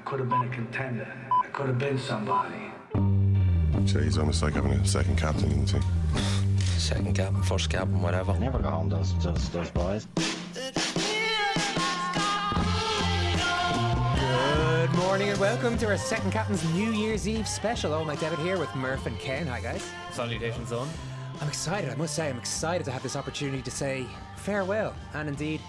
I 0.00 0.02
could 0.02 0.20
have 0.20 0.30
been 0.30 0.42
a 0.42 0.48
contender. 0.48 1.12
I 1.30 1.46
could 1.48 1.66
have 1.66 1.78
been 1.78 1.98
somebody. 1.98 2.72
Jay, 3.84 4.04
he's 4.04 4.16
almost 4.16 4.42
like 4.42 4.54
having 4.54 4.72
a 4.72 4.86
second 4.86 5.18
captain 5.18 5.52
in 5.52 5.66
the 5.66 5.72
team. 5.72 5.82
Second 6.58 7.14
captain, 7.14 7.42
first 7.42 7.68
captain, 7.68 8.00
whatever. 8.00 8.32
Never 8.38 8.60
go 8.60 8.70
home, 8.70 8.88
those, 8.88 9.12
those, 9.22 9.50
those 9.50 9.70
boys. 9.70 10.06
Good 14.14 14.94
morning 14.96 15.28
and 15.28 15.38
welcome 15.38 15.76
to 15.76 15.86
our 15.88 15.98
second 15.98 16.30
captain's 16.32 16.64
New 16.72 16.92
Year's 16.92 17.28
Eve 17.28 17.46
special. 17.46 17.92
Oh, 17.92 18.02
my 18.02 18.16
David 18.16 18.38
here 18.38 18.58
with 18.58 18.74
Murph 18.74 19.04
and 19.04 19.18
Ken. 19.18 19.46
Hi, 19.48 19.60
guys. 19.60 19.86
Salutations, 20.12 20.72
on. 20.72 20.88
I'm 21.42 21.48
excited. 21.48 21.90
I 21.90 21.94
must 21.96 22.14
say, 22.14 22.30
I'm 22.30 22.38
excited 22.38 22.84
to 22.84 22.90
have 22.90 23.02
this 23.02 23.16
opportunity 23.16 23.60
to 23.62 23.70
say 23.70 24.06
farewell 24.36 24.94
and 25.12 25.28
indeed 25.28 25.60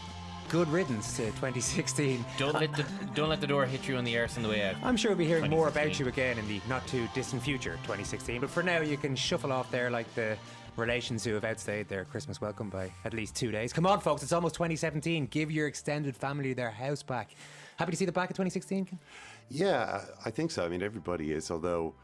good 0.52 0.68
riddance 0.68 1.16
to 1.16 1.28
2016. 1.28 2.26
Don't 2.38 2.54
let 2.54 2.74
the 2.76 2.84
don't 3.16 3.30
let 3.30 3.40
the 3.40 3.48
door 3.48 3.66
hit 3.66 3.88
you 3.88 3.96
on 3.96 4.04
the 4.04 4.18
arse 4.20 4.36
on 4.36 4.44
the 4.44 4.50
way 4.50 4.64
out. 4.64 4.76
I'm 4.84 4.98
sure 4.98 5.12
we'll 5.12 5.18
be 5.18 5.26
hearing 5.26 5.50
more 5.50 5.70
about 5.70 5.98
you 5.98 6.10
again 6.10 6.38
in 6.38 6.46
the 6.50 6.60
not 6.68 6.86
too 6.88 7.08
distant 7.14 7.42
future, 7.42 7.76
2016. 7.84 8.42
But 8.42 8.50
for 8.50 8.62
now, 8.62 8.82
you 8.82 8.98
can 8.98 9.16
shuffle 9.16 9.54
off 9.54 9.72
there 9.72 9.90
like 9.90 10.14
the 10.14 10.38
relations 10.76 11.24
who 11.24 11.34
have 11.36 11.46
outstayed 11.46 11.88
their 11.88 12.04
Christmas 12.04 12.42
welcome 12.42 12.70
by 12.70 12.92
at 13.06 13.14
least 13.14 13.34
two 13.34 13.50
days. 13.50 13.72
Come 13.72 13.86
on, 13.86 14.02
folks, 14.02 14.24
it's 14.24 14.34
almost 14.34 14.56
2017. 14.56 15.28
Give 15.28 15.50
your 15.50 15.68
extended 15.68 16.18
family 16.18 16.52
their 16.52 16.72
house 16.72 17.02
back. 17.02 17.34
Happy 17.78 17.92
to 17.92 17.98
see 17.98 18.06
the 18.06 18.12
back 18.12 18.30
of 18.30 18.36
2016? 18.36 19.00
Yeah, 19.48 20.04
I 20.26 20.32
think 20.32 20.52
so. 20.52 20.66
I 20.66 20.68
mean, 20.68 20.84
everybody 20.84 21.32
is, 21.32 21.50
although 21.50 21.96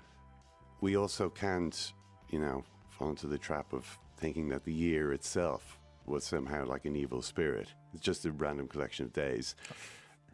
we 0.79 0.95
also 0.95 1.29
can't, 1.29 1.91
you 2.29 2.39
know, 2.39 2.63
fall 2.91 3.09
into 3.09 3.27
the 3.27 3.37
trap 3.37 3.73
of 3.73 3.99
thinking 4.15 4.47
that 4.49 4.63
the 4.63 4.73
year 4.73 5.11
itself 5.11 5.77
was 6.07 6.23
somehow 6.23 6.65
like 6.65 6.85
an 6.85 6.95
evil 6.95 7.21
spirit. 7.21 7.73
It's 7.97 8.05
just 8.05 8.25
a 8.25 8.31
random 8.31 8.67
collection 8.67 9.05
of 9.05 9.13
days. 9.13 9.55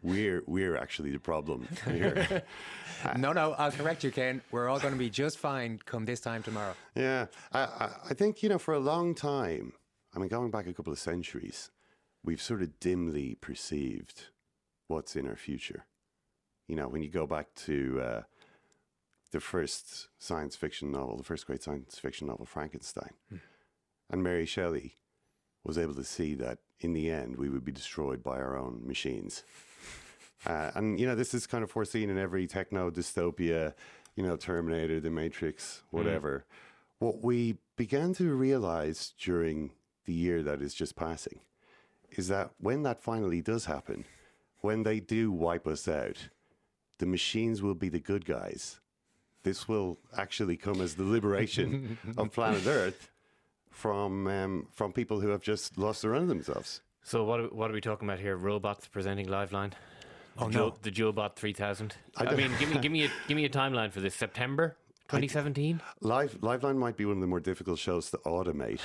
We're 0.02 0.42
we're 0.46 0.76
actually 0.76 1.10
the 1.12 1.18
problem 1.18 1.66
here. 1.86 2.42
No, 3.18 3.34
no, 3.34 3.52
I'll 3.58 3.70
correct 3.70 4.02
you, 4.02 4.10
Ken. 4.10 4.40
We're 4.50 4.66
all 4.66 4.78
going 4.80 4.94
to 4.94 4.98
be 4.98 5.10
just 5.10 5.36
fine 5.36 5.78
come 5.84 6.06
this 6.06 6.20
time 6.20 6.42
tomorrow. 6.42 6.74
yeah, 6.94 7.26
I, 7.52 7.60
I, 7.64 7.90
I 8.10 8.14
think 8.14 8.42
you 8.42 8.48
know 8.48 8.58
for 8.58 8.72
a 8.72 8.78
long 8.78 9.14
time. 9.14 9.74
I 10.14 10.18
mean, 10.18 10.28
going 10.28 10.50
back 10.50 10.66
a 10.66 10.72
couple 10.72 10.90
of 10.92 10.98
centuries, 10.98 11.70
we've 12.24 12.40
sort 12.40 12.62
of 12.62 12.80
dimly 12.80 13.34
perceived 13.42 14.28
what's 14.88 15.16
in 15.16 15.26
our 15.28 15.36
future. 15.36 15.84
You 16.66 16.76
know, 16.76 16.88
when 16.88 17.02
you 17.02 17.10
go 17.10 17.26
back 17.26 17.54
to 17.66 18.00
uh, 18.00 18.22
the 19.32 19.40
first 19.40 20.08
science 20.18 20.56
fiction 20.56 20.90
novel, 20.90 21.18
the 21.18 21.24
first 21.24 21.46
great 21.46 21.62
science 21.62 21.98
fiction 21.98 22.26
novel, 22.28 22.46
Frankenstein, 22.46 23.12
and 24.08 24.22
Mary 24.22 24.46
Shelley 24.46 24.94
was 25.64 25.78
able 25.78 25.94
to 25.94 26.04
see 26.04 26.34
that 26.34 26.58
in 26.80 26.92
the 26.92 27.10
end 27.10 27.36
we 27.36 27.48
would 27.48 27.64
be 27.64 27.72
destroyed 27.72 28.22
by 28.22 28.36
our 28.36 28.56
own 28.56 28.82
machines. 28.84 29.44
Uh, 30.46 30.70
and 30.74 31.00
you 31.00 31.06
know, 31.06 31.14
this 31.14 31.32
is 31.34 31.46
kind 31.46 31.64
of 31.64 31.70
foreseen 31.70 32.10
in 32.10 32.18
every 32.18 32.46
techno 32.46 32.90
dystopia, 32.90 33.72
you 34.14 34.22
know, 34.22 34.36
Terminator, 34.36 35.00
The 35.00 35.10
Matrix, 35.10 35.82
whatever. 35.90 36.44
What 36.98 37.24
we 37.24 37.56
began 37.76 38.12
to 38.14 38.34
realize 38.34 39.14
during 39.18 39.72
the 40.04 40.12
year 40.12 40.42
that 40.42 40.60
is 40.60 40.74
just 40.74 40.96
passing 40.96 41.40
is 42.10 42.28
that 42.28 42.50
when 42.58 42.82
that 42.82 43.00
finally 43.00 43.40
does 43.40 43.64
happen, 43.64 44.04
when 44.60 44.82
they 44.82 45.00
do 45.00 45.32
wipe 45.32 45.66
us 45.66 45.88
out, 45.88 46.28
the 46.98 47.06
machines 47.06 47.60
will 47.62 47.74
be 47.74 47.88
the 47.88 47.98
good 47.98 48.24
guys. 48.24 48.80
This 49.42 49.68
will 49.68 49.98
actually 50.16 50.56
come 50.56 50.80
as 50.80 50.94
the 50.94 51.04
liberation 51.04 51.98
of 52.16 52.32
planet 52.32 52.66
Earth 52.66 53.10
from 53.74 54.26
um, 54.28 54.66
from 54.72 54.92
people 54.92 55.20
who 55.20 55.28
have 55.28 55.42
just 55.42 55.76
lost 55.76 56.02
their 56.02 56.14
own 56.14 56.28
themselves. 56.28 56.80
So 57.02 57.24
what 57.24 57.40
are, 57.40 57.48
what 57.48 57.70
are 57.70 57.74
we 57.74 57.80
talking 57.80 58.08
about 58.08 58.20
here? 58.20 58.36
Robots 58.36 58.86
presenting 58.88 59.26
Liveline. 59.26 59.72
Oh, 60.38 60.48
Joe, 60.48 60.68
no. 60.68 60.76
the 60.82 60.90
JoeBot 60.90 61.36
3000. 61.36 61.94
I 62.16 62.24
I, 62.26 62.34
mean, 62.34 62.50
give 62.58 62.70
me 62.70 62.78
give 62.80 62.90
me 62.92 63.04
a 63.04 63.08
give 63.28 63.36
me 63.36 63.44
a 63.44 63.48
timeline 63.50 63.92
for 63.92 64.00
this. 64.00 64.14
September 64.14 64.76
2017. 65.08 65.80
Live 66.00 66.40
Liveline 66.40 66.76
might 66.76 66.96
be 66.96 67.04
one 67.04 67.16
of 67.16 67.20
the 67.20 67.26
more 67.26 67.40
difficult 67.40 67.78
shows 67.78 68.10
to 68.12 68.18
automate, 68.18 68.80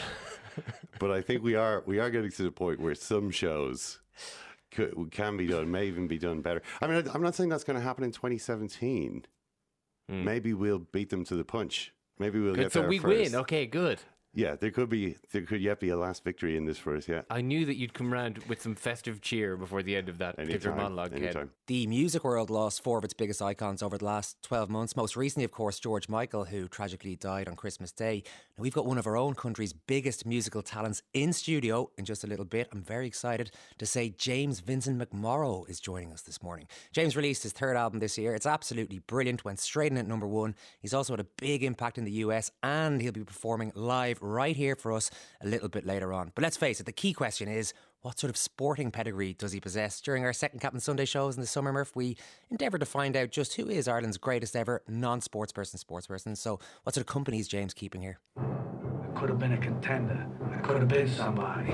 but 1.00 1.12
I 1.12 1.22
think 1.22 1.44
we 1.44 1.56
are 1.56 1.84
we 1.86 2.00
are 2.00 2.09
getting 2.09 2.31
to 2.31 2.44
the 2.44 2.52
point 2.52 2.80
where 2.80 2.94
some 2.96 3.31
shows 3.31 4.00
could, 4.72 4.94
can 5.12 5.38
be 5.38 5.47
done, 5.47 5.72
may 5.72 5.86
even 5.88 6.08
be 6.08 6.18
done 6.18 6.42
better. 6.42 6.62
I 6.81 6.88
mean, 6.88 7.08
I- 7.08 7.13
I'm 7.13 7.22
not 7.24 7.36
saying 7.36 7.50
that's 7.50 7.63
going 7.63 7.78
to 7.80 7.84
happen 7.84 8.03
in 8.03 8.12
2017. 8.12 9.25
Maybe 10.12 10.56
we'll 10.56 10.80
beat 10.80 11.12
them 11.12 11.24
to 11.25 11.36
the 11.36 11.44
punch. 11.44 11.94
Maybe 12.18 12.40
we'll 12.40 12.56
Good. 12.56 12.63
get 12.63 12.72
So 12.72 12.80
there 12.80 12.88
So 12.88 12.90
we 12.90 12.97
first. 12.97 13.31
win. 13.31 13.42
Okay, 13.42 13.68
good. 13.68 14.00
Yeah, 14.34 14.56
there 14.56 14.69
could 14.69 14.90
be 14.90 15.16
there 15.31 15.41
could 15.41 15.59
yet 15.59 15.79
be 15.79 15.90
a 15.90 15.97
last 15.97 16.23
victory 16.23 16.56
in 16.56 16.66
this 16.66 16.78
for 16.78 16.95
us. 16.95 17.07
Yeah, 17.07 17.22
I 17.31 17.41
knew 17.41 17.66
that 17.66 17.78
you'd 17.78 17.95
come 17.95 18.13
round 18.13 18.38
with 18.47 18.62
some 18.62 18.75
festive 18.75 19.22
cheer 19.22 19.57
before 19.57 19.81
the 19.81 19.95
end 19.95 20.07
of 20.07 20.19
that 20.19 20.35
particular 20.35 20.72
anytime, 20.72 20.78
monologue. 20.78 21.12
Ken. 21.13 21.23
anytime. 21.23 21.50
The 21.66 21.88
music 21.88 22.23
world 22.23 22.51
lost 22.51 22.84
four 22.84 23.00
of 23.00 23.03
its 23.03 23.13
biggest 23.13 23.41
icons 23.41 23.81
over 23.81 23.97
the 23.97 24.06
last 24.06 24.41
12 24.44 24.69
months. 24.69 24.95
Most 24.95 25.16
recently, 25.16 25.45
of 25.45 25.51
course, 25.51 25.79
George 25.79 26.07
Michael, 26.07 26.45
who 26.45 26.68
tragically 26.68 27.16
died 27.16 27.47
on 27.47 27.56
Christmas 27.56 27.91
Day. 27.91 28.23
Now, 28.56 28.62
we've 28.62 28.73
got 28.73 28.85
one 28.85 29.00
of 29.00 29.07
our 29.07 29.18
own 29.18 29.34
country's 29.34 29.73
biggest 29.73 30.25
musical 30.28 30.62
talents 30.62 31.01
in 31.13 31.34
studio 31.34 31.89
in 31.97 32.06
just 32.06 32.23
a 32.23 32.28
little 32.28 32.45
bit. 32.45 32.69
I'm 32.72 32.84
very 32.84 33.07
excited 33.07 33.51
to 33.79 33.85
say 33.88 34.09
James 34.09 34.59
Vincent 34.59 35.00
McMorrow 35.00 35.68
is 35.68 35.79
joining 35.79 36.13
us 36.13 36.22
this 36.22 36.44
morning. 36.44 36.68
James 36.91 37.16
released 37.18 37.44
his 37.44 37.51
third 37.51 37.75
album 37.75 38.00
this 38.00 38.18
year. 38.18 38.35
It's 38.35 38.45
absolutely 38.45 39.00
brilliant, 39.00 39.44
went 39.44 39.59
straight 39.59 39.91
in 39.91 39.97
at 39.97 40.07
number 40.07 40.28
one. 40.28 40.56
He's 40.81 40.94
also 40.94 41.13
had 41.13 41.19
a 41.19 41.28
big 41.41 41.63
impact 41.63 41.97
in 41.97 42.03
the 42.06 42.12
US, 42.12 42.51
and 42.62 43.01
he'll 43.01 43.12
be 43.12 43.23
performing 43.23 43.72
live 43.73 44.19
right 44.22 44.56
here 44.56 44.75
for 44.75 44.91
us 44.94 45.09
a 45.41 45.47
little 45.47 45.69
bit 45.69 45.85
later 45.85 46.13
on. 46.13 46.31
But 46.35 46.44
let's 46.44 46.57
face 46.57 46.80
it, 46.80 46.85
the 46.85 46.91
key 46.91 47.13
question 47.13 47.47
is 47.47 47.74
what 48.02 48.18
sort 48.18 48.30
of 48.30 48.38
sporting 48.38 48.91
pedigree 48.91 49.34
does 49.34 49.52
he 49.52 49.59
possess? 49.59 50.00
During 50.00 50.24
our 50.24 50.31
second 50.31 50.59
Captain 50.59 50.80
Sunday 50.80 51.06
shows 51.06 51.35
in 51.35 51.41
the 51.41 51.47
summer, 51.47 51.74
Murph, 51.74 51.96
we 51.96 52.16
endeavoured 52.50 52.80
to 52.80 52.85
find 52.85 53.16
out 53.18 53.31
just 53.31 53.56
who 53.56 53.69
is 53.69 53.88
Ireland's 53.88 54.18
greatest 54.18 54.56
ever 54.56 54.81
non 54.88 55.22
sports 55.22 55.52
person, 55.52 55.78
sports. 55.78 56.07
So, 56.35 56.59
what 56.84 56.96
sort 56.96 57.02
of 57.02 57.07
company 57.07 57.40
is 57.40 57.47
James 57.47 57.74
keeping 57.74 58.02
here? 58.02 58.19
I 58.38 59.19
could 59.19 59.30
have 59.30 59.40
been 59.40 59.53
a 59.53 59.57
contender. 59.57 60.28
I 60.53 60.57
could 60.59 60.78
have 60.78 60.88
been 60.88 61.09
somebody. 61.09 61.74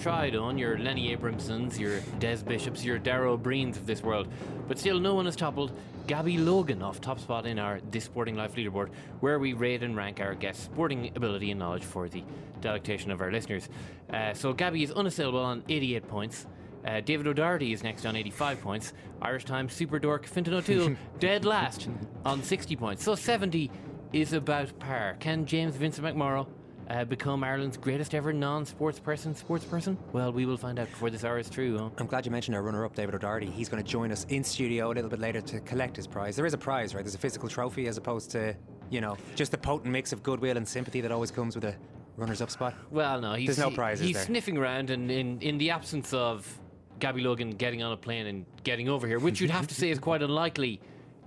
Tried 0.00 0.36
on 0.36 0.56
your 0.56 0.78
Lenny 0.78 1.14
Abramsons, 1.16 1.76
your 1.76 1.98
Des 2.20 2.36
Bishops, 2.36 2.84
your 2.84 2.98
Dara 2.98 3.32
Ó 3.32 3.36
Briains 3.36 3.76
of 3.76 3.84
this 3.84 4.00
world, 4.00 4.28
but 4.68 4.78
still 4.78 5.00
no 5.00 5.14
one 5.14 5.24
has 5.24 5.34
toppled 5.34 5.72
Gabby 6.06 6.38
Logan 6.38 6.82
off 6.82 7.00
top 7.00 7.18
spot 7.18 7.46
in 7.46 7.58
our 7.58 7.80
This 7.90 8.04
Sporting 8.04 8.36
Life 8.36 8.54
leaderboard, 8.54 8.90
where 9.18 9.40
we 9.40 9.54
rate 9.54 9.82
and 9.82 9.96
rank 9.96 10.20
our 10.20 10.36
guests' 10.36 10.62
sporting 10.62 11.10
ability 11.16 11.50
and 11.50 11.58
knowledge 11.58 11.82
for 11.82 12.08
the 12.08 12.22
delectation 12.60 13.10
of 13.10 13.20
our 13.20 13.32
listeners. 13.32 13.68
Uh, 14.12 14.32
so 14.34 14.52
Gabby 14.52 14.84
is 14.84 14.92
unassailable 14.92 15.40
on 15.40 15.64
88 15.68 16.06
points. 16.06 16.46
Uh, 16.86 17.00
David 17.00 17.26
O'Doherty 17.26 17.72
is 17.72 17.82
next 17.82 18.06
on 18.06 18.14
85 18.14 18.60
points. 18.60 18.92
Irish 19.20 19.46
Times 19.46 19.72
super 19.72 19.98
dork 19.98 20.26
Fintan 20.26 20.54
O'Toole 20.54 20.94
dead 21.18 21.44
last 21.44 21.88
on 22.24 22.44
60 22.44 22.76
points. 22.76 23.02
So 23.02 23.16
70 23.16 23.68
is 24.12 24.32
about 24.32 24.78
par. 24.78 25.16
Can 25.18 25.44
James 25.44 25.74
Vincent 25.74 26.06
McMorrow 26.06 26.46
uh, 26.88 27.04
become 27.04 27.44
Ireland's 27.44 27.76
greatest 27.76 28.14
ever 28.14 28.32
non-sports 28.32 28.98
person, 28.98 29.34
sports 29.34 29.64
person? 29.64 29.98
Well, 30.12 30.32
we 30.32 30.46
will 30.46 30.56
find 30.56 30.78
out 30.78 30.88
before 30.88 31.10
this 31.10 31.24
hour 31.24 31.38
is 31.38 31.48
through. 31.48 31.78
Huh? 31.78 31.90
I'm 31.98 32.06
glad 32.06 32.24
you 32.24 32.32
mentioned 32.32 32.56
our 32.56 32.62
runner 32.62 32.84
up, 32.84 32.94
David 32.94 33.14
O'Doherty. 33.14 33.50
He's 33.50 33.68
going 33.68 33.82
to 33.82 33.88
join 33.88 34.10
us 34.10 34.24
in 34.30 34.42
studio 34.42 34.90
a 34.90 34.94
little 34.94 35.10
bit 35.10 35.20
later 35.20 35.40
to 35.42 35.60
collect 35.60 35.96
his 35.96 36.06
prize. 36.06 36.36
There 36.36 36.46
is 36.46 36.54
a 36.54 36.58
prize, 36.58 36.94
right? 36.94 37.04
There's 37.04 37.14
a 37.14 37.18
physical 37.18 37.48
trophy 37.48 37.88
as 37.88 37.96
opposed 37.98 38.30
to, 38.30 38.54
you 38.90 39.00
know, 39.00 39.16
just 39.34 39.50
the 39.50 39.58
potent 39.58 39.92
mix 39.92 40.12
of 40.12 40.22
goodwill 40.22 40.56
and 40.56 40.66
sympathy 40.66 41.00
that 41.02 41.12
always 41.12 41.30
comes 41.30 41.54
with 41.54 41.64
a 41.64 41.74
runner's 42.16 42.40
up 42.40 42.50
spot. 42.50 42.74
Well, 42.90 43.20
no, 43.20 43.34
he's, 43.34 43.46
There's 43.46 43.58
no 43.58 43.70
prize, 43.70 44.00
He's 44.00 44.16
there? 44.16 44.24
sniffing 44.24 44.56
around, 44.56 44.90
and 44.90 45.10
in, 45.10 45.40
in 45.40 45.58
the 45.58 45.70
absence 45.70 46.12
of 46.12 46.58
Gabby 46.98 47.20
Logan 47.20 47.50
getting 47.50 47.82
on 47.82 47.92
a 47.92 47.96
plane 47.96 48.26
and 48.26 48.46
getting 48.64 48.88
over 48.88 49.06
here, 49.06 49.18
which 49.18 49.40
you'd 49.40 49.50
have 49.50 49.68
to 49.68 49.74
say 49.74 49.90
is 49.90 49.98
quite 49.98 50.22
unlikely, 50.22 50.80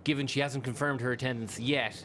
given 0.04 0.28
she 0.28 0.40
hasn't 0.42 0.64
confirmed 0.64 1.00
her 1.02 1.12
attendance 1.12 1.60
yet, 1.60 2.04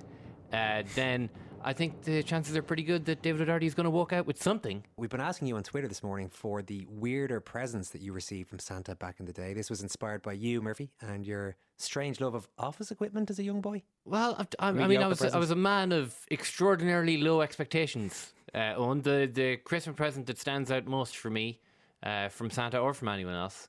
uh, 0.52 0.82
then 0.94 1.28
I 1.66 1.72
think 1.72 2.02
the 2.02 2.22
chances 2.22 2.56
are 2.56 2.62
pretty 2.62 2.84
good 2.84 3.06
that 3.06 3.22
David 3.22 3.42
O'Doherty 3.42 3.66
is 3.66 3.74
going 3.74 3.86
to 3.86 3.90
walk 3.90 4.12
out 4.12 4.24
with 4.24 4.40
something. 4.40 4.84
We've 4.96 5.10
been 5.10 5.20
asking 5.20 5.48
you 5.48 5.56
on 5.56 5.64
Twitter 5.64 5.88
this 5.88 6.00
morning 6.00 6.28
for 6.28 6.62
the 6.62 6.86
weirder 6.88 7.40
presents 7.40 7.90
that 7.90 8.00
you 8.00 8.12
received 8.12 8.48
from 8.48 8.60
Santa 8.60 8.94
back 8.94 9.18
in 9.18 9.26
the 9.26 9.32
day. 9.32 9.52
This 9.52 9.68
was 9.68 9.82
inspired 9.82 10.22
by 10.22 10.34
you, 10.34 10.62
Murphy, 10.62 10.92
and 11.00 11.26
your 11.26 11.56
strange 11.76 12.20
love 12.20 12.36
of 12.36 12.46
office 12.56 12.92
equipment 12.92 13.30
as 13.30 13.40
a 13.40 13.42
young 13.42 13.60
boy. 13.60 13.82
Well, 14.04 14.36
I've- 14.38 14.48
I, 14.60 14.68
I 14.68 14.86
mean, 14.86 15.02
I 15.02 15.08
was 15.08 15.20
I 15.22 15.38
was 15.38 15.50
a 15.50 15.56
man 15.56 15.90
of 15.90 16.14
extraordinarily 16.30 17.16
low 17.20 17.40
expectations. 17.40 18.32
Uh, 18.54 18.74
on 18.78 19.02
the 19.02 19.28
the 19.32 19.56
Christmas 19.56 19.96
present 19.96 20.26
that 20.28 20.38
stands 20.38 20.70
out 20.70 20.86
most 20.86 21.16
for 21.16 21.30
me, 21.30 21.58
uh, 22.04 22.28
from 22.28 22.48
Santa 22.48 22.78
or 22.78 22.94
from 22.94 23.08
anyone 23.08 23.34
else, 23.34 23.68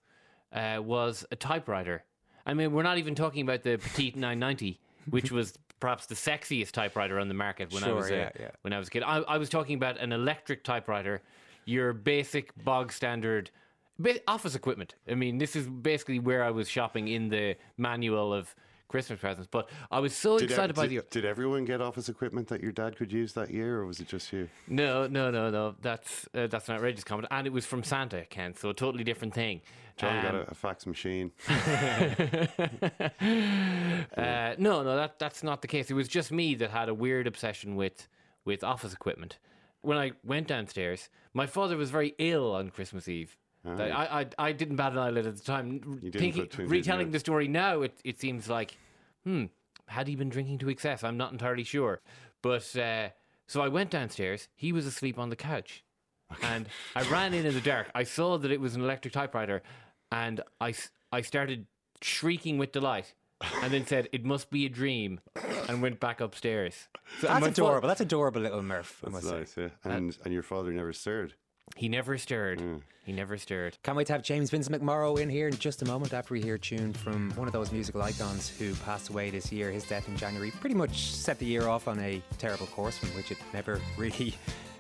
uh, 0.53 0.79
was 0.83 1.25
a 1.31 1.35
typewriter. 1.35 2.03
I 2.45 2.53
mean, 2.53 2.73
we're 2.73 2.83
not 2.83 2.99
even 2.99 3.15
talking 3.15 3.41
about 3.41 3.63
the 3.63 3.77
Petite 3.79 4.15
990, 4.15 4.79
which 5.09 5.31
was 5.31 5.53
perhaps 5.79 6.06
the 6.06 6.15
sexiest 6.15 6.71
typewriter 6.71 7.19
on 7.19 7.27
the 7.27 7.33
market 7.33 7.71
when 7.71 7.83
I 7.83 7.88
Sure, 7.88 7.95
was 7.95 8.09
a, 8.09 8.15
yeah, 8.15 8.29
yeah. 8.39 8.51
when 8.62 8.74
I 8.74 8.79
was 8.79 8.88
a 8.88 8.91
kid. 8.91 9.03
I, 9.03 9.18
I 9.19 9.38
was 9.38 9.50
talking 9.50 9.75
about 9.75 10.00
an 10.00 10.12
electric 10.12 10.63
typewriter, 10.63 11.21
your 11.65 11.94
basic 11.94 12.51
bog 12.63 12.91
standard 12.91 13.51
office 14.27 14.56
equipment. 14.56 14.95
I 15.09 15.15
mean, 15.15 15.38
this 15.38 15.56
is 15.56 15.68
basically 15.68 16.19
where 16.19 16.44
I 16.44 16.51
was 16.51 16.69
shopping 16.69 17.07
in 17.07 17.29
the 17.29 17.56
manual 17.77 18.33
of 18.33 18.53
Christmas 18.87 19.19
presents. 19.19 19.47
But 19.51 19.69
I 19.91 19.99
was 19.99 20.15
so 20.15 20.37
Did, 20.39 20.49
excited 20.49 20.71
ev- 20.71 20.75
by 20.75 20.87
did, 20.87 21.01
the. 21.03 21.05
did 21.09 21.25
everyone 21.25 21.65
get 21.65 21.81
office 21.81 22.09
equipment 22.09 22.47
that 22.47 22.61
your 22.61 22.71
dad 22.71 22.95
could 22.95 23.11
use 23.11 23.33
that 23.33 23.51
year, 23.51 23.77
or 23.79 23.85
was 23.85 23.99
it 23.99 24.07
just 24.07 24.31
you? 24.31 24.47
No, 24.67 25.07
no, 25.07 25.29
no, 25.31 25.49
no. 25.49 25.75
That's 25.81 26.27
uh, 26.33 26.47
that's 26.47 26.69
an 26.69 26.75
outrageous 26.75 27.03
comment, 27.03 27.27
and 27.31 27.45
it 27.47 27.53
was 27.53 27.65
from 27.65 27.83
Santa, 27.83 28.23
Ken. 28.25 28.53
So 28.55 28.69
a 28.69 28.73
totally 28.73 29.03
different 29.03 29.33
thing. 29.33 29.61
John 29.97 30.21
got 30.21 30.35
Um, 30.35 30.41
a, 30.41 30.51
a 30.51 30.53
fax 30.53 30.85
machine. 30.85 31.31
Uh, 34.17 34.55
no, 34.57 34.83
no, 34.83 34.95
that 34.95 35.19
that's 35.19 35.43
not 35.43 35.61
the 35.61 35.67
case. 35.67 35.89
It 35.91 35.93
was 35.93 36.07
just 36.07 36.31
me 36.31 36.55
that 36.55 36.71
had 36.71 36.89
a 36.89 36.93
weird 36.93 37.27
obsession 37.27 37.75
with 37.75 38.07
with 38.45 38.63
office 38.63 38.93
equipment. 38.93 39.37
When 39.81 39.97
I 39.97 40.11
went 40.23 40.47
downstairs, 40.47 41.09
my 41.33 41.45
father 41.45 41.77
was 41.77 41.91
very 41.91 42.13
ill 42.17 42.53
on 42.53 42.69
Christmas 42.69 43.07
Eve. 43.07 43.37
I, 43.67 44.21
I 44.21 44.25
I 44.37 44.51
didn't 44.51 44.75
bat 44.77 44.91
an 44.93 44.97
eyelid 44.99 45.25
at 45.27 45.35
the 45.37 45.43
time. 45.43 45.73
You 46.01 46.11
didn't 46.11 46.19
Thinking, 46.21 46.41
put 46.43 46.51
two 46.51 46.61
and 46.61 46.69
two 46.69 46.73
retelling 46.75 47.11
the 47.11 47.19
story 47.19 47.47
now, 47.47 47.81
it 47.81 47.99
it 48.03 48.19
seems 48.19 48.49
like, 48.49 48.77
hmm, 49.23 49.45
had 49.87 50.07
he 50.07 50.15
been 50.15 50.29
drinking 50.29 50.59
to 50.59 50.69
excess? 50.69 51.03
I'm 51.03 51.17
not 51.17 51.31
entirely 51.31 51.63
sure. 51.63 52.01
But 52.41 52.75
uh, 52.77 53.09
so 53.47 53.61
I 53.61 53.67
went 53.67 53.89
downstairs. 53.89 54.47
He 54.55 54.71
was 54.71 54.85
asleep 54.85 55.17
on 55.17 55.29
the 55.29 55.35
couch, 55.35 55.83
and 56.43 56.67
I 56.95 57.03
ran 57.09 57.33
in 57.33 57.45
in 57.45 57.53
the 57.53 57.61
dark. 57.61 57.89
I 57.95 58.03
saw 58.03 58.37
that 58.37 58.51
it 58.51 58.59
was 58.61 58.75
an 58.75 58.81
electric 58.81 59.13
typewriter, 59.13 59.63
and 60.11 60.41
I, 60.61 60.73
I 61.11 61.21
started 61.21 61.65
shrieking 62.01 62.57
with 62.57 62.71
delight, 62.71 63.13
and 63.63 63.73
then 63.73 63.85
said 63.87 64.07
it 64.11 64.23
must 64.23 64.49
be 64.49 64.65
a 64.65 64.69
dream, 64.69 65.19
and 65.67 65.81
went 65.81 65.99
back 65.99 66.21
upstairs. 66.21 66.87
So 67.19 67.27
That's 67.27 67.41
my 67.41 67.47
fa- 67.47 67.51
adorable. 67.53 67.87
That's 67.87 68.01
adorable 68.01 68.41
little 68.41 68.61
Murph. 68.61 69.01
I 69.03 69.09
That's 69.09 69.13
must 69.25 69.27
say. 69.29 69.37
nice, 69.37 69.57
yeah. 69.57 69.69
And 69.91 70.17
and 70.23 70.33
your 70.33 70.43
father 70.43 70.71
never 70.71 70.93
stirred. 70.93 71.33
He 71.77 71.89
never 71.89 72.18
stirred. 72.18 72.59
Mm. 72.59 72.81
He 73.06 73.13
never 73.13 73.38
stirred. 73.38 73.77
Can't 73.83 73.95
wait 73.95 74.07
to 74.07 74.13
have 74.13 74.24
James 74.24 74.50
Vincent 74.50 74.81
McMorrow 74.81 75.19
in 75.19 75.29
here 75.29 75.47
in 75.47 75.56
just 75.56 75.83
a 75.83 75.85
moment 75.85 76.12
after 76.12 76.33
we 76.33 76.41
hear 76.41 76.56
a 76.56 76.59
tune 76.59 76.91
from 76.91 77.31
one 77.35 77.47
of 77.47 77.53
those 77.53 77.71
musical 77.71 78.01
icons 78.01 78.50
who 78.50 78.74
passed 78.75 79.09
away 79.09 79.29
this 79.29 79.51
year. 79.51 79.71
His 79.71 79.83
death 79.85 80.07
in 80.07 80.18
January 80.18 80.51
pretty 80.51 80.75
much 80.75 81.12
set 81.12 81.38
the 81.38 81.45
year 81.45 81.68
off 81.68 81.88
on 81.88 82.00
a 82.00 82.21
terrible 82.39 82.65
course 82.65 82.97
from 82.97 83.09
which 83.09 83.31
it 83.31 83.38
never 83.53 83.79
really 83.97 84.33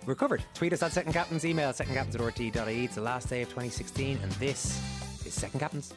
recovered. 0.07 0.43
Tweet 0.55 0.73
us 0.73 0.81
at 0.81 0.91
Second 0.91 1.13
Captains, 1.13 1.45
email 1.45 1.69
secondcaptains 1.69 2.15
at 2.15 2.21
rt.ie. 2.21 2.85
It's 2.85 2.95
the 2.95 3.01
last 3.01 3.29
day 3.29 3.43
of 3.43 3.49
2016, 3.49 4.19
and 4.21 4.31
this 4.33 4.81
is 5.23 5.33
Second 5.33 5.59
Captains. 5.59 5.93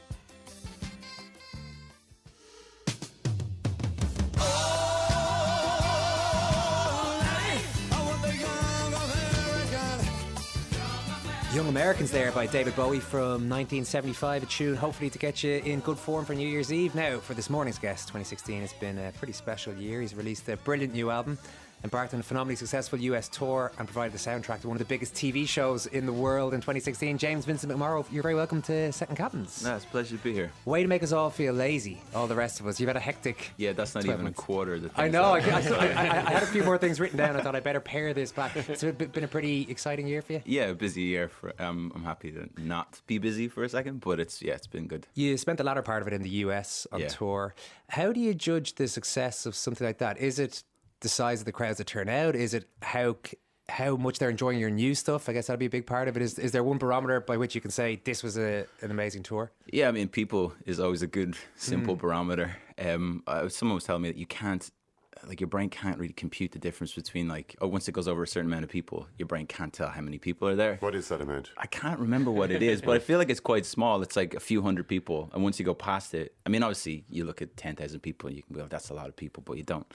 Young 11.60 11.68
Americans 11.68 12.10
there 12.10 12.32
by 12.32 12.46
David 12.46 12.74
Bowie 12.74 13.00
from 13.00 13.46
1975, 13.50 14.44
a 14.44 14.46
tune 14.46 14.76
hopefully 14.76 15.10
to 15.10 15.18
get 15.18 15.42
you 15.42 15.60
in 15.62 15.80
good 15.80 15.98
form 15.98 16.24
for 16.24 16.34
New 16.34 16.48
Year's 16.48 16.72
Eve. 16.72 16.94
Now, 16.94 17.18
for 17.18 17.34
this 17.34 17.50
morning's 17.50 17.78
guest, 17.78 18.08
2016 18.08 18.62
has 18.62 18.72
been 18.72 18.96
a 18.96 19.12
pretty 19.18 19.34
special 19.34 19.74
year. 19.74 20.00
He's 20.00 20.14
released 20.14 20.48
a 20.48 20.56
brilliant 20.56 20.94
new 20.94 21.10
album, 21.10 21.36
embarked 21.84 22.14
on 22.14 22.20
a 22.20 22.22
phenomenally 22.22 22.56
successful 22.56 22.98
US 22.98 23.28
tour, 23.28 23.72
and 23.78 23.86
provided 23.88 24.12
the 24.12 24.18
soundtrack 24.18 24.60
to 24.62 24.68
one 24.68 24.74
of 24.76 24.78
the 24.78 24.84
biggest 24.84 25.14
TV 25.14 25.48
shows 25.48 25.86
in 25.86 26.06
the 26.06 26.12
world 26.12 26.54
in 26.54 26.60
2016. 26.60 27.18
James 27.18 27.44
Vincent 27.44 27.72
McMorrow, 27.72 28.04
you're 28.12 28.22
very 28.22 28.34
welcome 28.34 28.60
to 28.62 28.92
Second 28.92 29.16
Captains. 29.16 29.64
No, 29.64 29.76
it's 29.76 29.84
a 29.84 29.88
pleasure 29.88 30.16
to 30.16 30.22
be 30.22 30.32
here. 30.32 30.50
Way 30.64 30.82
to 30.82 30.88
make 30.88 31.02
us 31.02 31.12
all 31.12 31.30
feel 31.30 31.54
lazy, 31.54 32.00
all 32.14 32.26
the 32.26 32.34
rest 32.34 32.60
of 32.60 32.66
us. 32.66 32.78
You've 32.80 32.88
had 32.88 32.96
a 32.96 33.00
hectic. 33.00 33.50
Yeah, 33.56 33.72
that's 33.72 33.94
not 33.94 34.04
even 34.04 34.22
months. 34.22 34.38
a 34.38 34.42
quarter 34.42 34.74
of 34.74 34.82
the 34.82 34.90
I 34.96 35.08
know. 35.08 35.22
I, 35.24 35.38
I, 35.38 35.60
I, 35.60 36.26
I 36.26 36.30
had 36.30 36.42
a 36.42 36.46
few 36.46 36.62
more 36.64 36.78
things 36.78 37.00
written 37.00 37.16
down. 37.18 37.36
I 37.36 37.40
thought 37.42 37.56
I'd 37.56 37.64
better 37.64 37.80
pare 37.80 38.12
this 38.14 38.32
back. 38.32 38.56
It's 38.70 38.82
been 38.84 39.24
a 39.24 39.28
pretty 39.28 39.66
exciting 39.68 40.06
year 40.06 40.22
for 40.22 40.34
you. 40.34 40.42
yeah, 40.44 40.66
a 40.66 40.74
busy 40.74 41.02
year. 41.02 41.28
For 41.28 41.52
um, 41.60 41.90
I'm 41.94 42.04
happy 42.04 42.30
to 42.32 42.48
not 42.58 43.00
be 43.06 43.18
busy 43.18 43.48
for 43.48 43.64
a 43.64 43.68
second, 43.68 44.00
but 44.00 44.20
it's 44.20 44.40
yeah, 44.42 44.54
it's 44.54 44.66
been 44.66 44.86
good. 44.86 45.06
You 45.14 45.36
spent 45.36 45.58
the 45.58 45.64
latter 45.64 45.82
part 45.82 46.02
of 46.02 46.08
it 46.08 46.14
in 46.14 46.22
the 46.22 46.30
US 46.46 46.86
on 46.92 47.00
Yeah. 47.00 47.08
tour. 47.08 47.54
How 47.88 48.12
do 48.12 48.20
you 48.20 48.32
judge 48.34 48.74
the 48.74 48.86
success 48.86 49.44
of 49.46 49.54
something 49.56 49.86
like 49.86 49.98
that? 49.98 50.18
Is 50.18 50.38
it 50.38 50.62
the 51.00 51.08
size 51.08 51.40
of 51.40 51.46
the 51.46 51.52
crowds 51.52 51.78
that 51.78 51.86
turn 51.86 52.08
out? 52.08 52.34
Is 52.36 52.54
it 52.54 52.68
how 52.82 53.16
how 53.68 53.94
much 53.96 54.18
they're 54.18 54.30
enjoying 54.30 54.58
your 54.58 54.70
new 54.70 54.94
stuff? 54.94 55.28
I 55.28 55.32
guess 55.32 55.46
that'd 55.46 55.60
be 55.60 55.66
a 55.66 55.70
big 55.70 55.86
part 55.86 56.08
of 56.08 56.16
it. 56.16 56.22
Is 56.22 56.38
is 56.38 56.52
there 56.52 56.64
one 56.64 56.78
barometer 56.78 57.20
by 57.20 57.36
which 57.36 57.54
you 57.54 57.60
can 57.60 57.70
say 57.70 58.00
this 58.04 58.22
was 58.22 58.36
a, 58.36 58.66
an 58.80 58.90
amazing 58.90 59.22
tour? 59.22 59.52
Yeah, 59.72 59.88
I 59.88 59.92
mean, 59.92 60.08
people 60.08 60.54
is 60.66 60.80
always 60.80 61.02
a 61.02 61.06
good, 61.06 61.36
simple 61.56 61.96
Mm. 61.96 62.00
barometer. 62.00 62.56
Um, 62.78 63.22
uh, 63.26 63.48
someone 63.48 63.74
was 63.74 63.84
telling 63.84 64.02
me 64.02 64.08
that 64.10 64.16
you 64.18 64.26
can't, 64.26 64.70
like, 65.28 65.38
your 65.38 65.48
brain 65.48 65.68
can't 65.68 65.98
really 65.98 66.14
compute 66.14 66.50
the 66.52 66.58
difference 66.58 66.94
between 66.94 67.28
like, 67.28 67.54
oh, 67.60 67.66
once 67.68 67.86
it 67.88 67.92
goes 67.92 68.08
over 68.08 68.22
a 68.22 68.26
certain 68.26 68.50
amount 68.50 68.64
of 68.64 68.70
people, 68.70 69.06
your 69.18 69.26
brain 69.28 69.46
can't 69.46 69.72
tell 69.72 69.88
how 69.88 70.00
many 70.00 70.16
people 70.18 70.48
are 70.48 70.56
there. 70.56 70.76
What 70.80 70.94
is 70.94 71.08
that 71.08 71.20
amount? 71.20 71.50
I 71.58 71.66
can't 71.66 72.00
remember 72.00 72.30
what 72.32 72.50
it 72.50 72.62
is, 72.62 72.80
but 72.80 72.96
I 72.96 72.98
feel 73.08 73.18
like 73.18 73.30
it's 73.30 73.38
quite 73.38 73.66
small. 73.66 74.02
It's 74.02 74.16
like 74.16 74.34
a 74.34 74.40
few 74.40 74.62
hundred 74.62 74.88
people, 74.88 75.30
and 75.32 75.42
once 75.44 75.58
you 75.60 75.64
go 75.64 75.74
past 75.74 76.12
it, 76.14 76.34
I 76.44 76.48
mean, 76.48 76.62
obviously, 76.64 77.04
you 77.08 77.24
look 77.24 77.40
at 77.42 77.56
ten 77.56 77.76
thousand 77.76 78.00
people, 78.00 78.26
and 78.28 78.36
you 78.36 78.42
can 78.42 78.56
go, 78.56 78.66
"That's 78.68 78.88
a 78.90 78.94
lot 78.94 79.08
of 79.08 79.14
people," 79.14 79.42
but 79.46 79.56
you 79.58 79.62
don't. 79.62 79.86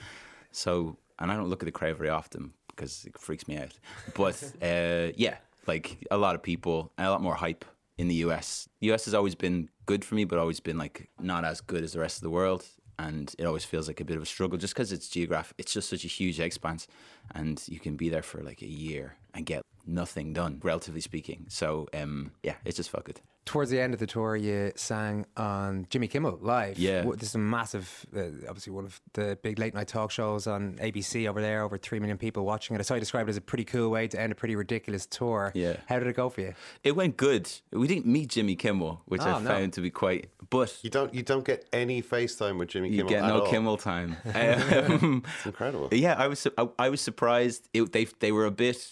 So, 0.52 0.96
and 1.18 1.30
I 1.30 1.36
don't 1.36 1.48
look 1.48 1.62
at 1.62 1.66
the 1.66 1.72
crowd 1.72 1.96
very 1.96 2.10
often 2.10 2.52
because 2.68 3.04
it 3.04 3.18
freaks 3.18 3.48
me 3.48 3.58
out. 3.58 3.72
But 4.14 4.42
uh, 4.62 5.12
yeah, 5.16 5.36
like 5.66 6.06
a 6.10 6.16
lot 6.18 6.34
of 6.34 6.42
people, 6.42 6.92
and 6.98 7.06
a 7.06 7.10
lot 7.10 7.22
more 7.22 7.34
hype 7.34 7.64
in 7.98 8.08
the 8.08 8.16
US. 8.16 8.68
The 8.80 8.92
US 8.92 9.04
has 9.06 9.14
always 9.14 9.34
been 9.34 9.68
good 9.86 10.04
for 10.04 10.14
me, 10.14 10.24
but 10.24 10.38
always 10.38 10.60
been 10.60 10.78
like 10.78 11.08
not 11.20 11.44
as 11.44 11.60
good 11.60 11.82
as 11.82 11.92
the 11.92 12.00
rest 12.00 12.18
of 12.18 12.22
the 12.22 12.30
world. 12.30 12.64
And 12.98 13.34
it 13.38 13.44
always 13.44 13.64
feels 13.64 13.88
like 13.88 14.00
a 14.00 14.06
bit 14.06 14.16
of 14.16 14.22
a 14.22 14.26
struggle 14.26 14.56
just 14.56 14.74
because 14.74 14.90
it's 14.90 15.08
geographic. 15.08 15.56
It's 15.58 15.72
just 15.72 15.90
such 15.90 16.04
a 16.04 16.08
huge 16.08 16.40
expanse, 16.40 16.86
and 17.34 17.62
you 17.68 17.78
can 17.78 17.94
be 17.96 18.08
there 18.08 18.22
for 18.22 18.42
like 18.42 18.62
a 18.62 18.66
year 18.66 19.16
and 19.34 19.44
get 19.44 19.62
nothing 19.86 20.32
done, 20.32 20.60
relatively 20.62 21.02
speaking. 21.02 21.44
So 21.48 21.88
um, 21.92 22.32
yeah, 22.42 22.54
it 22.64 22.74
just 22.74 22.88
felt 22.88 23.04
good. 23.04 23.20
Towards 23.46 23.70
the 23.70 23.80
end 23.80 23.94
of 23.94 24.00
the 24.00 24.08
tour, 24.08 24.34
you 24.34 24.72
sang 24.74 25.24
on 25.36 25.86
Jimmy 25.88 26.08
Kimmel 26.08 26.36
live. 26.42 26.80
Yeah. 26.80 27.02
This 27.16 27.28
is 27.30 27.34
a 27.36 27.38
massive, 27.38 28.04
uh, 28.14 28.22
obviously 28.48 28.72
one 28.72 28.84
of 28.84 29.00
the 29.12 29.38
big 29.40 29.60
late 29.60 29.72
night 29.72 29.86
talk 29.86 30.10
shows 30.10 30.48
on 30.48 30.74
ABC 30.82 31.28
over 31.28 31.40
there. 31.40 31.62
Over 31.62 31.78
three 31.78 32.00
million 32.00 32.18
people 32.18 32.44
watching 32.44 32.74
it. 32.74 32.80
I 32.80 32.82
saw 32.82 32.94
you 32.94 33.00
describe 33.00 33.28
it 33.28 33.30
as 33.30 33.36
a 33.36 33.40
pretty 33.40 33.62
cool 33.64 33.88
way 33.88 34.08
to 34.08 34.20
end 34.20 34.32
a 34.32 34.34
pretty 34.34 34.56
ridiculous 34.56 35.06
tour. 35.06 35.52
Yeah. 35.54 35.76
How 35.88 36.00
did 36.00 36.08
it 36.08 36.16
go 36.16 36.28
for 36.28 36.40
you? 36.40 36.54
It 36.82 36.96
went 36.96 37.16
good. 37.16 37.48
We 37.70 37.86
didn't 37.86 38.06
meet 38.06 38.30
Jimmy 38.30 38.56
Kimmel, 38.56 39.00
which 39.04 39.22
Oh, 39.22 39.26
I 39.36 39.40
no. 39.40 39.48
found 39.48 39.72
to 39.74 39.80
be 39.80 39.90
quite. 39.90 40.28
But 40.50 40.76
You 40.82 40.90
don't 40.90 41.14
you 41.14 41.22
don't 41.22 41.44
get 41.44 41.66
any 41.72 42.02
FaceTime 42.02 42.58
with 42.58 42.70
Jimmy 42.70 42.88
you 42.90 43.04
Kimmel 43.04 43.10
get 43.10 43.22
at 43.24 43.28
no 43.28 43.40
all. 43.42 43.46
Kimmel 43.50 43.76
time. 43.76 44.16
Um, 44.34 45.22
It's 45.36 45.46
incredible. 45.46 45.88
yeah, 45.92 46.14
I 46.18 46.26
was 46.26 46.40
su- 46.40 46.52
I, 46.58 46.68
I 46.80 46.88
was 46.88 47.00
surprised. 47.00 47.68
It, 47.72 47.92
they 47.92 48.06
they 48.18 48.32
were 48.32 48.46
a 48.46 48.50
bit 48.50 48.88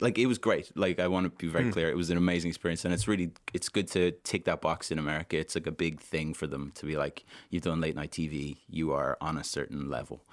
like 0.00 0.18
it 0.18 0.26
was 0.26 0.38
great. 0.38 0.70
Like 0.76 0.98
I 0.98 1.08
want 1.08 1.24
to 1.24 1.30
be 1.30 1.50
very 1.50 1.70
clear, 1.70 1.88
it 1.88 1.96
was 1.96 2.10
an 2.10 2.16
amazing 2.16 2.48
experience, 2.48 2.84
and 2.84 2.92
it's 2.92 3.06
really 3.06 3.30
it's 3.52 3.68
good 3.68 3.88
to 3.88 4.12
tick 4.24 4.44
that 4.44 4.60
box 4.60 4.90
in 4.90 4.98
America. 4.98 5.36
It's 5.38 5.54
like 5.54 5.66
a 5.66 5.72
big 5.72 6.00
thing 6.00 6.34
for 6.34 6.46
them 6.46 6.72
to 6.76 6.86
be 6.86 6.96
like, 6.96 7.24
you've 7.50 7.62
done 7.62 7.80
late 7.80 7.94
night 7.94 8.10
TV, 8.10 8.58
you 8.68 8.92
are 8.92 9.16
on 9.20 9.38
a 9.38 9.44
certain 9.44 9.88
level. 9.88 10.24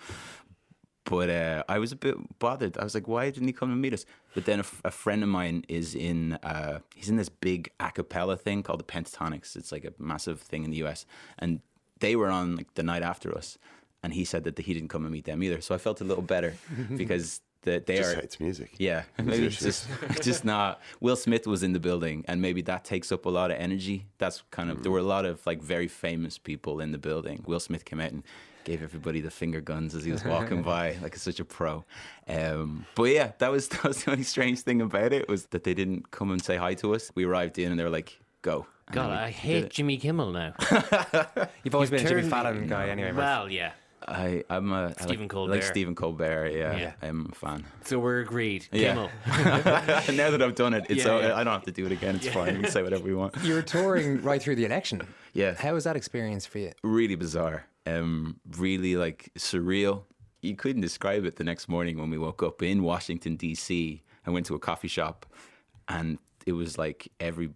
But 1.06 1.30
uh, 1.30 1.64
I 1.68 1.80
was 1.80 1.92
a 1.92 1.96
bit 1.96 2.16
bothered. 2.40 2.78
I 2.78 2.84
was 2.84 2.94
like, 2.94 3.08
why 3.08 3.30
didn't 3.30 3.48
he 3.48 3.54
come 3.54 3.72
and 3.72 3.82
meet 3.82 3.94
us? 3.94 4.06
But 4.34 4.46
then 4.46 4.60
a, 4.60 4.62
f- 4.62 4.82
a 4.86 4.92
friend 4.92 5.24
of 5.24 5.30
mine 5.30 5.66
is 5.68 5.96
in, 5.96 6.34
uh, 6.44 6.80
he's 6.96 7.10
in 7.10 7.18
this 7.18 7.28
big 7.28 7.72
a 7.80 7.92
cappella 7.92 8.38
thing 8.38 8.64
called 8.64 8.80
the 8.80 8.86
Pentatonix. 8.86 9.56
It's 9.56 9.72
like 9.72 9.84
a 9.84 9.94
massive 9.98 10.40
thing 10.40 10.64
in 10.64 10.70
the 10.70 10.78
US. 10.86 11.06
And 11.40 11.60
they 12.00 12.16
were 12.16 12.30
on 12.30 12.56
like 12.56 12.76
the 12.76 12.84
night 12.84 13.02
after 13.02 13.36
us. 13.36 13.58
And 14.04 14.14
he 14.14 14.24
said 14.24 14.44
that 14.46 14.58
he 14.60 14.74
didn't 14.74 14.90
come 14.90 15.04
and 15.04 15.12
meet 15.12 15.26
them 15.26 15.44
either. 15.44 15.60
So 15.60 15.76
I 15.76 15.80
felt 15.80 16.02
a 16.02 16.06
little 16.06 16.24
better 16.24 16.56
because 16.96 17.42
the, 17.64 17.84
they 17.86 17.98
Just 17.98 18.16
are. 18.16 18.22
hates 18.22 18.40
music. 18.40 18.74
Yeah, 18.78 19.04
maybe 19.24 19.46
it's 19.46 19.60
just 19.60 19.88
just 20.22 20.44
not. 20.44 20.82
Will 21.00 21.16
Smith 21.16 21.46
was 21.48 21.64
in 21.64 21.74
the 21.74 21.80
building, 21.80 22.26
and 22.28 22.42
maybe 22.42 22.62
that 22.64 22.84
takes 22.84 23.12
up 23.12 23.26
a 23.26 23.30
lot 23.30 23.52
of 23.52 23.58
energy. 23.58 24.08
That's 24.18 24.44
kind 24.52 24.70
of 24.72 24.84
there 24.84 24.92
were 24.92 25.00
a 25.00 25.04
lot 25.04 25.26
of 25.26 25.46
like 25.46 25.62
very 25.62 25.88
famous 25.88 26.38
people 26.38 26.80
in 26.80 26.92
the 26.92 26.98
building. 26.98 27.44
Will 27.46 27.60
Smith 27.60 27.86
came 27.86 28.00
out 28.00 28.12
and 28.12 28.24
gave 28.64 28.84
everybody 28.84 29.22
the 29.22 29.32
finger 29.32 29.60
guns 29.62 29.96
as 29.96 30.04
he 30.04 30.12
was 30.12 30.24
walking 30.24 30.62
by, 30.74 30.96
like 31.02 31.16
such 31.16 31.40
a 31.40 31.46
pro. 31.46 31.84
Um, 32.28 32.86
but 32.96 33.06
yeah, 33.06 33.32
that 33.40 33.52
was 33.52 33.68
that 33.70 33.84
was 33.84 34.04
the 34.04 34.12
only 34.12 34.24
strange 34.24 34.62
thing 34.62 34.82
about 34.82 35.14
it 35.14 35.28
was 35.30 35.46
that 35.48 35.64
they 35.64 35.74
didn't 35.74 36.12
come 36.12 36.32
and 36.32 36.44
say 36.44 36.58
hi 36.58 36.74
to 36.76 36.96
us. 36.96 37.12
We 37.16 37.26
arrived 37.26 37.60
in, 37.60 37.72
and 37.72 37.80
they 37.80 37.84
were 37.84 37.90
like, 37.90 38.20
"Go." 38.42 38.66
God, 38.92 39.12
I 39.12 39.30
hate. 39.30 39.70
Jimmy 39.70 39.96
Kimmel 39.96 40.32
now. 40.32 40.54
You've 41.64 41.76
always 41.76 41.90
been 41.90 42.06
a 42.06 42.10
Jimmy 42.10 42.24
Fallon 42.24 42.68
guy, 42.68 42.90
anyway. 42.90 43.14
Well, 43.14 43.50
yeah. 43.50 43.72
I, 44.08 44.44
I'm 44.50 44.72
a 44.72 44.94
Stephen 44.94 45.20
like, 45.20 45.30
Colbert. 45.30 45.52
like 45.52 45.64
Stephen 45.64 45.96
Colbert. 45.96 46.50
Yeah, 46.50 46.76
Yeah. 46.76 46.94
I'm 47.02 47.30
a 47.32 47.36
fan. 47.36 47.66
So 47.86 48.00
we're 48.00 48.20
agreed. 48.20 48.68
Yeah. 48.72 48.90
Kimmel. 48.94 49.10
now 50.16 50.32
that 50.32 50.42
I've 50.42 50.56
done 50.56 50.74
it, 50.74 50.86
it's 50.90 51.06
Yeah, 51.06 51.12
all, 51.12 51.22
yeah. 51.22 51.36
I 51.36 51.44
don't 51.44 51.54
have 51.54 51.66
to 51.66 51.72
do 51.72 51.86
it 51.86 51.92
again. 51.92 52.16
It's 52.16 52.28
fine. 52.30 52.56
We 52.58 52.64
can 52.64 52.72
say 52.72 52.84
whatever 52.84 53.04
we 53.04 53.14
want. 53.14 53.36
You 53.44 53.54
were 53.54 53.62
touring 53.62 54.22
right 54.24 54.42
through 54.42 54.56
the 54.56 54.66
election. 54.66 55.02
Yeah. 55.34 55.54
How 55.54 55.74
was 55.74 55.86
that 55.86 55.96
experience 55.96 56.46
for 56.46 56.58
you? 56.60 56.74
really 56.84 57.16
bizarre, 57.16 57.66
um, 57.86 58.38
really 58.58 58.98
like 58.98 59.32
surreal. 59.38 60.04
You 60.42 60.58
couldn't 60.58 60.82
describe 60.82 61.24
it 61.24 61.38
the 61.38 61.46
next 61.46 61.70
morning 61.70 61.98
when 61.98 62.10
we 62.10 62.18
woke 62.18 62.44
up 62.44 62.62
in 62.62 62.84
Washington 62.84 63.38
D.C. 63.38 64.04
I 64.28 64.30
went 64.30 64.46
to 64.48 64.56
a 64.56 64.60
coffee 64.60 64.90
shop, 64.90 65.26
and 65.88 66.18
it 66.46 66.52
was 66.52 66.78
like 66.78 67.08
every 67.22 67.52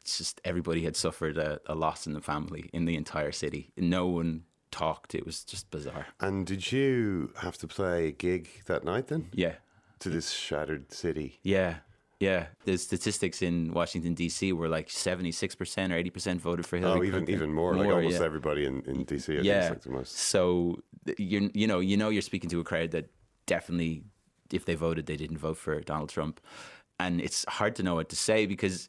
it's 0.00 0.16
just 0.16 0.40
everybody 0.42 0.84
had 0.84 0.96
suffered 0.96 1.36
a, 1.36 1.60
a 1.66 1.74
loss 1.74 2.06
in 2.06 2.14
the 2.14 2.20
family 2.22 2.70
in 2.72 2.86
the 2.86 2.96
entire 2.96 3.32
city. 3.32 3.72
No 3.76 4.06
one 4.06 4.44
talked. 4.70 5.14
It 5.14 5.24
was 5.26 5.44
just 5.44 5.70
bizarre. 5.70 6.06
And 6.20 6.46
did 6.46 6.72
you 6.72 7.32
have 7.38 7.56
to 7.58 7.66
play 7.66 8.08
a 8.08 8.12
gig 8.12 8.48
that 8.66 8.84
night 8.84 9.08
then 9.08 9.28
Yeah, 9.32 9.54
to 10.00 10.08
this 10.08 10.30
shattered 10.30 10.92
city? 10.92 11.40
yeah. 11.42 11.76
Yeah, 12.20 12.46
the 12.64 12.76
statistics 12.76 13.42
in 13.42 13.72
Washington 13.72 14.14
D.C. 14.14 14.52
were 14.52 14.68
like 14.68 14.90
seventy 14.90 15.30
six 15.30 15.54
percent 15.54 15.92
or 15.92 15.96
eighty 15.96 16.10
percent 16.10 16.40
voted 16.40 16.66
for 16.66 16.76
Hillary. 16.76 16.98
Oh, 16.98 17.04
even 17.04 17.24
Clinton. 17.26 17.34
even 17.36 17.52
more. 17.54 17.76
Like 17.76 17.88
almost 17.90 18.18
yeah. 18.18 18.26
everybody 18.26 18.66
in, 18.66 18.82
in 18.86 19.04
DC. 19.06 19.38
I 19.38 19.42
yeah. 19.42 19.68
like 19.68 19.82
the 19.82 19.90
most. 19.90 20.16
So 20.18 20.80
you 21.16 21.48
you 21.54 21.68
know 21.68 21.78
you 21.78 21.96
know 21.96 22.08
you're 22.08 22.22
speaking 22.22 22.50
to 22.50 22.58
a 22.58 22.64
crowd 22.64 22.90
that 22.90 23.10
definitely, 23.46 24.02
if 24.52 24.64
they 24.64 24.74
voted, 24.74 25.06
they 25.06 25.14
didn't 25.16 25.38
vote 25.38 25.58
for 25.58 25.78
Donald 25.80 26.08
Trump, 26.08 26.40
and 26.98 27.20
it's 27.20 27.44
hard 27.48 27.76
to 27.76 27.84
know 27.84 27.94
what 27.94 28.08
to 28.08 28.16
say 28.16 28.46
because 28.46 28.88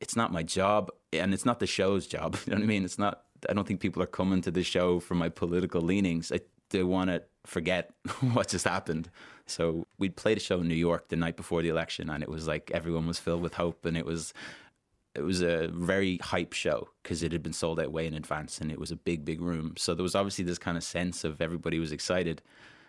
it's 0.00 0.14
not 0.14 0.30
my 0.30 0.44
job 0.44 0.88
and 1.12 1.34
it's 1.34 1.44
not 1.44 1.58
the 1.58 1.66
show's 1.66 2.06
job. 2.06 2.36
You 2.46 2.52
know 2.52 2.58
what 2.58 2.62
I 2.64 2.66
mean? 2.66 2.84
It's 2.84 2.98
not. 2.98 3.22
I 3.48 3.52
don't 3.52 3.66
think 3.66 3.80
people 3.80 4.02
are 4.02 4.06
coming 4.06 4.40
to 4.42 4.50
the 4.50 4.62
show 4.62 5.00
for 5.00 5.14
my 5.14 5.28
political 5.28 5.80
leanings. 5.80 6.32
I, 6.32 6.40
they 6.70 6.82
want 6.82 7.10
to 7.10 7.22
forget 7.44 7.90
what 8.32 8.48
just 8.48 8.66
happened. 8.66 9.10
So 9.46 9.86
we 9.98 10.08
played 10.08 10.38
a 10.38 10.40
show 10.40 10.60
in 10.60 10.68
New 10.68 10.74
York 10.74 11.08
the 11.08 11.16
night 11.16 11.36
before 11.36 11.62
the 11.62 11.68
election, 11.68 12.08
and 12.10 12.22
it 12.22 12.28
was 12.28 12.46
like 12.46 12.70
everyone 12.72 13.06
was 13.06 13.18
filled 13.18 13.42
with 13.42 13.54
hope, 13.54 13.84
and 13.84 13.96
it 13.96 14.06
was 14.06 14.32
it 15.14 15.22
was 15.22 15.42
a 15.42 15.68
very 15.68 16.18
hype 16.18 16.52
show 16.52 16.88
because 17.02 17.22
it 17.22 17.32
had 17.32 17.42
been 17.42 17.52
sold 17.52 17.78
out 17.78 17.92
way 17.92 18.06
in 18.06 18.14
advance 18.14 18.60
and 18.60 18.72
it 18.72 18.78
was 18.78 18.90
a 18.90 18.96
big, 18.96 19.24
big 19.24 19.42
room. 19.42 19.74
So 19.76 19.94
there 19.94 20.02
was 20.02 20.14
obviously 20.14 20.44
this 20.44 20.58
kind 20.58 20.76
of 20.78 20.82
sense 20.82 21.24
of 21.24 21.40
everybody 21.40 21.78
was 21.78 21.92
excited. 21.92 22.40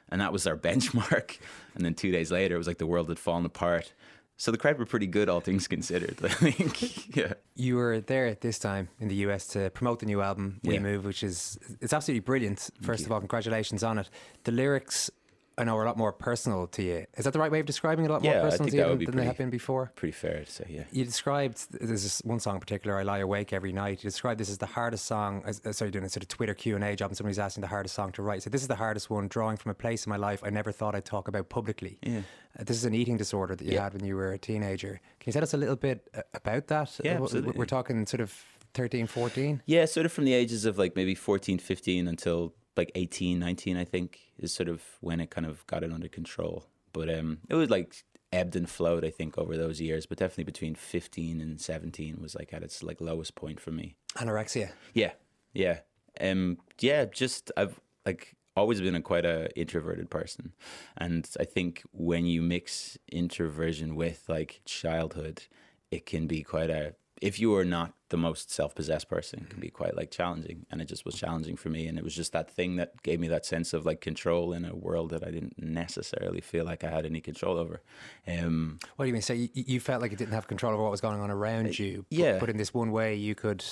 And 0.09 0.21
that 0.21 0.31
was 0.31 0.47
our 0.47 0.55
benchmark. 0.69 1.37
And 1.75 1.83
then 1.83 1.95
two 1.95 2.11
days 2.11 2.31
later, 2.31 2.55
it 2.55 2.57
was 2.57 2.67
like 2.67 2.77
the 2.77 2.87
world 2.87 3.09
had 3.09 3.19
fallen 3.19 3.45
apart. 3.45 3.93
So 4.37 4.51
the 4.51 4.57
crowd 4.57 4.77
were 4.79 4.85
pretty 4.85 5.07
good, 5.07 5.29
all 5.29 5.39
things 5.41 5.67
considered, 5.67 6.17
I 6.23 6.27
think. 6.29 7.15
yeah. 7.15 7.33
You 7.55 7.75
were 7.75 7.99
there 8.01 8.25
at 8.27 8.41
this 8.41 8.57
time 8.59 8.89
in 8.99 9.07
the 9.07 9.15
US 9.27 9.47
to 9.49 9.69
promote 9.69 9.99
the 9.99 10.05
new 10.05 10.21
album 10.21 10.59
We 10.63 10.73
Yeah. 10.73 10.79
Move, 10.79 11.05
which 11.05 11.23
is 11.23 11.57
it's 11.81 11.93
absolutely 11.93 12.21
brilliant. 12.21 12.69
First 12.81 13.05
of 13.05 13.11
all, 13.11 13.19
congratulations 13.19 13.83
on 13.83 13.99
it. 13.99 14.09
The 14.43 14.51
lyrics 14.51 15.11
I 15.57 15.63
know 15.63 15.77
are 15.77 15.83
a 15.83 15.85
lot 15.85 15.97
more 15.97 16.11
personal 16.11 16.65
to 16.67 16.81
you. 16.81 17.05
Is 17.15 17.25
that 17.25 17.31
the 17.33 17.39
right 17.39 17.51
way 17.51 17.59
of 17.59 17.65
describing 17.67 18.05
it? 18.05 18.09
A 18.09 18.13
lot 18.13 18.23
more 18.23 18.33
Yeah, 18.33 18.39
I 18.39 18.49
personal 18.49 18.69
to 18.71 18.75
you 18.75 18.83
than, 18.83 19.05
than 19.05 19.15
they 19.17 19.25
have 19.25 19.37
been 19.37 19.51
before. 19.51 19.91
Pretty 19.95 20.11
fair 20.11 20.43
to 20.45 20.51
say, 20.51 20.65
yeah. 20.67 20.83
You 20.91 21.05
described 21.05 21.67
there's 21.71 22.01
this 22.03 22.21
one 22.23 22.39
song 22.39 22.55
in 22.55 22.59
particular. 22.59 22.97
I 22.97 23.03
lie 23.03 23.19
awake 23.19 23.53
every 23.53 23.71
night. 23.71 24.03
You 24.03 24.09
described 24.09 24.39
this 24.39 24.49
as 24.49 24.57
the 24.57 24.65
hardest 24.65 25.05
song. 25.05 25.43
As, 25.45 25.59
as- 25.59 25.77
sorry, 25.77 25.91
doing 25.91 26.05
a 26.05 26.09
sort 26.09 26.23
of 26.23 26.27
Twitter 26.29 26.55
Q 26.55 26.75
and 26.75 26.83
A 26.83 26.95
job, 26.95 27.11
and 27.11 27.17
somebody's 27.17 27.37
asking 27.39 27.61
the 27.61 27.67
hardest 27.67 27.93
song 27.93 28.11
to 28.13 28.23
write. 28.23 28.41
So 28.43 28.49
this 28.49 28.61
is 28.61 28.67
the 28.67 28.75
hardest 28.75 29.09
one, 29.11 29.27
drawing 29.27 29.57
from 29.57 29.69
a 29.71 29.75
place 29.75 30.05
in 30.05 30.09
my 30.09 30.17
life 30.17 30.41
I 30.43 30.49
never 30.49 30.71
thought 30.71 30.95
I'd 30.95 31.05
talk 31.05 31.27
about 31.27 31.49
publicly. 31.49 31.99
Yeah. 32.01 32.21
Uh, 32.59 32.63
this 32.63 32.77
is 32.77 32.85
an 32.85 32.95
eating 32.95 33.17
disorder 33.17 33.55
that 33.55 33.63
you 33.65 33.73
Yeah. 33.73 33.83
had 33.83 33.93
when 33.93 34.05
you 34.05 34.15
were 34.15 34.33
a 34.33 34.37
teenager. 34.39 34.99
Can 35.19 35.29
you 35.29 35.33
tell 35.33 35.43
us 35.43 35.53
a 35.53 35.57
little 35.57 35.75
bit 35.75 36.07
uh, 36.15 36.21
about 36.33 36.67
that? 36.67 36.99
Yeah, 37.03 37.19
Uh, 37.19 37.23
absolutely. 37.23 37.53
We're 37.57 37.65
talking 37.65 38.05
sort 38.07 38.21
of 38.21 38.33
13, 38.73 39.05
14. 39.05 39.61
Yeah, 39.67 39.85
sort 39.85 40.05
of 40.07 40.11
from 40.11 40.25
the 40.25 40.33
ages 40.33 40.65
of 40.65 40.79
like 40.79 40.95
maybe 40.95 41.13
14, 41.15 41.59
15 41.59 42.07
until 42.07 42.53
like 42.75 42.91
18, 42.95 43.39
19, 43.39 43.77
I 43.77 43.85
think, 43.85 44.19
is 44.37 44.53
sort 44.53 44.69
of 44.69 44.81
when 45.01 45.19
it 45.19 45.29
kind 45.29 45.45
of 45.45 45.65
got 45.67 45.83
it 45.83 45.91
under 45.91 46.07
control. 46.07 46.65
But 46.91 47.13
um, 47.13 47.39
it 47.49 47.55
was 47.55 47.69
like 47.69 48.03
ebbed 48.31 48.55
and 48.55 48.69
flowed, 48.69 49.05
I 49.05 49.09
think, 49.09 49.37
over 49.37 49.55
those 49.55 49.79
years. 49.79 50.05
But 50.05 50.17
definitely 50.17 50.45
between 50.45 50.75
15 50.75 51.39
and 51.39 51.61
17 51.61 52.19
was 52.21 52.35
like 52.35 52.53
at 52.53 52.63
its 52.63 52.83
like 52.83 52.99
lowest 52.99 53.35
point 53.35 53.59
for 53.59 53.71
me. 53.71 53.95
Anorexia. 54.15 54.71
Yeah, 54.93 55.11
yeah, 55.53 55.79
um, 56.19 56.57
yeah. 56.79 57.05
Just 57.05 57.51
I've 57.55 57.79
like 58.05 58.35
always 58.55 58.81
been 58.81 58.95
a 58.95 59.01
quite 59.01 59.25
a 59.25 59.49
introverted 59.57 60.09
person, 60.09 60.53
and 60.97 61.29
I 61.39 61.45
think 61.45 61.83
when 61.91 62.25
you 62.25 62.41
mix 62.41 62.97
introversion 63.11 63.95
with 63.95 64.25
like 64.27 64.61
childhood, 64.65 65.43
it 65.91 66.05
can 66.05 66.27
be 66.27 66.43
quite 66.43 66.69
a. 66.69 66.95
If 67.23 67.39
you 67.39 67.55
are 67.55 67.63
not 67.65 67.93
the 68.09 68.17
most 68.17 68.51
self-possessed 68.51 69.07
person, 69.09 69.39
it 69.45 69.49
can 69.49 69.59
be 69.59 69.69
quite 69.69 69.95
like 69.95 70.11
challenging, 70.11 70.65
and 70.69 70.81
it 70.81 70.87
just 70.89 71.05
was 71.05 71.15
challenging 71.15 71.55
for 71.55 71.69
me. 71.69 71.87
And 71.87 71.97
it 71.97 72.03
was 72.03 72.13
just 72.15 72.33
that 72.33 72.51
thing 72.51 72.75
that 72.75 73.01
gave 73.01 73.19
me 73.19 73.27
that 73.29 73.45
sense 73.45 73.73
of 73.73 73.85
like 73.85 74.01
control 74.01 74.51
in 74.53 74.65
a 74.65 74.75
world 74.75 75.09
that 75.11 75.25
I 75.25 75.31
didn't 75.31 75.57
necessarily 75.57 76.41
feel 76.41 76.65
like 76.65 76.83
I 76.83 76.89
had 76.89 77.05
any 77.05 77.21
control 77.21 77.57
over. 77.57 77.81
Um, 78.27 78.79
What 78.97 79.05
do 79.05 79.07
you 79.07 79.13
mean? 79.13 79.21
So 79.21 79.33
you, 79.33 79.49
you 79.53 79.79
felt 79.79 80.01
like 80.01 80.11
you 80.11 80.17
didn't 80.17 80.33
have 80.33 80.47
control 80.47 80.73
over 80.73 80.83
what 80.83 80.91
was 80.91 81.01
going 81.01 81.21
on 81.21 81.31
around 81.31 81.79
you. 81.79 82.05
but- 82.09 82.17
yeah. 82.17 82.39
But 82.39 82.49
in 82.49 82.57
this 82.57 82.73
one 82.73 82.91
way, 82.91 83.15
you 83.15 83.35
could 83.35 83.63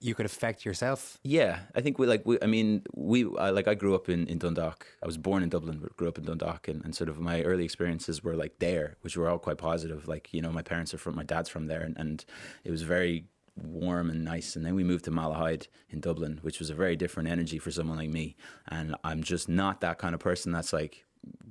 you 0.00 0.14
could 0.14 0.26
affect 0.26 0.64
yourself. 0.64 1.18
Yeah, 1.22 1.60
I 1.74 1.80
think 1.80 1.98
we 1.98 2.06
like 2.06 2.24
we. 2.24 2.38
I 2.40 2.46
mean, 2.46 2.82
we 2.94 3.26
I, 3.36 3.50
like 3.50 3.68
I 3.68 3.74
grew 3.74 3.94
up 3.94 4.08
in, 4.08 4.26
in 4.26 4.38
Dundalk. 4.38 4.86
I 5.02 5.06
was 5.06 5.18
born 5.18 5.42
in 5.42 5.48
Dublin, 5.48 5.78
but 5.82 5.96
grew 5.96 6.08
up 6.08 6.18
in 6.18 6.24
Dundalk, 6.24 6.68
and, 6.68 6.84
and 6.84 6.94
sort 6.94 7.08
of 7.08 7.18
my 7.18 7.42
early 7.42 7.64
experiences 7.64 8.22
were 8.22 8.36
like 8.36 8.58
there, 8.58 8.96
which 9.00 9.16
were 9.16 9.28
all 9.28 9.38
quite 9.38 9.58
positive. 9.58 10.06
Like 10.06 10.32
you 10.32 10.40
know, 10.40 10.52
my 10.52 10.62
parents 10.62 10.94
are 10.94 10.98
from, 10.98 11.16
my 11.16 11.24
dad's 11.24 11.48
from 11.48 11.66
there, 11.66 11.80
and, 11.80 11.96
and 11.96 12.24
it 12.64 12.70
was 12.70 12.82
very 12.82 13.26
warm 13.56 14.10
and 14.10 14.24
nice. 14.24 14.54
And 14.54 14.64
then 14.64 14.74
we 14.74 14.84
moved 14.84 15.04
to 15.06 15.10
Malahide 15.10 15.66
in 15.90 16.00
Dublin, 16.00 16.38
which 16.42 16.60
was 16.60 16.70
a 16.70 16.74
very 16.74 16.96
different 16.96 17.28
energy 17.28 17.58
for 17.58 17.70
someone 17.70 17.98
like 17.98 18.10
me. 18.10 18.36
And 18.68 18.94
I'm 19.02 19.22
just 19.22 19.48
not 19.48 19.80
that 19.80 19.98
kind 19.98 20.14
of 20.14 20.20
person. 20.20 20.52
That's 20.52 20.72
like 20.72 21.04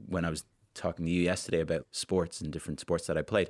when 0.07 0.23
I 0.23 0.29
was 0.29 0.45
talking 0.77 1.05
to 1.05 1.11
you 1.11 1.21
yesterday 1.21 1.59
about 1.59 1.85
sports 1.91 2.41
and 2.41 2.51
different 2.51 2.79
sports 2.79 3.07
that 3.07 3.17
I 3.17 3.21
played. 3.21 3.49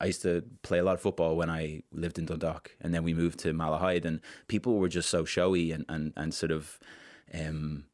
I 0.00 0.06
used 0.06 0.22
to 0.22 0.44
play 0.62 0.78
a 0.78 0.84
lot 0.84 0.94
of 0.94 1.00
football 1.00 1.36
when 1.36 1.50
I 1.50 1.82
lived 1.92 2.18
in 2.18 2.26
Dundalk, 2.26 2.70
and 2.80 2.94
then 2.94 3.02
we 3.02 3.14
moved 3.14 3.40
to 3.40 3.52
Malahide, 3.52 4.04
and 4.04 4.20
people 4.46 4.78
were 4.78 4.88
just 4.88 5.10
so 5.10 5.24
showy 5.24 5.72
and 5.72 5.84
and 5.88 6.12
and 6.16 6.32
sort 6.32 6.52
of 6.52 6.78
um, 7.34 7.84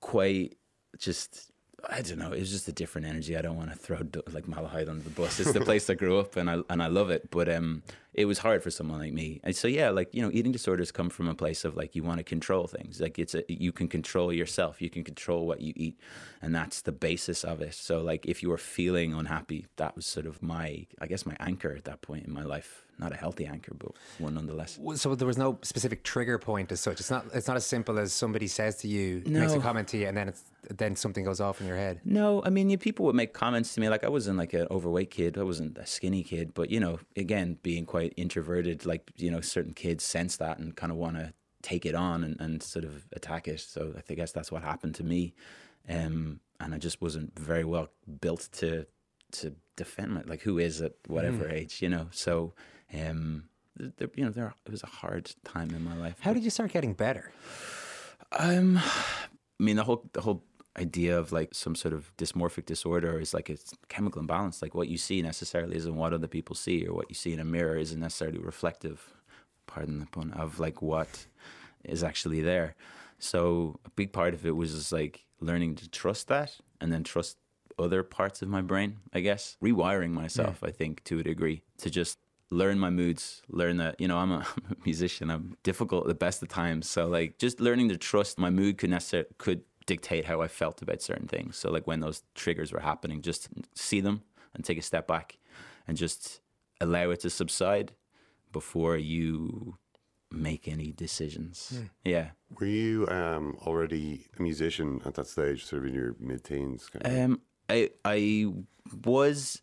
quite 0.00 0.56
just. 0.98 1.50
I 1.88 2.02
don't 2.02 2.18
know. 2.18 2.32
It 2.32 2.40
was 2.40 2.50
just 2.50 2.66
a 2.66 2.72
different 2.72 3.06
energy. 3.06 3.36
I 3.36 3.40
don't 3.40 3.56
want 3.56 3.70
to 3.70 3.76
throw 3.76 3.98
like 4.32 4.46
Malahide 4.46 4.88
under 4.88 5.04
the 5.04 5.10
bus. 5.10 5.38
It's 5.38 5.52
the 5.52 5.60
place 5.60 5.88
I 5.88 5.94
grew 5.94 6.18
up, 6.18 6.36
and 6.36 6.50
I 6.50 6.60
and 6.68 6.82
I 6.82 6.88
love 6.88 7.10
it. 7.10 7.30
But 7.30 7.48
um, 7.48 7.82
it 8.18 8.24
was 8.24 8.38
hard 8.38 8.64
for 8.64 8.70
someone 8.70 8.98
like 8.98 9.12
me. 9.12 9.40
And 9.44 9.54
so 9.54 9.68
yeah, 9.68 9.90
like 9.90 10.12
you 10.12 10.20
know, 10.20 10.30
eating 10.32 10.50
disorders 10.50 10.90
come 10.90 11.08
from 11.08 11.28
a 11.28 11.36
place 11.36 11.64
of 11.64 11.76
like 11.76 11.94
you 11.94 12.02
want 12.02 12.18
to 12.18 12.24
control 12.24 12.66
things. 12.66 13.00
Like 13.00 13.16
it's 13.16 13.36
a 13.36 13.44
you 13.48 13.70
can 13.70 13.86
control 13.86 14.32
yourself. 14.32 14.82
You 14.82 14.90
can 14.90 15.04
control 15.04 15.46
what 15.46 15.60
you 15.60 15.72
eat, 15.76 16.00
and 16.42 16.52
that's 16.52 16.82
the 16.82 16.90
basis 16.90 17.44
of 17.44 17.62
it. 17.62 17.74
So 17.74 18.00
like 18.00 18.26
if 18.26 18.42
you 18.42 18.50
were 18.50 18.58
feeling 18.58 19.14
unhappy, 19.14 19.66
that 19.76 19.94
was 19.94 20.04
sort 20.04 20.26
of 20.26 20.42
my 20.42 20.86
I 21.00 21.06
guess 21.06 21.26
my 21.26 21.36
anchor 21.38 21.72
at 21.72 21.84
that 21.84 22.02
point 22.02 22.26
in 22.26 22.32
my 22.32 22.42
life. 22.42 22.84
Not 23.00 23.12
a 23.12 23.16
healthy 23.16 23.46
anchor, 23.46 23.74
but 23.78 23.92
one 24.18 24.34
nonetheless. 24.34 24.80
So 24.96 25.14
there 25.14 25.28
was 25.28 25.38
no 25.38 25.60
specific 25.62 26.02
trigger 26.02 26.36
point 26.36 26.72
as 26.72 26.80
such. 26.80 26.98
It's 26.98 27.12
not. 27.12 27.26
It's 27.32 27.46
not 27.46 27.56
as 27.56 27.64
simple 27.64 27.96
as 27.96 28.12
somebody 28.12 28.48
says 28.48 28.78
to 28.78 28.88
you, 28.88 29.22
makes 29.24 29.52
a 29.52 29.60
comment 29.60 29.86
to 29.88 29.98
you, 29.98 30.08
and 30.08 30.16
then 30.16 30.26
it's 30.30 30.42
then 30.76 30.96
something 30.96 31.24
goes 31.24 31.40
off 31.40 31.60
in 31.60 31.66
your 31.66 31.76
head. 31.76 32.00
No, 32.04 32.42
I 32.44 32.50
mean, 32.50 32.68
you, 32.70 32.78
people 32.78 33.06
would 33.06 33.14
make 33.14 33.32
comments 33.32 33.74
to 33.74 33.80
me 33.80 33.88
like 33.88 34.04
I 34.04 34.08
wasn't 34.08 34.36
like 34.38 34.52
an 34.52 34.66
overweight 34.70 35.10
kid. 35.10 35.38
I 35.38 35.42
wasn't 35.42 35.78
a 35.78 35.86
skinny 35.86 36.22
kid, 36.22 36.54
but 36.54 36.70
you 36.70 36.80
know, 36.80 36.98
again, 37.16 37.58
being 37.62 37.86
quite 37.86 38.07
introverted, 38.16 38.86
like 38.86 39.10
you 39.16 39.30
know, 39.30 39.40
certain 39.40 39.74
kids 39.74 40.04
sense 40.04 40.36
that 40.36 40.58
and 40.58 40.76
kind 40.76 40.92
of 40.92 40.98
want 40.98 41.16
to 41.16 41.32
take 41.62 41.84
it 41.84 41.94
on 41.94 42.24
and, 42.24 42.40
and 42.40 42.62
sort 42.62 42.84
of 42.84 43.06
attack 43.12 43.48
it. 43.48 43.60
So 43.60 43.92
I 43.96 44.00
think 44.00 44.18
guess 44.18 44.32
that's 44.32 44.52
what 44.52 44.62
happened 44.62 44.94
to 44.96 45.04
me, 45.04 45.34
um, 45.88 46.40
and 46.60 46.74
I 46.74 46.78
just 46.78 47.00
wasn't 47.00 47.38
very 47.38 47.64
well 47.64 47.88
built 48.20 48.48
to 48.54 48.86
to 49.30 49.54
defend 49.76 50.12
my 50.12 50.22
like 50.22 50.42
who 50.42 50.58
is 50.58 50.80
at 50.80 50.92
whatever 51.06 51.48
age, 51.48 51.82
you 51.82 51.88
know. 51.88 52.08
So, 52.10 52.54
um, 52.94 53.44
there, 53.76 54.08
you 54.14 54.24
know, 54.24 54.30
there 54.30 54.54
it 54.66 54.70
was 54.70 54.82
a 54.82 54.88
hard 54.88 55.32
time 55.44 55.70
in 55.70 55.84
my 55.84 55.96
life. 55.96 56.16
How 56.20 56.32
did 56.32 56.44
you 56.44 56.50
start 56.50 56.72
getting 56.72 56.94
better? 56.94 57.32
Um, 58.32 58.78
I 59.60 59.64
mean, 59.64 59.76
the 59.76 59.84
whole 59.84 60.08
the 60.12 60.20
whole 60.20 60.44
idea 60.78 61.18
of 61.18 61.32
like 61.32 61.54
some 61.54 61.74
sort 61.74 61.94
of 61.94 62.16
dysmorphic 62.16 62.66
disorder 62.66 63.18
is 63.20 63.34
like 63.34 63.50
it's 63.50 63.72
chemical 63.88 64.20
imbalance. 64.20 64.62
Like 64.62 64.74
what 64.74 64.88
you 64.88 64.98
see 64.98 65.22
necessarily 65.22 65.76
isn't 65.76 65.94
what 65.94 66.12
other 66.12 66.26
people 66.26 66.54
see, 66.54 66.86
or 66.86 66.94
what 66.94 67.08
you 67.08 67.14
see 67.14 67.32
in 67.32 67.40
a 67.40 67.44
mirror 67.44 67.76
isn't 67.76 68.00
necessarily 68.00 68.38
reflective. 68.38 69.14
Pardon 69.66 70.00
the 70.00 70.06
pun 70.06 70.32
of 70.32 70.58
like 70.58 70.80
what 70.80 71.26
is 71.84 72.02
actually 72.02 72.40
there. 72.40 72.74
So 73.18 73.78
a 73.84 73.90
big 73.90 74.12
part 74.12 74.34
of 74.34 74.46
it 74.46 74.56
was 74.56 74.74
just 74.74 74.92
like 74.92 75.26
learning 75.40 75.76
to 75.76 75.88
trust 75.88 76.28
that, 76.28 76.56
and 76.80 76.92
then 76.92 77.04
trust 77.04 77.36
other 77.78 78.02
parts 78.02 78.42
of 78.42 78.48
my 78.48 78.62
brain. 78.62 78.98
I 79.12 79.20
guess 79.20 79.56
rewiring 79.62 80.10
myself. 80.10 80.62
I 80.62 80.70
think 80.70 81.04
to 81.04 81.18
a 81.18 81.22
degree 81.22 81.62
to 81.78 81.90
just 81.90 82.18
learn 82.50 82.78
my 82.78 82.90
moods, 82.90 83.42
learn 83.48 83.76
that, 83.76 84.00
you 84.00 84.08
know, 84.08 84.18
I'm 84.18 84.32
a, 84.32 84.36
I'm 84.56 84.72
a 84.72 84.84
musician. 84.84 85.30
I'm 85.30 85.56
difficult 85.62 86.04
at 86.04 86.08
the 86.08 86.14
best 86.14 86.42
of 86.42 86.48
times. 86.48 86.88
So 86.88 87.06
like 87.06 87.38
just 87.38 87.60
learning 87.60 87.88
to 87.90 87.96
trust 87.96 88.38
my 88.38 88.50
mood 88.50 88.78
could 88.78 88.90
necessarily 88.90 89.28
could 89.38 89.62
dictate 89.88 90.26
how 90.26 90.42
I 90.42 90.48
felt 90.48 90.82
about 90.82 91.02
certain 91.02 91.26
things. 91.26 91.56
So 91.56 91.70
like 91.70 91.86
when 91.86 92.00
those 92.00 92.22
triggers 92.34 92.70
were 92.72 92.80
happening, 92.80 93.22
just 93.22 93.48
see 93.74 94.00
them 94.00 94.22
and 94.54 94.62
take 94.62 94.78
a 94.78 94.82
step 94.82 95.06
back 95.08 95.38
and 95.86 95.96
just 95.96 96.40
allow 96.80 97.10
it 97.10 97.20
to 97.20 97.30
subside 97.30 97.92
before 98.52 98.96
you 98.96 99.78
make 100.30 100.68
any 100.68 100.92
decisions. 100.92 101.80
Yeah. 102.04 102.28
Were 102.60 102.66
you 102.66 103.08
um, 103.08 103.56
already 103.66 104.26
a 104.38 104.42
musician 104.42 105.00
at 105.06 105.14
that 105.14 105.26
stage, 105.26 105.64
sort 105.64 105.82
of 105.82 105.88
in 105.88 105.94
your 105.94 106.14
mid-teens? 106.20 106.90
Kind 106.90 107.06
of? 107.06 107.24
Um, 107.24 107.40
I 107.68 107.90
I 108.04 108.52
was 109.04 109.60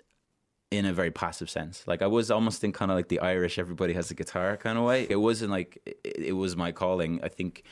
in 0.72 0.86
a 0.86 0.94
very 0.94 1.12
passive 1.12 1.50
sense. 1.50 1.84
Like 1.88 2.02
I 2.02 2.08
was 2.08 2.32
almost 2.32 2.64
in 2.64 2.72
kind 2.72 2.90
of 2.92 2.98
like 2.98 3.10
the 3.10 3.20
Irish 3.20 3.60
everybody 3.60 3.94
has 3.94 4.10
a 4.12 4.16
guitar 4.16 4.58
kind 4.58 4.78
of 4.78 4.84
way. 4.84 5.06
It 5.08 5.18
wasn't 5.18 5.52
like 5.52 5.78
it, 5.86 6.18
it 6.32 6.34
was 6.34 6.56
my 6.56 6.72
calling. 6.72 7.20
I 7.24 7.30
think 7.30 7.64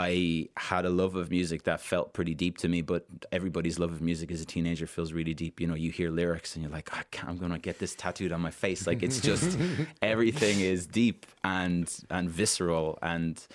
I 0.00 0.48
had 0.56 0.86
a 0.86 0.90
love 0.90 1.14
of 1.14 1.30
music 1.30 1.64
that 1.64 1.80
felt 1.80 2.14
pretty 2.14 2.34
deep 2.34 2.56
to 2.58 2.68
me, 2.68 2.80
but 2.80 3.04
everybody's 3.30 3.78
love 3.78 3.92
of 3.92 4.00
music 4.00 4.30
as 4.30 4.40
a 4.40 4.46
teenager 4.46 4.86
feels 4.86 5.12
really 5.12 5.34
deep. 5.34 5.60
You 5.60 5.66
know, 5.66 5.74
you 5.74 5.90
hear 5.90 6.10
lyrics 6.10 6.54
and 6.54 6.64
you're 6.64 6.72
like, 6.72 6.88
I'm 7.22 7.36
going 7.36 7.52
to 7.52 7.58
get 7.58 7.78
this 7.78 7.94
tattooed 7.94 8.32
on 8.32 8.40
my 8.40 8.50
face. 8.50 8.86
Like 8.86 9.02
it's 9.02 9.20
just 9.20 9.58
everything 10.02 10.60
is 10.60 10.86
deep 10.86 11.26
and 11.44 11.92
and 12.10 12.30
visceral 12.30 12.98
and 13.02 13.46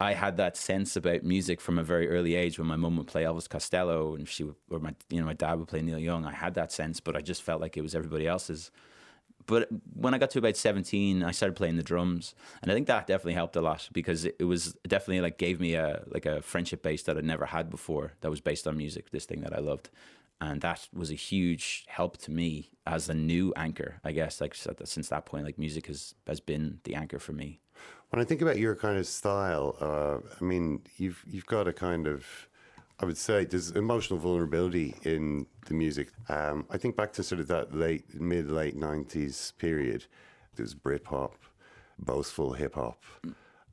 I 0.00 0.14
had 0.14 0.36
that 0.38 0.56
sense 0.56 0.96
about 0.96 1.22
music 1.22 1.60
from 1.60 1.78
a 1.78 1.84
very 1.84 2.08
early 2.08 2.34
age 2.34 2.58
when 2.58 2.66
my 2.66 2.74
mum 2.74 2.96
would 2.96 3.06
play 3.06 3.22
Elvis 3.22 3.48
Costello 3.48 4.16
and 4.16 4.28
she 4.28 4.42
would, 4.42 4.56
or 4.68 4.80
my 4.80 4.94
you 5.08 5.20
know 5.20 5.26
my 5.26 5.32
dad 5.34 5.54
would 5.60 5.68
play 5.68 5.80
Neil 5.80 5.98
Young. 5.98 6.24
I 6.24 6.32
had 6.32 6.54
that 6.54 6.72
sense, 6.72 6.98
but 6.98 7.14
I 7.14 7.20
just 7.20 7.40
felt 7.42 7.60
like 7.60 7.76
it 7.76 7.82
was 7.82 7.94
everybody 7.94 8.26
else's. 8.26 8.72
But 9.46 9.68
when 9.94 10.14
I 10.14 10.18
got 10.18 10.30
to 10.30 10.38
about 10.38 10.56
seventeen, 10.56 11.22
I 11.22 11.32
started 11.32 11.56
playing 11.56 11.76
the 11.76 11.82
drums, 11.82 12.34
and 12.62 12.70
I 12.70 12.74
think 12.74 12.86
that 12.86 13.06
definitely 13.06 13.34
helped 13.34 13.56
a 13.56 13.60
lot 13.60 13.88
because 13.92 14.24
it, 14.24 14.36
it 14.38 14.44
was 14.44 14.74
definitely 14.86 15.20
like 15.20 15.38
gave 15.38 15.60
me 15.60 15.74
a 15.74 16.04
like 16.06 16.26
a 16.26 16.42
friendship 16.42 16.82
base 16.82 17.02
that 17.04 17.16
I'd 17.16 17.24
never 17.24 17.46
had 17.46 17.70
before. 17.70 18.12
That 18.20 18.30
was 18.30 18.40
based 18.40 18.66
on 18.66 18.76
music, 18.76 19.10
this 19.10 19.24
thing 19.24 19.40
that 19.42 19.56
I 19.56 19.60
loved, 19.60 19.90
and 20.40 20.60
that 20.60 20.88
was 20.92 21.10
a 21.10 21.14
huge 21.14 21.84
help 21.88 22.18
to 22.18 22.30
me 22.30 22.70
as 22.86 23.08
a 23.08 23.14
new 23.14 23.52
anchor. 23.56 24.00
I 24.04 24.12
guess 24.12 24.40
like 24.40 24.54
since 24.54 25.08
that 25.08 25.26
point, 25.26 25.44
like 25.44 25.58
music 25.58 25.86
has 25.86 26.14
has 26.26 26.40
been 26.40 26.80
the 26.84 26.94
anchor 26.94 27.18
for 27.18 27.32
me. 27.32 27.60
When 28.10 28.20
I 28.20 28.24
think 28.24 28.42
about 28.42 28.58
your 28.58 28.76
kind 28.76 28.98
of 28.98 29.06
style, 29.06 29.76
uh, 29.80 30.18
I 30.38 30.44
mean, 30.44 30.82
you've 30.98 31.24
you've 31.26 31.46
got 31.46 31.66
a 31.66 31.72
kind 31.72 32.06
of, 32.06 32.26
I 33.00 33.04
would 33.04 33.16
say, 33.16 33.44
there's 33.44 33.70
emotional 33.70 34.18
vulnerability 34.18 34.94
in 35.02 35.46
the 35.66 35.74
music. 35.74 36.12
Um, 36.28 36.66
I 36.70 36.78
think 36.78 36.96
back 36.96 37.12
to 37.14 37.22
sort 37.22 37.40
of 37.40 37.48
that 37.48 37.74
late, 37.74 38.20
mid 38.20 38.50
late 38.50 38.76
'90s 38.78 39.56
period. 39.58 40.06
There's 40.54 40.74
Britpop, 40.74 41.32
boastful 41.98 42.52
hip 42.52 42.74
hop, 42.74 43.02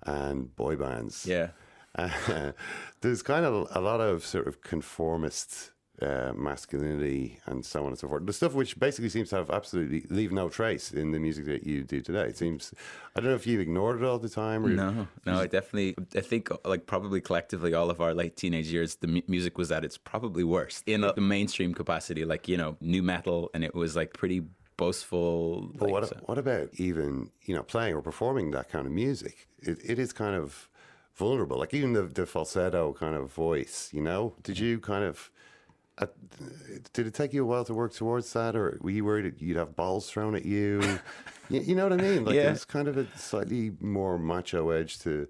and 0.04 0.56
boy 0.56 0.76
bands. 0.76 1.26
Yeah. 1.26 1.50
Uh, 1.96 2.52
there's 3.02 3.22
kind 3.22 3.46
of 3.46 3.68
a 3.72 3.82
lot 3.82 4.00
of 4.00 4.26
sort 4.26 4.48
of 4.48 4.62
conformist 4.62 5.72
uh, 6.02 6.32
masculinity 6.34 7.40
and 7.46 7.66
so 7.66 7.82
on 7.82 7.88
and 7.88 8.00
so 8.00 8.08
forth. 8.08 8.26
The 8.26 8.34
stuff 8.34 8.54
which 8.54 8.80
basically 8.80 9.10
seems 9.10 9.30
to 9.30 9.38
have 9.38 9.50
absolutely 9.50 10.06
leave 10.10 10.32
no 10.32 10.50
trace 10.50 10.92
in 10.92 11.12
the 11.12 11.20
music 11.20 11.46
that 11.46 11.66
you 11.66 11.84
do 11.84 12.02
today. 12.02 12.24
It 12.24 12.38
seems 12.38 12.74
I 13.16 13.20
don't 13.20 13.30
know 13.30 13.36
if 13.36 13.46
you've 13.46 13.60
ignored 13.60 14.02
it 14.02 14.06
all 14.06 14.20
the 14.20 14.30
time. 14.30 14.66
Or 14.66 14.70
no, 14.70 15.08
no, 15.26 15.40
I 15.40 15.48
definitely 15.48 15.96
I 16.16 16.22
think 16.22 16.50
like 16.66 16.86
probably 16.86 17.22
collectively 17.22 17.74
all 17.74 17.90
of 17.90 18.02
our 18.02 18.14
late 18.14 18.36
teenage 18.36 18.68
years, 18.68 18.96
the 18.96 19.08
mu- 19.08 19.22
music 19.28 19.58
was 19.58 19.72
at 19.72 19.84
its 19.84 19.98
probably 19.98 20.44
worst 20.44 20.84
in 20.88 21.04
a, 21.04 21.14
the 21.14 21.22
mainstream 21.22 21.74
capacity, 21.74 22.26
like 22.26 22.48
you 22.48 22.58
know 22.58 22.78
nu 22.80 23.02
metal, 23.02 23.50
and 23.54 23.64
it 23.64 23.76
was 23.76 23.96
like 23.96 24.14
pretty 24.14 24.44
boastful. 24.78 25.70
But 25.76 25.86
like, 25.86 25.92
what 25.92 26.08
so. 26.08 26.18
what 26.26 26.38
about 26.38 26.70
even 26.76 27.32
you 27.44 27.56
know 27.56 27.64
playing 27.64 27.96
or 27.96 28.02
performing 28.02 28.52
that 28.52 28.70
kind 28.70 28.86
of 28.86 28.94
music? 28.94 29.48
It, 29.60 29.80
it 29.84 30.00
is 30.00 30.14
kind 30.14 30.36
of 30.36 30.70
vulnerable. 31.16 31.58
Like 31.58 31.74
even 31.74 31.94
the 31.94 32.04
the 32.04 32.26
falsetto 32.26 32.94
kind 32.94 33.16
of 33.16 33.32
voice. 33.32 33.90
You 33.92 34.02
know, 34.02 34.34
did 34.42 34.58
you 34.58 34.80
kind 34.80 35.04
of 35.04 35.30
uh, 36.00 36.08
did 36.94 37.08
it 37.08 37.14
take 37.14 37.34
you 37.34 37.44
a 37.44 37.46
while 37.46 37.66
to 37.66 37.74
work 37.74 37.94
towards 37.94 38.32
that, 38.34 38.56
or 38.56 38.78
were 38.82 38.90
you 38.92 39.06
worried 39.06 39.36
you'd 39.40 39.58
have 39.58 39.76
balls 39.76 40.10
thrown 40.10 40.36
at 40.36 40.46
you? 40.46 40.82
you, 41.50 41.60
you, 41.62 41.76
know 41.76 41.84
what 41.84 41.94
I 41.94 41.98
mean? 41.98 42.26
Like 42.26 42.36
Yeah. 42.36 42.44
there's 42.44 42.66
kind 42.66 42.88
of 42.88 42.98
a 42.98 43.06
slightly 43.18 43.72
more 43.80 44.18
macho 44.18 44.70
edge 44.70 45.00
to 45.00 45.28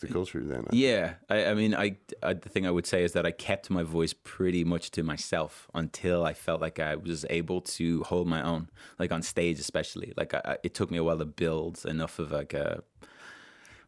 the 0.00 0.08
culture 0.08 0.42
then. 0.42 0.66
Yeah, 0.72 1.14
I, 1.30 1.46
I 1.46 1.54
mean, 1.54 1.74
I, 1.74 1.96
I 2.22 2.34
the 2.34 2.48
thing 2.48 2.66
I 2.66 2.70
would 2.70 2.86
say 2.86 3.04
is 3.04 3.12
that 3.12 3.24
I 3.24 3.30
kept 3.30 3.70
my 3.70 3.82
voice 3.84 4.12
pretty 4.12 4.64
much 4.64 4.90
to 4.92 5.02
myself 5.02 5.68
until 5.72 6.24
I 6.24 6.34
felt 6.34 6.60
like 6.60 6.80
I 6.80 6.96
was 6.96 7.24
able 7.30 7.60
to 7.62 8.02
hold 8.02 8.26
my 8.26 8.42
own, 8.42 8.68
like 8.98 9.12
on 9.12 9.22
stage 9.22 9.60
especially. 9.60 10.12
Like 10.16 10.34
I, 10.34 10.40
I- 10.44 10.58
it 10.64 10.74
took 10.74 10.90
me 10.90 10.98
a 10.98 11.04
while 11.04 11.18
to 11.18 11.24
build 11.24 11.84
enough 11.86 12.18
of 12.18 12.32
like 12.32 12.52
a 12.54 12.82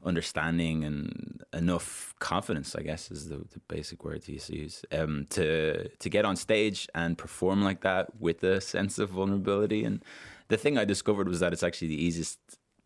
understanding 0.07 0.85
and 0.85 1.43
enough 1.53 2.15
confidence, 2.19 2.75
I 2.75 2.83
guess, 2.83 3.11
is 3.11 3.29
the, 3.29 3.39
the 3.39 3.61
basic 3.69 4.05
word 4.05 4.23
to 4.23 4.33
use, 4.33 4.85
um, 4.93 5.27
to 5.31 5.89
to 5.89 6.09
get 6.09 6.25
on 6.25 6.37
stage 6.37 6.89
and 6.95 7.19
perform 7.19 7.63
like 7.63 7.83
that 7.83 8.19
with 8.21 8.43
a 8.45 8.61
sense 8.61 8.99
of 8.99 9.11
vulnerability. 9.11 9.85
And 9.85 10.03
the 10.49 10.57
thing 10.57 10.79
I 10.79 10.85
discovered 10.85 11.29
was 11.29 11.41
that 11.41 11.53
it's 11.53 11.63
actually 11.63 11.89
the 11.89 12.05
easiest 12.05 12.39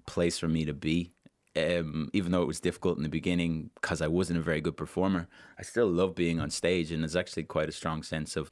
place 0.07 0.39
for 0.39 0.49
me 0.49 0.65
to 0.65 0.75
be. 0.75 1.13
Um, 1.57 2.11
even 2.13 2.31
though 2.31 2.43
it 2.43 2.47
was 2.47 2.61
difficult 2.61 2.97
in 2.97 3.03
the 3.03 3.09
beginning 3.09 3.71
because 3.75 4.01
I 4.01 4.07
wasn't 4.07 4.39
a 4.39 4.43
very 4.43 4.61
good 4.61 4.77
performer, 4.77 5.27
I 5.59 5.63
still 5.63 5.89
love 5.89 6.15
being 6.15 6.41
on 6.41 6.49
stage, 6.51 6.93
and 6.93 7.03
there's 7.03 7.17
actually 7.17 7.43
quite 7.43 7.69
a 7.69 7.73
strong 7.73 8.03
sense 8.03 8.37
of 8.37 8.51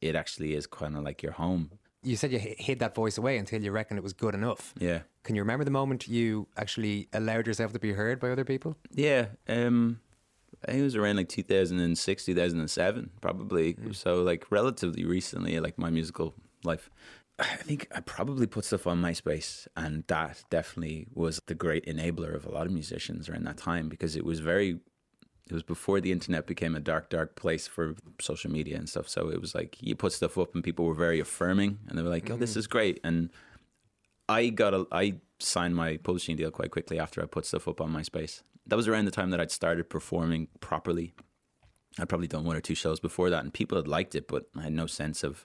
it. 0.00 0.14
Actually, 0.14 0.54
is 0.54 0.66
kind 0.66 0.96
of 0.96 1.04
like 1.04 1.22
your 1.22 1.32
home. 1.32 1.70
You 2.06 2.16
said 2.16 2.30
you 2.30 2.38
hid 2.38 2.78
that 2.78 2.94
voice 2.94 3.18
away 3.18 3.36
until 3.36 3.62
you 3.62 3.72
reckoned 3.72 3.98
it 3.98 4.02
was 4.02 4.12
good 4.12 4.34
enough. 4.34 4.72
Yeah. 4.78 5.00
Can 5.24 5.34
you 5.34 5.42
remember 5.42 5.64
the 5.64 5.72
moment 5.72 6.06
you 6.06 6.46
actually 6.56 7.08
allowed 7.12 7.46
yourself 7.46 7.72
to 7.72 7.80
be 7.80 7.92
heard 7.92 8.20
by 8.20 8.30
other 8.30 8.44
people? 8.44 8.76
Yeah, 8.92 9.26
um, 9.48 9.98
I 10.62 10.70
think 10.70 10.80
it 10.80 10.84
was 10.84 10.96
around 10.96 11.16
like 11.16 11.28
2006, 11.28 12.24
2007, 12.24 13.10
probably. 13.20 13.76
So 13.92 14.22
like 14.22 14.46
relatively 14.50 15.04
recently, 15.04 15.58
like 15.58 15.78
my 15.78 15.90
musical 15.90 16.34
life. 16.64 16.90
I 17.38 17.56
think 17.56 17.88
I 17.94 18.00
probably 18.00 18.46
put 18.46 18.64
stuff 18.64 18.86
on 18.86 19.02
MySpace, 19.02 19.66
and 19.76 20.04
that 20.06 20.42
definitely 20.48 21.06
was 21.12 21.40
the 21.46 21.54
great 21.54 21.84
enabler 21.86 22.34
of 22.34 22.46
a 22.46 22.50
lot 22.50 22.66
of 22.66 22.72
musicians 22.72 23.28
around 23.28 23.44
that 23.46 23.58
time 23.58 23.88
because 23.88 24.16
it 24.16 24.24
was 24.24 24.40
very. 24.40 24.78
It 25.48 25.52
was 25.52 25.62
before 25.62 26.00
the 26.00 26.10
internet 26.10 26.46
became 26.46 26.74
a 26.74 26.80
dark, 26.80 27.08
dark 27.08 27.36
place 27.36 27.68
for 27.68 27.94
social 28.20 28.50
media 28.50 28.76
and 28.76 28.88
stuff. 28.88 29.08
So 29.08 29.28
it 29.28 29.40
was 29.40 29.54
like 29.54 29.76
you 29.80 29.94
put 29.94 30.12
stuff 30.12 30.36
up, 30.38 30.54
and 30.54 30.64
people 30.64 30.84
were 30.84 30.94
very 30.94 31.20
affirming, 31.20 31.78
and 31.88 31.96
they 31.96 32.02
were 32.02 32.10
like, 32.10 32.28
"Oh, 32.30 32.36
this 32.36 32.50
mm-hmm. 32.50 32.58
is 32.58 32.66
great." 32.66 33.00
And 33.04 33.30
I 34.28 34.48
got 34.48 34.74
a 34.74 34.86
I 34.90 35.14
signed 35.38 35.76
my 35.76 35.98
publishing 35.98 36.36
deal 36.36 36.50
quite 36.50 36.70
quickly 36.70 36.98
after 36.98 37.22
I 37.22 37.26
put 37.26 37.46
stuff 37.46 37.68
up 37.68 37.80
on 37.80 37.92
MySpace. 37.92 38.42
That 38.66 38.76
was 38.76 38.88
around 38.88 39.04
the 39.04 39.12
time 39.12 39.30
that 39.30 39.40
I'd 39.40 39.52
started 39.52 39.88
performing 39.88 40.48
properly. 40.60 41.14
I'd 41.98 42.08
probably 42.08 42.26
done 42.26 42.44
one 42.44 42.56
or 42.56 42.60
two 42.60 42.74
shows 42.74 42.98
before 42.98 43.30
that, 43.30 43.44
and 43.44 43.54
people 43.54 43.78
had 43.78 43.86
liked 43.86 44.14
it, 44.14 44.26
but 44.26 44.46
I 44.56 44.62
had 44.64 44.72
no 44.72 44.86
sense 44.86 45.22
of 45.22 45.44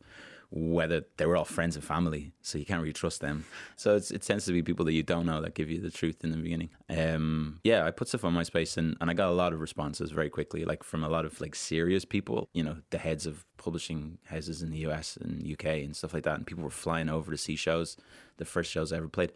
whether 0.52 1.06
they 1.18 1.26
were 1.26 1.38
all 1.38 1.46
friends 1.46 1.76
and 1.76 1.84
family, 1.84 2.34
so 2.42 2.58
you 2.58 2.66
can't 2.66 2.82
really 2.82 2.94
trust 2.94 3.22
them. 3.22 3.46
So 3.78 3.96
it 3.96 4.22
tends 4.22 4.46
to 4.46 4.52
be 4.52 4.62
people 4.62 4.86
that 4.86 4.94
you 4.94 5.02
don't 5.02 5.26
know 5.26 5.42
that 5.42 5.56
give 5.56 5.70
you 5.70 5.80
the 5.80 5.90
truth 5.90 6.24
in 6.24 6.32
the 6.32 6.38
beginning. 6.38 6.70
Um, 6.90 7.62
yeah, 7.64 7.86
I 7.86 7.92
put 7.92 8.10
stuff 8.10 8.26
on 8.26 8.34
MySpace, 8.34 8.78
and, 8.78 8.98
and 9.00 9.10
I 9.10 9.14
got 9.14 9.30
a 9.30 9.34
lot 9.34 9.54
of 9.54 9.62
responses 9.62 10.12
very 10.12 10.30
quickly, 10.30 10.66
like 10.66 10.84
from 10.84 11.04
a 11.04 11.10
lot 11.10 11.26
of 11.26 11.40
like 11.40 11.56
serious 11.56 12.04
people, 12.04 12.50
you 12.54 12.64
know, 12.64 12.78
the 12.90 12.98
heads 12.98 13.26
of 13.26 13.46
publishing 13.58 14.18
houses 14.26 14.62
in 14.62 14.72
the 14.72 14.80
US 14.80 15.18
and 15.18 15.50
UK 15.50 15.66
and 15.66 15.96
stuff 15.96 16.14
like 16.14 16.24
that, 16.24 16.36
and 16.36 16.46
people 16.46 16.64
were 16.64 16.70
flying 16.70 17.10
over 17.10 17.32
to 17.32 17.38
see 17.38 17.56
shows, 17.56 17.96
the 18.38 18.46
first 18.46 18.70
shows 18.70 18.92
I 18.92 18.98
ever 18.98 19.08
played. 19.08 19.32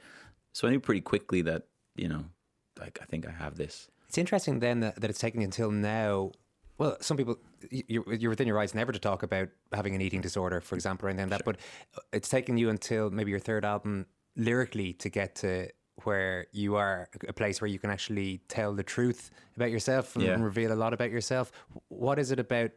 So 0.54 0.67
I 0.67 0.71
knew 0.71 0.80
pretty 0.80 1.01
quickly 1.01 1.41
that 1.43 1.63
you 1.95 2.08
know, 2.08 2.25
like 2.80 2.99
I 3.01 3.06
think 3.06 3.28
I 3.28 3.32
have 3.32 3.56
this. 3.56 3.88
It's 4.08 4.17
interesting 4.17 4.60
then 4.60 4.82
that, 4.82 5.01
that 5.01 5.10
it's 5.10 5.19
taken 5.19 5.41
until 5.41 5.71
now. 5.71 6.32
Well, 6.77 6.97
some 7.01 7.15
people, 7.17 7.38
you- 7.71 7.83
you're, 7.88 8.13
you're 8.13 8.29
within 8.29 8.47
your 8.47 8.55
rights 8.57 8.73
never 8.73 8.91
to 8.91 8.99
talk 8.99 9.23
about 9.23 9.49
having 9.73 9.95
an 9.95 10.01
eating 10.01 10.21
disorder, 10.21 10.59
for 10.61 10.75
example, 10.75 11.07
or 11.07 11.09
anything 11.09 11.29
like 11.29 11.39
that. 11.39 11.45
But 11.45 11.57
uh, 11.97 12.01
it's 12.11 12.27
taken 12.29 12.57
you 12.57 12.69
until 12.69 13.09
maybe 13.09 13.31
your 13.31 13.39
third 13.39 13.63
album 13.63 14.05
lyrically 14.35 14.93
to 14.93 15.09
get 15.09 15.35
to 15.35 15.69
where 16.03 16.47
you 16.51 16.75
are 16.75 17.07
a 17.27 17.31
place 17.33 17.61
where 17.61 17.69
you 17.69 17.79
can 17.79 17.89
actually 17.89 18.41
tell 18.49 18.73
the 18.73 18.83
truth 18.83 19.31
about 19.55 19.71
yourself 19.71 20.15
and, 20.17 20.25
Yeah. 20.25 20.35
reveal 20.39 20.73
a 20.73 20.75
lot 20.75 20.93
about 20.93 21.09
yourself. 21.11 21.51
What 21.88 22.19
is 22.19 22.31
it 22.31 22.39
about 22.39 22.71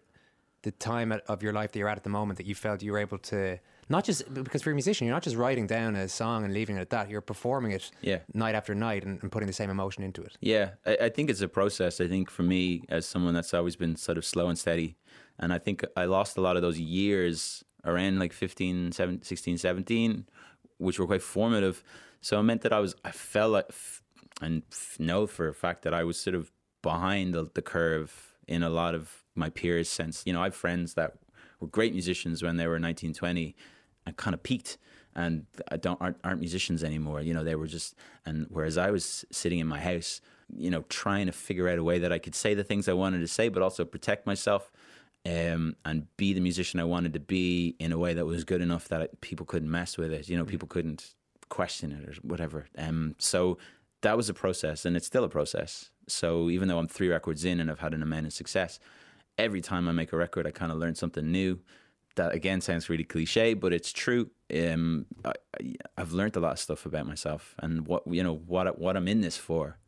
the 0.62 0.70
time 0.72 1.12
of 1.26 1.42
your 1.42 1.52
life 1.52 1.72
that 1.72 1.78
you're 1.80 1.88
at 1.88 1.96
at 1.96 2.04
the 2.04 2.11
moment 2.11 2.37
that 2.37 2.46
you 2.46 2.54
felt 2.54 2.82
you 2.82 2.92
were 2.92 2.98
able 2.98 3.18
to 3.18 3.58
not 3.88 4.05
just 4.05 4.33
because 4.33 4.62
for 4.62 4.70
a 4.70 4.74
musician 4.74 5.07
you're 5.07 5.14
not 5.14 5.22
just 5.22 5.37
writing 5.37 5.66
down 5.66 5.94
a 5.96 6.09
song 6.09 6.44
and 6.44 6.53
leaving 6.53 6.77
it 6.77 6.81
at 6.81 6.90
that 6.90 7.09
you're 7.11 7.20
performing 7.20 7.72
it 7.72 7.90
Yeah. 8.03 8.18
night 8.35 8.55
after 8.55 8.74
night 8.74 9.05
and, 9.05 9.20
and 9.22 9.33
putting 9.33 9.46
the 9.46 9.53
same 9.53 9.70
emotion 9.70 10.03
into 10.03 10.22
it 10.22 10.37
Yeah, 10.40 10.70
I, 10.87 10.96
I 11.03 11.09
think 11.09 11.31
it's 11.31 11.40
a 11.40 11.48
process. 11.48 12.01
I 12.01 12.09
think 12.09 12.31
for 12.31 12.42
me, 12.42 12.85
as 12.88 13.07
someone 13.07 13.35
that's 13.35 13.55
always 13.55 13.77
been 13.77 13.96
sort 13.96 14.18
of 14.18 14.24
slow 14.24 14.48
and 14.48 14.59
steady, 14.59 14.96
and 15.38 15.53
I 15.53 15.59
think 15.59 15.85
I 15.96 16.05
lost 16.07 16.37
a 16.37 16.40
lot 16.40 16.57
of 16.57 16.62
those 16.62 16.79
years 16.81 17.64
around 17.85 18.18
like 18.18 18.33
15, 18.33 18.92
17, 18.92 19.22
16, 19.22 19.59
17, 19.59 20.27
which 20.79 20.98
were 20.98 21.07
quite 21.07 21.22
formative. 21.22 21.83
So 22.20 22.38
it 22.40 22.42
meant 22.42 22.62
that 22.62 22.72
I 22.72 22.81
was, 22.81 22.94
I 23.05 23.12
felt 23.12 23.53
like, 23.53 23.66
f- 23.68 24.03
and 24.42 24.62
f- 24.72 24.96
know 24.98 25.27
for 25.27 25.46
a 25.48 25.55
fact 25.55 25.83
that 25.83 25.94
I 25.94 26.03
was 26.05 26.18
sort 26.20 26.35
of 26.35 26.51
behind 26.83 27.35
the, 27.35 27.48
the 27.55 27.62
curve 27.62 28.35
in 28.48 28.62
a 28.62 28.68
lot 28.70 28.94
of 28.94 29.22
my 29.37 29.48
peers' 29.51 29.88
sense. 29.88 30.24
You 30.27 30.33
know, 30.33 30.40
I 30.40 30.44
have 30.44 30.55
friends 30.57 30.94
that 30.94 31.14
were 31.61 31.68
great 31.68 31.92
musicians 31.92 32.42
when 32.42 32.57
they 32.57 32.66
were 32.66 32.79
19, 32.81 33.14
20 33.14 33.44
and 33.44 33.55
kind 34.12 34.34
of 34.34 34.42
peaked 34.42 34.78
and 35.14 35.46
I 35.70 35.76
don't 35.76 36.00
aren't, 36.00 36.18
aren't 36.22 36.40
musicians 36.40 36.84
anymore. 36.84 37.20
You 37.20 37.34
know, 37.34 37.44
they 37.44 37.56
were 37.56 37.66
just 37.66 37.94
and 38.24 38.46
whereas 38.50 38.78
I 38.78 38.90
was 38.90 39.24
sitting 39.30 39.58
in 39.58 39.66
my 39.66 39.80
house, 39.80 40.20
you 40.56 40.70
know, 40.70 40.84
trying 40.88 41.26
to 41.26 41.32
figure 41.32 41.68
out 41.68 41.78
a 41.78 41.84
way 41.84 41.98
that 41.98 42.12
I 42.12 42.18
could 42.18 42.34
say 42.34 42.54
the 42.54 42.64
things 42.64 42.88
I 42.88 42.92
wanted 42.92 43.20
to 43.20 43.28
say, 43.28 43.48
but 43.48 43.62
also 43.62 43.84
protect 43.84 44.26
myself. 44.26 44.70
Um, 45.26 45.74
and 45.84 46.06
be 46.16 46.32
the 46.32 46.40
musician 46.40 46.78
I 46.78 46.84
wanted 46.84 47.12
to 47.12 47.20
be 47.20 47.74
in 47.80 47.92
a 47.92 47.98
way 47.98 48.14
that 48.14 48.24
was 48.24 48.44
good 48.44 48.62
enough 48.62 48.88
that 48.88 49.20
people 49.20 49.44
couldn't 49.44 49.70
mess 49.70 49.98
with 49.98 50.12
it. 50.12 50.28
You 50.28 50.38
know, 50.38 50.44
people 50.44 50.68
couldn't 50.68 51.12
question 51.48 51.92
it 51.92 52.08
or 52.08 52.14
whatever. 52.22 52.66
Um, 52.78 53.16
so 53.18 53.58
that 54.02 54.16
was 54.16 54.28
a 54.28 54.34
process, 54.34 54.84
and 54.84 54.96
it's 54.96 55.06
still 55.06 55.24
a 55.24 55.28
process. 55.28 55.90
So 56.06 56.48
even 56.50 56.68
though 56.68 56.78
I'm 56.78 56.86
three 56.86 57.08
records 57.08 57.44
in 57.44 57.60
and 57.60 57.70
I've 57.70 57.80
had 57.80 57.94
an 57.94 58.00
immense 58.00 58.36
success, 58.36 58.78
every 59.36 59.60
time 59.60 59.88
I 59.88 59.92
make 59.92 60.12
a 60.12 60.16
record, 60.16 60.46
I 60.46 60.50
kind 60.50 60.72
of 60.72 60.78
learn 60.78 60.94
something 60.94 61.30
new. 61.30 61.60
That 62.18 62.35
again 62.35 62.61
sounds 62.61 62.88
really 62.88 63.04
cliche, 63.04 63.54
but 63.54 63.72
it's 63.72 63.92
true. 63.92 64.31
Um, 64.52 65.07
I, 65.24 65.33
I've 65.96 66.12
learned 66.12 66.37
a 66.37 66.40
lot 66.40 66.52
of 66.52 66.59
stuff 66.59 66.85
about 66.85 67.07
myself 67.07 67.54
and 67.61 67.87
what 67.87 68.02
you 68.07 68.22
know 68.22 68.35
what 68.35 68.78
what 68.78 68.96
I'm 68.96 69.09
in 69.09 69.20
this 69.20 69.37
for. 69.37 69.78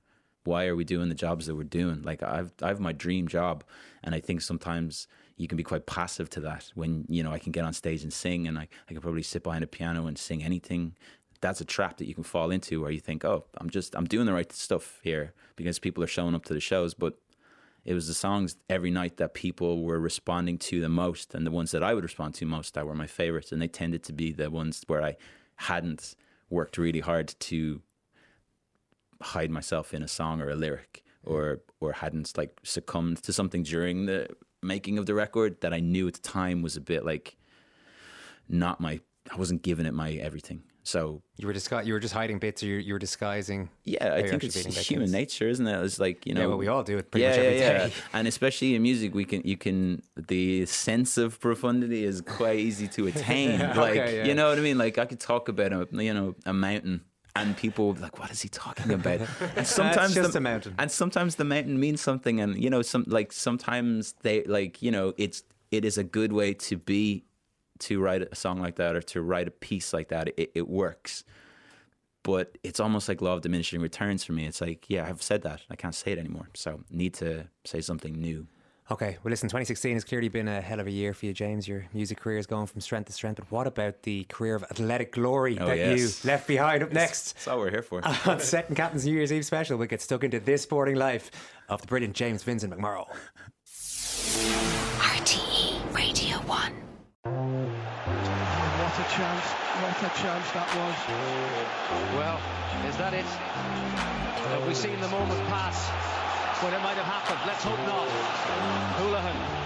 Why 0.45 0.66
are 0.66 0.77
we 0.77 0.85
doing 0.85 1.09
the 1.11 1.14
jobs 1.14 1.47
that 1.47 1.57
we're 1.57 1.64
doing? 1.64 2.03
Like 2.03 2.23
I've 2.23 2.53
I 2.62 2.69
have 2.69 2.81
my 2.81 2.93
dream 2.93 3.29
job, 3.29 3.64
and 4.05 4.14
I 4.14 4.21
think 4.21 4.43
sometimes 4.43 5.09
you 5.37 5.49
can 5.49 5.57
be 5.57 5.64
quite 5.64 5.87
passive 5.87 6.31
to 6.31 6.40
that. 6.40 6.71
When 6.75 7.05
you 7.09 7.23
know 7.25 7.33
I 7.33 7.38
can 7.38 7.53
get 7.53 7.64
on 7.64 7.73
stage 7.73 8.03
and 8.05 8.12
sing, 8.12 8.47
and 8.47 8.59
I 8.59 8.69
I 8.88 8.93
could 8.93 9.03
probably 9.03 9.23
sit 9.23 9.43
behind 9.43 9.64
a 9.64 9.66
piano 9.66 10.07
and 10.07 10.16
sing 10.16 10.43
anything 10.43 10.97
that's 11.40 11.61
a 11.61 11.64
trap 11.64 11.97
that 11.97 12.07
you 12.07 12.14
can 12.14 12.25
fall 12.25 12.51
into 12.51 12.83
where 12.83 12.90
you 12.90 13.01
think, 13.01 13.25
oh, 13.25 13.45
I'm 13.59 13.71
just 13.71 13.95
I'm 13.95 14.05
doing 14.05 14.27
the 14.27 14.33
right 14.33 14.53
stuff 14.53 15.01
here 15.03 15.33
because 15.57 15.79
people 15.79 16.05
are 16.05 16.09
showing 16.09 16.35
up 16.35 16.45
to 16.47 16.55
the 16.55 16.61
shows, 16.61 16.95
but 16.95 17.19
it 17.85 17.95
was 17.95 18.07
the 18.09 18.14
songs 18.14 18.57
every 18.69 18.90
night 18.90 19.16
that 19.16 19.35
people 19.35 19.85
were 19.85 19.99
responding 19.99 20.59
to 20.59 20.81
the 20.81 20.88
most 20.88 21.35
and 21.35 21.47
the 21.47 21.51
ones 21.51 21.71
that 21.71 21.83
I 21.83 21.95
would 21.95 22.05
respond 22.05 22.35
to 22.35 22.47
most 22.47 22.75
that 22.75 22.87
were 22.87 22.95
my 22.95 23.07
favorites 23.07 23.53
and 23.53 23.61
they 23.61 23.69
tended 23.69 24.03
to 24.05 24.12
be 24.12 24.33
the 24.33 24.51
ones 24.51 24.83
where 24.87 25.03
I 25.03 25.16
hadn't 25.57 26.14
worked 26.51 26.79
really 26.79 27.01
hard 27.01 27.35
to 27.38 27.81
hide 29.23 29.51
myself 29.51 29.95
in 29.95 30.03
a 30.03 30.09
song 30.09 30.40
or 30.40 30.51
a 30.51 30.57
lyric 30.57 31.03
mm-hmm. 31.25 31.35
or 31.35 31.61
or 31.81 31.93
hadn't 31.93 32.37
like 32.37 32.59
succumbed 32.62 33.23
to 33.23 33.33
something 33.33 33.62
during 33.62 34.07
the 34.07 34.29
making 34.62 34.99
of 34.99 35.07
the 35.07 35.14
record 35.14 35.61
that 35.61 35.73
I 35.73 35.81
knew 35.81 36.07
at 36.09 36.14
the 36.14 36.21
time 36.21 36.62
was 36.62 36.77
a 36.77 36.81
bit 36.81 37.05
like 37.05 37.37
not 38.49 38.81
my 38.81 39.01
I 39.31 39.37
wasn't 39.37 39.62
giving 39.62 39.87
it 39.87 39.95
my 39.95 40.12
everything. 40.12 40.62
So 40.83 41.23
You 41.37 41.47
were 41.47 41.53
disgu- 41.55 41.85
you 41.87 41.93
were 41.93 42.01
just 42.01 42.14
hiding 42.14 42.38
bits, 42.38 42.62
or 42.62 42.66
you, 42.66 42.77
you 42.77 42.93
were 42.95 42.99
disguising. 42.99 43.69
yeah, 43.85 44.14
I 44.14 44.23
think 44.27 44.45
it's 44.45 44.57
human 44.88 45.07
things. 45.07 45.12
nature, 45.12 45.49
isn't 45.49 45.66
it? 45.66 45.85
It's 45.85 45.99
like 45.99 46.27
you 46.27 46.35
know, 46.35 46.40
Yeah, 46.43 46.47
well, 46.47 46.59
we 46.59 46.69
all 46.69 46.83
do 46.83 46.97
it 46.99 47.11
pretty 47.11 47.25
yeah, 47.25 47.31
much 47.31 47.38
every 47.38 47.59
yeah, 47.59 47.87
day. 47.88 47.93
And 48.12 48.27
especially 48.27 48.75
in 48.75 48.83
music, 48.83 49.14
we 49.14 49.25
can 49.25 49.43
you 49.45 49.57
can 49.57 50.03
the 50.16 50.66
sense 50.66 51.19
of 51.19 51.38
profundity 51.40 52.05
is 52.05 52.21
quite 52.23 52.59
easy 52.59 52.88
to 52.88 53.07
attain. 53.09 53.59
like 53.77 53.97
yeah. 53.97 54.25
you 54.25 54.35
know 54.35 54.49
what 54.49 54.59
I 54.59 54.62
mean? 54.62 54.79
Like 54.79 54.97
I 54.99 55.05
could 55.07 55.21
talk 55.21 55.49
about 55.49 55.73
a 55.73 55.87
you 55.93 56.14
know 56.14 56.35
a 56.47 56.53
mountain. 56.53 57.03
And 57.37 57.57
people 57.57 57.87
will 57.87 57.95
be 57.95 58.01
like, 58.01 58.19
"What 58.19 58.33
is 58.33 58.43
he 58.43 58.49
talking 58.49 58.90
about?" 58.93 59.21
And 59.57 59.64
sometimes 59.64 60.14
just 60.14 60.33
the, 60.33 60.38
a 60.38 60.40
mountain. 60.40 60.75
And 60.81 60.90
sometimes 60.90 61.37
the 61.37 61.45
mountain 61.45 61.79
means 61.79 62.01
something, 62.01 62.40
and 62.40 62.61
you 62.61 62.69
know, 62.69 62.83
some 62.83 63.05
like 63.07 63.33
sometimes 63.33 64.14
they 64.23 64.43
like 64.45 64.83
you 64.83 64.90
know, 64.90 65.14
it's 65.16 65.45
it 65.71 65.85
is 65.85 65.97
a 65.97 66.03
good 66.03 66.33
way 66.33 66.55
to 66.55 66.77
be 66.77 67.25
to 67.81 68.01
write 68.01 68.23
a 68.23 68.35
song 68.35 68.61
like 68.61 68.77
that 68.77 68.97
or 68.97 69.03
to 69.03 69.23
write 69.23 69.49
a 69.49 69.51
piece 69.51 69.93
like 69.93 70.09
that. 70.09 70.29
It, 70.37 70.53
it 70.55 70.69
works 70.69 71.25
but 72.23 72.59
it's 72.62 72.81
almost 72.81 73.09
like 73.09 73.23
law 73.23 73.35
of 73.35 73.40
diminishing 73.43 73.81
returns 73.81 74.25
for 74.25 74.33
me. 74.33 74.47
It's 74.47 74.61
like, 74.61 74.85
yeah, 74.88 75.07
I've 75.07 75.23
said 75.23 75.43
that. 75.43 75.62
I 75.71 75.77
can't 75.77 75.95
say 75.95 76.12
it 76.12 76.19
anymore. 76.19 76.49
So 76.55 76.81
need 76.90 77.14
to 77.14 77.47
say 77.64 77.81
something 77.81 78.12
new. 78.12 78.47
Okay, 78.90 79.19
well, 79.23 79.31
listen, 79.31 79.49
2016 79.49 79.95
has 79.95 80.05
clearly 80.05 80.29
been 80.29 80.49
a 80.49 80.61
hell 80.61 80.81
of 80.81 80.88
a 80.88 80.90
year 80.90 81.14
for 81.14 81.27
you, 81.27 81.33
James. 81.33 81.69
Your 81.69 81.87
music 81.95 82.19
career 82.19 82.38
is 82.38 82.47
going 82.47 82.66
from 82.66 82.81
strength 82.81 83.07
to 83.07 83.12
strength. 83.12 83.37
But 83.37 83.51
what 83.53 83.69
about 83.69 84.03
the 84.03 84.25
career 84.25 84.57
of 84.57 84.64
athletic 84.64 85.12
glory 85.12 85.57
Oh, 85.61 85.66
that 85.66 85.79
yes. 85.79 86.25
you 86.25 86.29
left 86.29 86.49
behind 86.49 86.83
up 86.83 86.93
next? 86.93 87.35
That's 87.35 87.47
all 87.49 87.59
we're 87.61 87.71
here 87.71 87.83
for. 87.83 88.03
On 88.27 88.40
second 88.40 88.75
Captain's 88.75 89.07
New 89.07 89.12
Year's 89.14 89.33
Eve 89.33 89.45
special, 89.47 89.79
we'll 89.79 89.87
get 89.87 90.03
stuck 90.03 90.25
into 90.25 90.40
this 90.40 90.62
sporting 90.62 90.97
life 90.97 91.31
of 91.69 91.81
the 91.83 91.87
brilliant 91.87 92.16
James 92.16 92.43
Vincent 92.43 92.73
McMorrow. 92.77 93.07
RTE 94.99 95.95
Radio 95.95 96.38
1. 96.38 96.89
What 97.31 98.95
a 98.99 99.07
chance, 99.14 99.47
what 99.83 100.03
a 100.03 100.11
chance 100.21 100.51
that 100.51 100.66
was. 100.75 100.97
Well, 102.16 102.40
is 102.88 102.97
that 102.97 103.14
it? 103.14 103.25
Have 103.25 104.66
we 104.66 104.75
seen 104.75 104.99
the 105.01 105.09
moment 105.09 105.38
pass 105.47 105.88
when 106.64 106.75
it 106.75 106.83
might 106.83 106.97
have 106.97 107.07
happened? 107.07 107.38
Let's 107.47 107.62
hope 107.62 107.79
not. 107.87 108.09
Hoolahan 108.99 109.61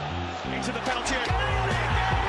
into 0.54 0.72
the 0.72 0.80
penalty 0.80 1.14
area. 1.14 2.23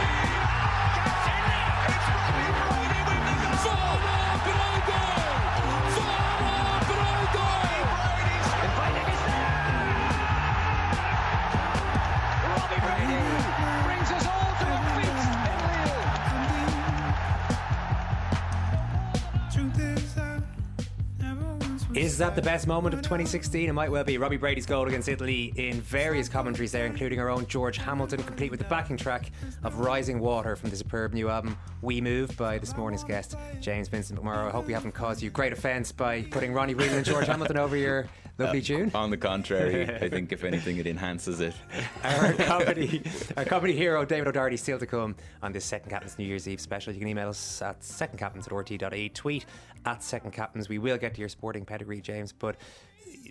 Is 22.15 22.19
that 22.19 22.33
the 22.33 22.41
best 22.41 22.65
moment 22.65 22.93
of 22.93 23.01
2016? 23.01 23.67
It 23.67 23.73
might 23.73 23.91
well 23.91 24.05
be. 24.05 24.17
Robbie 24.17 24.37
Brady's 24.37 24.65
goal 24.65 24.87
against 24.87 25.09
Italy 25.09 25.51
in 25.57 25.81
various 25.81 26.29
commentaries 26.29 26.71
there, 26.71 26.85
including 26.85 27.19
our 27.19 27.29
own 27.29 27.45
George 27.45 27.75
Hamilton, 27.75 28.23
complete 28.23 28.51
with 28.51 28.61
the 28.61 28.65
backing 28.67 28.95
track 28.95 29.31
of 29.65 29.79
Rising 29.79 30.21
Water 30.21 30.55
from 30.55 30.69
the 30.69 30.77
superb 30.77 31.13
new 31.13 31.27
album 31.27 31.57
We 31.81 31.99
Move 31.99 32.37
by 32.37 32.57
this 32.57 32.77
morning's 32.77 33.03
guest, 33.03 33.35
James 33.59 33.89
Vincent 33.89 34.17
McMorrow. 34.17 34.47
I 34.47 34.51
hope 34.51 34.65
we 34.65 34.71
haven't 34.71 34.93
caused 34.93 35.21
you 35.21 35.29
great 35.29 35.51
offence 35.51 35.91
by 35.91 36.21
putting 36.21 36.53
Ronnie 36.53 36.73
Whelan 36.73 36.95
and 36.95 37.05
George 37.05 37.27
Hamilton 37.27 37.57
over 37.57 37.75
your 37.75 38.07
lovely 38.37 38.61
tune. 38.61 38.91
Uh, 38.93 38.99
on 38.99 39.09
the 39.09 39.17
contrary, 39.17 39.83
I 40.01 40.09
think 40.09 40.31
if 40.31 40.43
anything, 40.43 40.77
it 40.77 40.87
enhances 40.87 41.39
it. 41.39 41.53
Our 42.03 42.33
comedy, 42.33 43.03
our 43.37 43.45
comedy 43.45 43.75
hero 43.75 44.05
David 44.05 44.27
O'Doherty 44.27 44.57
still 44.57 44.79
to 44.79 44.85
come 44.85 45.15
on 45.41 45.51
this 45.51 45.65
Second 45.65 45.89
Captain's 45.89 46.17
New 46.19 46.25
Year's 46.25 46.47
Eve 46.47 46.59
special. 46.59 46.93
You 46.93 46.99
can 46.99 47.07
email 47.07 47.29
us 47.29 47.61
at 47.61 47.81
secondcaptains 47.81 48.47
at 48.47 48.51
rt.e, 48.51 49.09
tweet 49.09 49.45
at 49.85 50.03
Second 50.03 50.31
Captains. 50.31 50.69
We 50.69 50.77
will 50.77 50.97
get 50.97 51.13
to 51.15 51.19
your 51.19 51.29
sporting 51.29 51.65
pedigree, 51.65 52.01
James, 52.01 52.31
but 52.31 52.57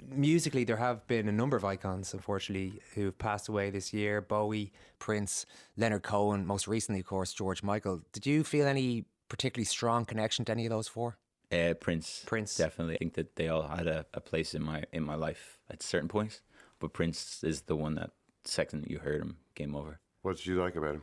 musically 0.08 0.64
there 0.64 0.76
have 0.76 1.06
been 1.06 1.28
a 1.28 1.32
number 1.32 1.56
of 1.56 1.64
icons, 1.64 2.14
unfortunately, 2.14 2.80
who've 2.94 3.16
passed 3.16 3.48
away 3.48 3.70
this 3.70 3.92
year. 3.92 4.20
Bowie, 4.20 4.72
Prince, 4.98 5.46
Leonard 5.76 6.02
Cohen, 6.02 6.46
most 6.46 6.66
recently, 6.68 7.00
of 7.00 7.06
course, 7.06 7.32
George 7.32 7.62
Michael. 7.62 8.02
Did 8.12 8.26
you 8.26 8.44
feel 8.44 8.66
any 8.66 9.04
particularly 9.28 9.64
strong 9.64 10.04
connection 10.04 10.44
to 10.46 10.52
any 10.52 10.66
of 10.66 10.70
those 10.70 10.88
four? 10.88 11.18
Uh, 11.52 11.74
Prince, 11.74 12.24
Prince. 12.26 12.56
definitely. 12.56 12.94
I 12.94 12.98
think 12.98 13.14
that 13.14 13.36
they 13.36 13.48
all 13.48 13.62
had 13.62 13.86
a, 13.86 14.06
a 14.14 14.20
place 14.20 14.54
in 14.54 14.62
my 14.62 14.84
in 14.92 15.02
my 15.04 15.14
life 15.14 15.58
at 15.70 15.82
certain 15.82 16.08
points, 16.08 16.40
but 16.80 16.92
Prince 16.92 17.44
is 17.44 17.62
the 17.62 17.76
one 17.76 17.94
that 17.94 18.10
second 18.44 18.82
that 18.82 18.90
you 18.90 18.98
heard 18.98 19.20
him, 19.22 19.36
game 19.54 19.74
over. 19.76 20.00
What 20.22 20.36
did 20.36 20.46
you 20.46 20.60
like 20.60 20.76
about 20.76 20.96
him? 20.96 21.02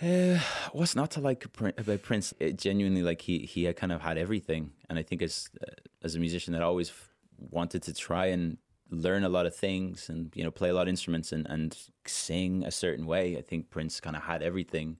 Uh, 0.00 0.40
what's 0.72 0.94
not 0.94 1.10
to 1.12 1.20
like 1.20 1.52
Prin- 1.52 1.74
about 1.76 2.02
Prince? 2.02 2.32
It 2.38 2.56
genuinely, 2.56 3.02
like 3.02 3.22
he 3.22 3.40
he 3.40 3.64
had 3.64 3.76
kind 3.76 3.92
of 3.92 4.00
had 4.00 4.16
everything, 4.16 4.72
and 4.88 4.98
I 4.98 5.02
think 5.02 5.22
as 5.22 5.48
uh, 5.60 5.72
as 6.02 6.14
a 6.14 6.20
musician 6.20 6.52
that 6.52 6.62
always 6.62 6.90
f- 6.90 7.10
wanted 7.36 7.82
to 7.82 7.92
try 7.92 8.26
and 8.26 8.58
learn 8.90 9.24
a 9.24 9.28
lot 9.28 9.44
of 9.46 9.56
things, 9.56 10.08
and 10.08 10.30
you 10.34 10.44
know 10.44 10.52
play 10.52 10.68
a 10.68 10.74
lot 10.74 10.82
of 10.82 10.88
instruments 10.88 11.32
and 11.32 11.46
and 11.48 11.76
sing 12.06 12.64
a 12.64 12.70
certain 12.70 13.06
way. 13.06 13.36
I 13.36 13.42
think 13.42 13.70
Prince 13.70 14.00
kind 14.00 14.14
of 14.16 14.22
had 14.22 14.42
everything 14.42 14.98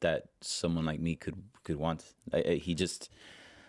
that 0.00 0.28
someone 0.40 0.84
like 0.84 1.00
me 1.00 1.16
could 1.16 1.42
could 1.64 1.76
want. 1.76 2.04
I, 2.32 2.44
I, 2.46 2.54
he 2.54 2.74
just 2.74 3.10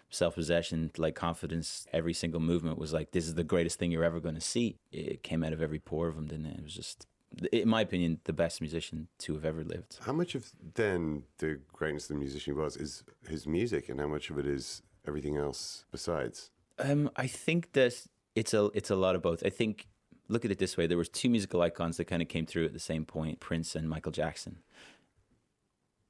self 0.10 0.36
possession, 0.36 0.92
like 0.98 1.16
confidence. 1.16 1.88
Every 1.94 2.14
single 2.14 2.40
movement 2.40 2.78
was 2.78 2.94
like, 2.94 3.12
"This 3.12 3.26
is 3.26 3.36
the 3.36 3.44
greatest 3.44 3.80
thing 3.80 3.92
you're 3.92 4.04
ever 4.04 4.20
going 4.20 4.36
to 4.36 4.42
see." 4.42 4.78
It 4.92 5.24
came 5.24 5.44
out 5.44 5.54
of 5.54 5.62
every 5.62 5.80
pore 5.80 6.08
of 6.08 6.18
him, 6.18 6.28
didn't 6.28 6.46
it? 6.46 6.58
It 6.60 6.64
was 6.64 6.74
just, 6.74 7.08
in 7.52 7.68
my 7.68 7.82
opinion, 7.82 8.20
the 8.24 8.34
best 8.34 8.62
musician 8.62 9.08
to 9.20 9.34
have 9.34 9.46
ever 9.46 9.64
lived. 9.64 10.00
How 10.02 10.14
much 10.14 10.36
of 10.36 10.52
then 10.76 11.24
the 11.40 11.60
greatness 11.74 12.10
of 12.10 12.16
the 12.16 12.20
musician 12.20 12.54
he 12.54 12.60
was 12.60 12.78
is 12.78 13.04
his 13.28 13.48
music, 13.48 13.90
and 13.90 14.00
how 14.00 14.08
much 14.08 14.30
of 14.30 14.38
it 14.40 14.46
is 14.46 14.82
everything 15.08 15.38
else 15.38 15.86
besides? 15.92 16.52
Um, 16.80 17.10
I 17.16 17.28
think 17.28 17.74
that 17.74 18.08
it's 18.36 18.54
a 18.54 18.70
it's 18.74 18.90
a 18.90 18.96
lot 18.96 19.16
of 19.16 19.22
both. 19.22 19.46
I 19.46 19.50
think 19.50 19.88
look 20.30 20.46
at 20.46 20.52
it 20.52 20.60
this 20.60 20.78
way: 20.78 20.88
there 20.88 20.98
was 20.98 21.10
two 21.10 21.30
musical 21.30 21.62
icons 21.62 21.98
that 21.98 22.06
kind 22.06 22.22
of 22.22 22.28
came 22.28 22.46
through 22.46 22.66
at 22.66 22.74
the 22.74 22.80
same 22.80 23.06
point, 23.06 23.40
Prince 23.40 23.76
and 23.76 23.90
Michael 23.90 24.12
Jackson. 24.12 24.58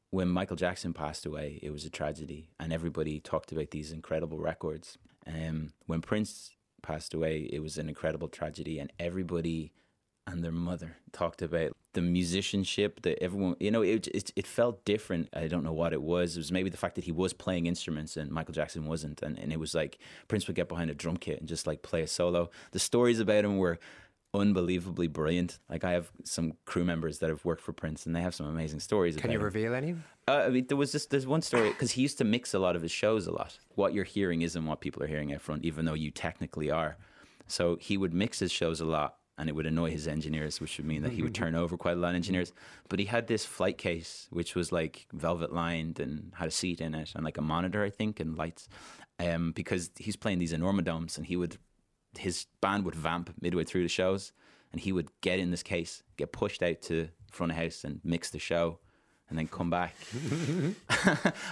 When 0.09 0.29
Michael 0.29 0.55
Jackson 0.55 0.93
passed 0.93 1.25
away, 1.25 1.59
it 1.61 1.71
was 1.71 1.85
a 1.85 1.89
tragedy, 1.89 2.49
and 2.59 2.71
everybody 2.71 3.19
talked 3.19 3.51
about 3.51 3.71
these 3.71 3.91
incredible 3.91 4.39
records. 4.39 4.97
Um, 5.25 5.73
when 5.85 6.01
Prince 6.01 6.51
passed 6.81 7.13
away, 7.13 7.49
it 7.51 7.59
was 7.61 7.77
an 7.77 7.89
incredible 7.89 8.29
tragedy, 8.29 8.79
and 8.79 8.91
everybody 8.99 9.73
and 10.27 10.43
their 10.43 10.51
mother 10.51 10.97
talked 11.13 11.41
about 11.41 11.71
the 11.93 12.01
musicianship 12.01 13.01
that 13.01 13.21
everyone 13.23 13.55
you 13.59 13.71
know 13.71 13.81
it, 13.81 14.07
it 14.07 14.31
it 14.35 14.45
felt 14.45 14.83
different. 14.85 15.29
I 15.33 15.47
don't 15.47 15.63
know 15.63 15.73
what 15.73 15.93
it 15.93 16.01
was. 16.01 16.35
It 16.35 16.41
was 16.41 16.51
maybe 16.51 16.69
the 16.69 16.77
fact 16.77 16.95
that 16.95 17.05
he 17.05 17.11
was 17.11 17.33
playing 17.33 17.65
instruments 17.65 18.17
and 18.17 18.29
michael 18.29 18.53
jackson 18.53 18.85
wasn't 18.85 19.21
and, 19.23 19.39
and 19.39 19.51
it 19.51 19.59
was 19.59 19.73
like 19.73 19.97
prince 20.27 20.45
would 20.45 20.55
get 20.55 20.67
behind 20.67 20.91
a 20.91 20.93
drum 20.93 21.17
kit 21.17 21.39
and 21.39 21.47
just 21.47 21.65
like 21.65 21.81
play 21.81 22.01
a 22.01 22.07
solo. 22.07 22.49
The 22.71 22.79
stories 22.79 23.19
about 23.19 23.45
him 23.45 23.57
were 23.57 23.79
unbelievably 24.33 25.07
brilliant 25.07 25.57
like 25.69 25.83
i 25.83 25.91
have 25.91 26.11
some 26.23 26.53
crew 26.65 26.83
members 26.83 27.19
that 27.19 27.29
have 27.29 27.43
worked 27.45 27.61
for 27.61 27.71
prince 27.73 28.05
and 28.05 28.15
they 28.15 28.21
have 28.21 28.35
some 28.35 28.45
amazing 28.45 28.79
stories 28.79 29.15
Can 29.15 29.31
you 29.31 29.37
him. 29.37 29.43
reveal 29.43 29.73
any? 29.73 29.95
Uh, 30.27 30.43
I 30.45 30.49
mean, 30.49 30.67
there 30.67 30.75
was 30.77 30.91
just 30.91 31.09
there's 31.09 31.25
one 31.25 31.41
story 31.41 31.69
because 31.69 31.91
he 31.91 32.01
used 32.01 32.17
to 32.17 32.25
mix 32.25 32.53
a 32.53 32.59
lot 32.59 32.75
of 32.75 32.81
his 32.81 32.91
shows 32.91 33.27
a 33.27 33.31
lot. 33.31 33.57
What 33.75 33.93
you're 33.93 34.03
hearing 34.03 34.41
isn't 34.41 34.65
what 34.65 34.81
people 34.81 35.01
are 35.01 35.07
hearing 35.07 35.33
out 35.33 35.39
front, 35.41 35.63
even 35.63 35.85
though 35.85 35.93
you 35.93 36.11
technically 36.11 36.69
are. 36.69 36.97
So 37.47 37.77
he 37.79 37.95
would 37.95 38.13
mix 38.13 38.39
his 38.39 38.51
shows 38.51 38.81
a 38.81 38.85
lot, 38.85 39.15
and 39.37 39.47
it 39.47 39.53
would 39.55 39.65
annoy 39.65 39.91
his 39.91 40.05
engineers, 40.05 40.59
which 40.59 40.77
would 40.77 40.85
mean 40.85 41.01
that 41.03 41.13
he 41.13 41.23
would 41.23 41.33
turn 41.41 41.55
over 41.55 41.77
quite 41.77 41.95
a 41.95 41.99
lot 41.99 42.09
of 42.09 42.15
engineers. 42.15 42.51
But 42.89 42.99
he 42.99 43.05
had 43.05 43.27
this 43.27 43.45
flight 43.45 43.77
case, 43.77 44.27
which 44.29 44.53
was 44.53 44.73
like 44.73 45.07
velvet 45.13 45.53
lined 45.53 46.01
and 46.01 46.33
had 46.35 46.49
a 46.49 46.51
seat 46.51 46.81
in 46.81 46.93
it 46.93 47.13
and 47.15 47.23
like 47.23 47.37
a 47.37 47.41
monitor, 47.41 47.81
I 47.85 47.89
think, 47.89 48.19
and 48.19 48.37
lights. 48.37 48.67
Um, 49.19 49.53
because 49.53 49.91
he's 49.97 50.17
playing 50.17 50.39
these 50.39 50.51
enormodomes, 50.53 51.15
and 51.17 51.25
he 51.25 51.37
would 51.37 51.57
his 52.17 52.45
band 52.61 52.85
would 52.85 52.95
vamp 52.95 53.33
midway 53.41 53.63
through 53.63 53.83
the 53.83 53.89
shows, 53.89 54.31
and 54.71 54.81
he 54.81 54.91
would 54.91 55.09
get 55.21 55.39
in 55.39 55.51
this 55.51 55.63
case, 55.63 56.03
get 56.17 56.31
pushed 56.31 56.61
out 56.63 56.81
to 56.83 57.09
front 57.31 57.51
of 57.51 57.57
house, 57.57 57.83
and 57.83 57.99
mix 58.03 58.29
the 58.29 58.39
show, 58.39 58.79
and 59.29 59.37
then 59.37 59.47
come 59.47 59.69
back. 59.69 59.93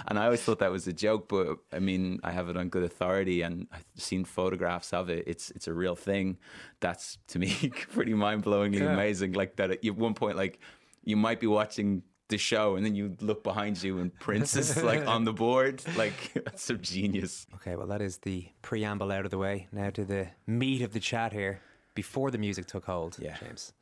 and 0.08 0.18
I 0.18 0.24
always 0.24 0.42
thought 0.42 0.58
that 0.60 0.70
was 0.72 0.86
a 0.86 0.92
joke, 0.92 1.28
but 1.28 1.58
I 1.72 1.78
mean, 1.78 2.20
I 2.24 2.30
have 2.32 2.48
it 2.48 2.56
on 2.56 2.68
good 2.68 2.82
authority, 2.82 3.42
and 3.42 3.66
I've 3.72 3.84
seen 3.96 4.24
photographs 4.24 4.92
of 4.92 5.08
it. 5.10 5.24
It's 5.26 5.50
it's 5.50 5.68
a 5.68 5.72
real 5.74 5.94
thing. 5.96 6.38
That's 6.80 7.18
to 7.28 7.38
me 7.38 7.50
pretty 7.92 8.14
mind 8.14 8.44
blowingly 8.44 8.80
Yeah. 8.80 8.92
amazing. 8.92 9.32
Like 9.32 9.56
that, 9.56 9.70
at 9.70 9.96
one 9.96 10.14
point, 10.14 10.36
like 10.36 10.58
you 11.04 11.16
might 11.16 11.40
be 11.40 11.46
watching 11.46 12.02
the 12.28 12.38
show, 12.38 12.76
and 12.76 12.84
then 12.84 12.94
you 12.94 13.16
look 13.20 13.42
behind 13.44 13.82
you 13.82 13.98
and 13.98 14.12
Prince 14.18 14.56
is 14.56 14.82
like 14.82 15.06
on 15.06 15.24
the 15.24 15.32
board. 15.32 15.82
Like 15.96 16.32
that's 16.44 16.62
so 16.62 16.74
genius. 16.76 17.46
Okay, 17.56 17.76
well, 17.76 17.86
that 17.86 18.02
is 18.02 18.18
the 18.18 18.48
preamble 18.62 19.12
out 19.12 19.24
of 19.24 19.30
the 19.30 19.38
way. 19.38 19.68
Now 19.72 19.90
to 19.90 20.04
the 20.04 20.28
meat 20.46 20.82
of 20.82 20.92
the 20.92 21.00
chat 21.00 21.32
here. 21.32 21.60
Before 21.94 22.30
the 22.30 22.38
music 22.38 22.66
took 22.66 22.84
hold, 22.84 23.16
Yeah. 23.18 23.36
James, 23.40 23.72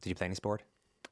did 0.00 0.10
you 0.10 0.14
play 0.14 0.26
any 0.26 0.36
sport? 0.36 0.62